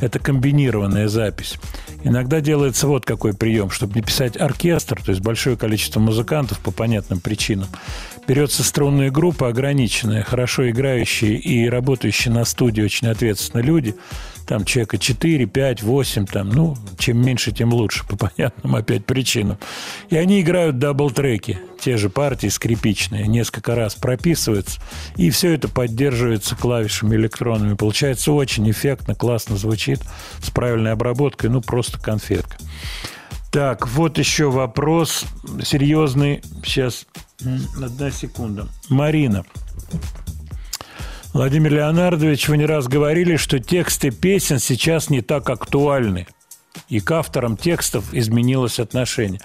[0.00, 1.56] это комбинированная запись.
[2.04, 6.70] Иногда делается вот какой прием, чтобы не писать оркестр, то есть большое количество музыкантов по
[6.70, 7.68] понятным причинам.
[8.26, 13.94] Берется струнная группа ограниченная, хорошо играющие и работающие на студии очень ответственные люди.
[14.46, 19.58] Там человека 4, 5, 8, там, ну, чем меньше, тем лучше, по понятным опять причинам.
[20.08, 24.80] И они играют double-треки, те же партии скрипичные, несколько раз прописываются,
[25.16, 27.74] и все это поддерживается клавишами электронными.
[27.74, 30.00] Получается очень эффектно, классно звучит,
[30.42, 32.56] с правильной обработкой, ну, просто конфетка.
[33.50, 35.24] Так, вот еще вопрос
[35.64, 36.40] серьезный.
[36.64, 37.06] Сейчас,
[37.82, 38.68] одна секунда.
[38.88, 39.44] Марина.
[41.32, 46.26] Владимир Леонардович, вы не раз говорили, что тексты песен сейчас не так актуальны.
[46.88, 49.40] И к авторам текстов изменилось отношение.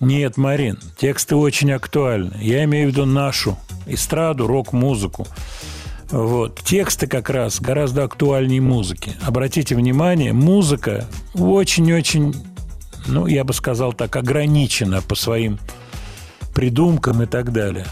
[0.00, 2.32] Нет, Марин, тексты очень актуальны.
[2.40, 5.26] Я имею в виду нашу эстраду, рок-музыку.
[6.10, 6.60] Вот.
[6.60, 9.12] Тексты как раз гораздо актуальнее музыки.
[9.20, 12.34] Обратите внимание, музыка очень-очень,
[13.06, 15.58] ну, я бы сказал так, ограничена по своим
[16.54, 17.86] придумкам и так далее.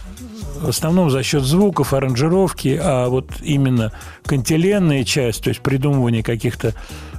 [0.60, 3.92] В основном за счет звуков, аранжировки, а вот именно
[4.24, 6.74] кантиленная часть, то есть придумывание каких-то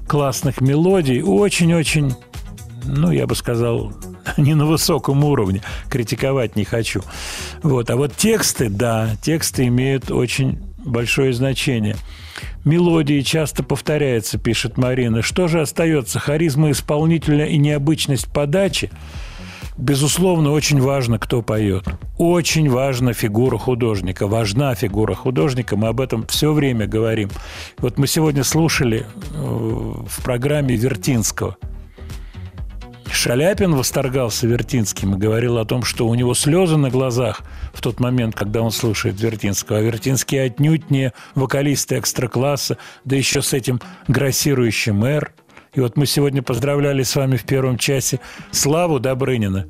[0.07, 2.13] классных мелодий, очень-очень,
[2.85, 3.93] ну, я бы сказал,
[4.37, 7.01] не на высоком уровне, критиковать не хочу.
[7.63, 7.89] Вот.
[7.89, 11.95] А вот тексты, да, тексты имеют очень большое значение.
[12.65, 15.21] Мелодии часто повторяются, пишет Марина.
[15.21, 16.19] Что же остается?
[16.19, 18.91] Харизма исполнителя и необычность подачи?
[19.77, 21.85] Безусловно, очень важно, кто поет.
[22.17, 24.25] Очень важна фигура художника.
[24.25, 25.77] Важна фигура художника.
[25.77, 27.29] Мы об этом все время говорим.
[27.77, 31.57] Вот мы сегодня слушали э, в программе Вертинского.
[33.11, 37.41] Шаляпин восторгался Вертинским и говорил о том, что у него слезы на глазах
[37.73, 39.77] в тот момент, когда он слушает Вертинского.
[39.77, 45.33] А Вертинский отнюдь не вокалист экстра-класса, да еще с этим грассирующим «Р».
[45.73, 48.19] И вот мы сегодня поздравляли с вами в первом часе
[48.51, 49.67] Славу Добрынина,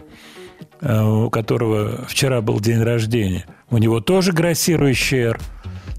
[0.81, 3.45] э, у которого вчера был день рождения.
[3.69, 5.39] У него тоже грассирующий «Р».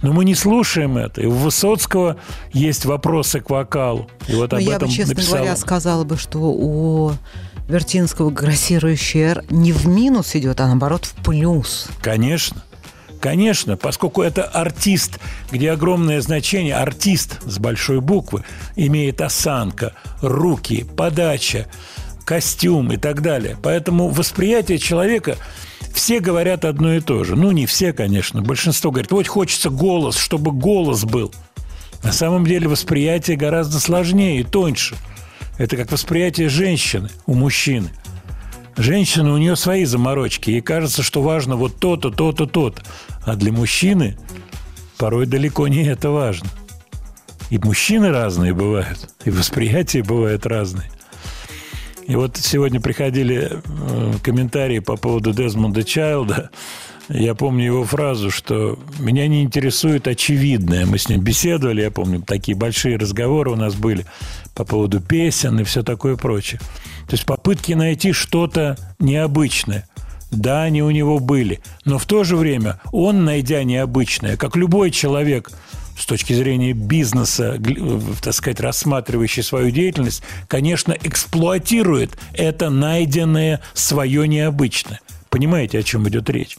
[0.00, 1.20] Но мы не слушаем это.
[1.20, 2.18] И у Высоцкого
[2.52, 4.08] есть вопросы к вокалу.
[4.28, 5.36] И вот Но об я этом бы, честно написала.
[5.38, 7.12] говоря, сказала бы, что у
[7.68, 11.88] Вертинского грассирующий «Р» не в минус идет, а наоборот в плюс.
[12.00, 12.62] Конечно.
[13.20, 15.18] Конечно, поскольку это артист,
[15.50, 18.44] где огромное значение, артист с большой буквы,
[18.76, 21.66] имеет осанка, руки, подача,
[22.24, 23.56] костюм и так далее.
[23.62, 25.36] Поэтому восприятие человека
[25.94, 27.36] все говорят одно и то же.
[27.36, 28.42] Ну, не все, конечно.
[28.42, 31.32] Большинство говорят, вот хочется голос, чтобы голос был.
[32.02, 34.96] На самом деле восприятие гораздо сложнее и тоньше.
[35.58, 37.90] Это как восприятие женщины у мужчины.
[38.78, 40.50] Женщина, у нее свои заморочки.
[40.50, 42.80] Ей кажется, что важно вот то-то, то-то, то-то.
[43.26, 44.16] А для мужчины
[44.98, 46.48] порой далеко не это важно.
[47.50, 50.88] И мужчины разные бывают, и восприятия бывают разные.
[52.06, 56.50] И вот сегодня приходили э, комментарии по поводу Дезмонда Чайлда.
[57.08, 60.84] Я помню его фразу, что меня не интересует очевидное.
[60.84, 64.04] Мы с ним беседовали, я помню, такие большие разговоры у нас были
[64.54, 66.60] по поводу песен и все такое прочее.
[67.06, 69.88] То есть попытки найти что-то необычное.
[70.30, 71.60] Да, они у него были.
[71.86, 75.50] Но в то же время он, найдя необычное, как любой человек
[75.98, 84.28] с точки зрения бизнеса, э, так сказать, рассматривающий свою деятельность, конечно, эксплуатирует это найденное свое
[84.28, 85.00] необычное.
[85.30, 86.56] Понимаете, о чем идет речь?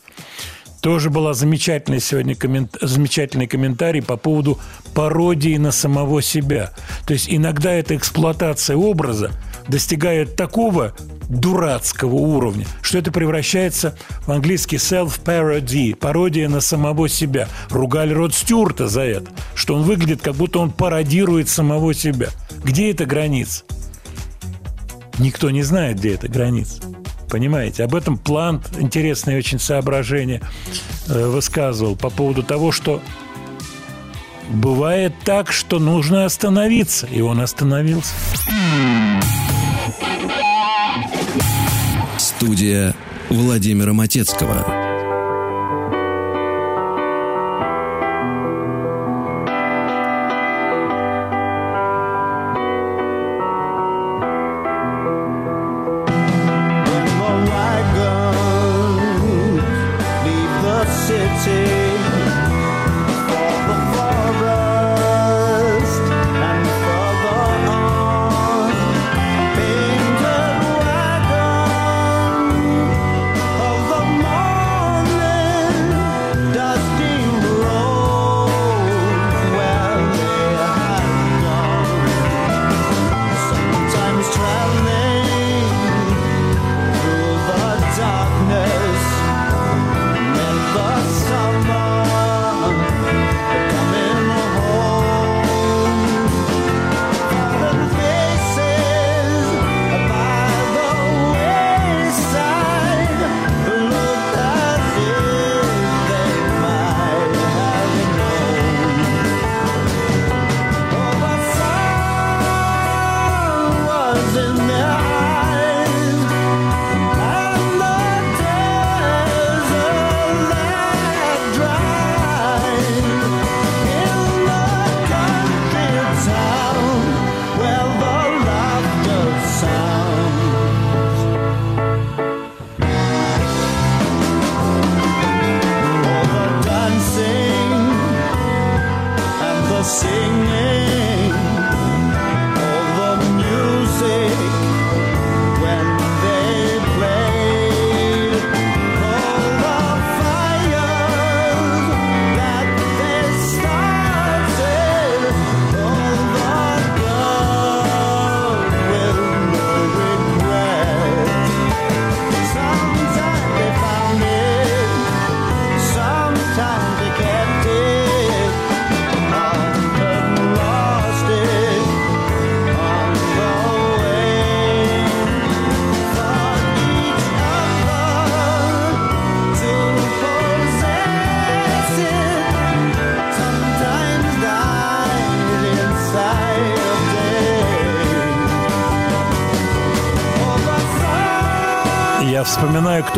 [0.81, 2.77] Тоже была замечательная сегодня коммент...
[2.81, 4.59] замечательный комментарий по поводу
[4.93, 6.71] пародии на самого себя.
[7.05, 9.31] То есть иногда эта эксплуатация образа
[9.67, 10.95] достигает такого
[11.27, 17.47] дурацкого уровня, что это превращается в английский self-parody, пародия на самого себя.
[17.69, 22.29] Ругали Род Стюарта за это, что он выглядит, как будто он пародирует самого себя.
[22.63, 23.63] Где эта граница?
[25.19, 26.81] Никто не знает, где эта граница.
[27.29, 27.83] Понимаете?
[27.83, 30.41] Об этом Плант интересное очень соображение
[31.07, 33.01] э, высказывал по поводу того, что
[34.49, 37.07] бывает так, что нужно остановиться.
[37.07, 38.13] И он остановился.
[42.17, 42.95] Студия
[43.29, 44.88] Владимира Матецкого.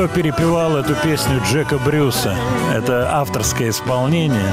[0.01, 2.35] Кто перепевал эту песню Джека Брюса.
[2.73, 4.51] Это авторское исполнение.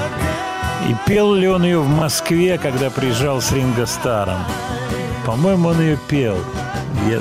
[0.91, 4.41] И пел ли он ее в Москве, когда приезжал с Ринго Старом?
[5.25, 6.37] По-моему, он ее пел,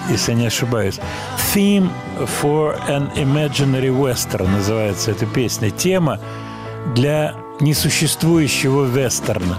[0.10, 1.00] если не ошибаюсь.
[1.54, 1.90] Theme
[2.42, 5.70] for an Imaginary Western называется эта песня.
[5.70, 6.20] Тема
[6.96, 9.58] для несуществующего вестерна.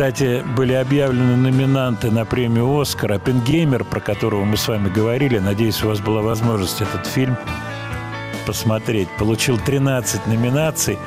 [0.00, 3.12] Кстати, были объявлены номинанты на премию «Оскар».
[3.12, 7.36] «Оппенгеймер», про которого мы с вами говорили, надеюсь, у вас была возможность этот фильм
[8.46, 10.98] посмотреть, получил 13 номинаций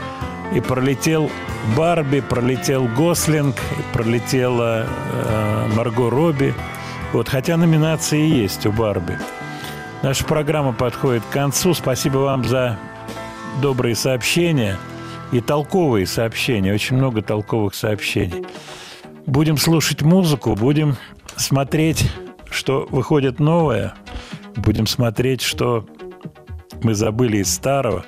[0.53, 1.31] и пролетел
[1.75, 3.55] Барби, пролетел Гослинг,
[3.93, 6.53] пролетела э, Марго Робби.
[7.13, 9.17] Вот, хотя номинации есть у Барби.
[10.03, 11.73] Наша программа подходит к концу.
[11.73, 12.77] Спасибо вам за
[13.59, 14.77] добрые сообщения
[15.31, 16.71] и толковые сообщения.
[16.71, 18.45] Очень много толковых сообщений.
[19.33, 20.95] Будем слушать музыку, будем
[21.37, 22.07] смотреть,
[22.51, 23.95] что выходит новое,
[24.55, 25.87] будем смотреть, что
[26.83, 28.05] мы забыли из старого.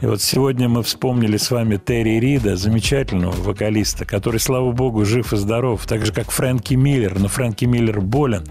[0.00, 5.32] И вот сегодня мы вспомнили с вами Терри Рида, замечательного вокалиста, который, слава богу, жив
[5.32, 7.16] и здоров, так же, как Фрэнки Миллер.
[7.16, 8.42] Но Фрэнки Миллер болен,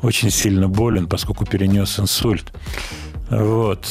[0.00, 2.50] очень сильно болен, поскольку перенес инсульт.
[3.28, 3.86] Вот.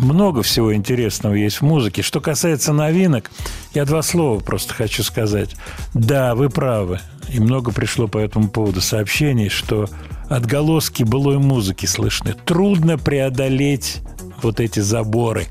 [0.00, 2.00] Много всего интересного есть в музыке.
[2.00, 3.30] Что касается новинок,
[3.74, 5.54] я два слова просто хочу сказать.
[5.92, 7.00] Да, вы правы.
[7.28, 9.90] И много пришло по этому поводу сообщений, что
[10.30, 12.34] отголоски былой музыки слышны.
[12.46, 14.00] Трудно преодолеть
[14.40, 15.48] вот эти заборы.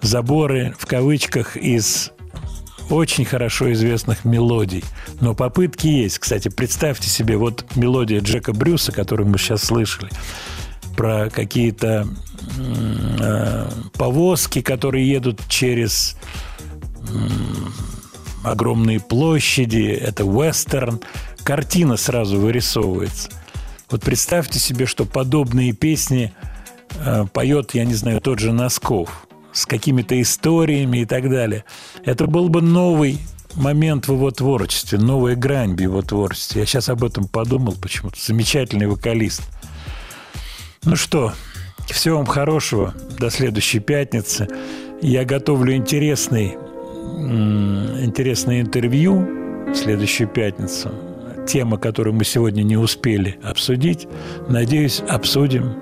[0.00, 2.10] Заборы в кавычках из
[2.88, 4.82] очень хорошо известных мелодий.
[5.20, 6.20] Но попытки есть.
[6.20, 10.10] Кстати, представьте себе, вот мелодия Джека Брюса, которую мы сейчас слышали,
[10.98, 12.08] про какие-то
[12.58, 16.16] э, повозки, которые едут через
[17.08, 17.72] м,
[18.42, 21.00] огромные площади, это вестерн,
[21.44, 23.30] картина сразу вырисовывается.
[23.88, 26.32] Вот представьте себе, что подобные песни
[26.98, 31.64] э, поет, я не знаю, тот же Носков с какими-то историями и так далее.
[32.04, 33.20] Это был бы новый
[33.54, 36.62] момент в его творчестве, новая грань в его творчестве.
[36.62, 38.18] Я сейчас об этом подумал почему-то.
[38.20, 39.42] Замечательный вокалист.
[40.84, 41.32] Ну что,
[41.88, 42.94] всего вам хорошего.
[43.18, 44.48] До следующей пятницы.
[45.02, 46.56] Я готовлю интересный,
[48.02, 49.26] интересное интервью
[49.72, 50.90] в следующую пятницу.
[51.46, 54.06] Тема, которую мы сегодня не успели обсудить.
[54.48, 55.74] Надеюсь, обсудим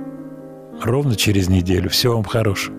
[0.82, 1.90] ровно через неделю.
[1.90, 2.77] Всего вам хорошего.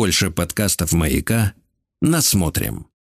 [0.00, 1.52] Больше подкастов «Маяка»
[2.00, 2.90] насмотрим.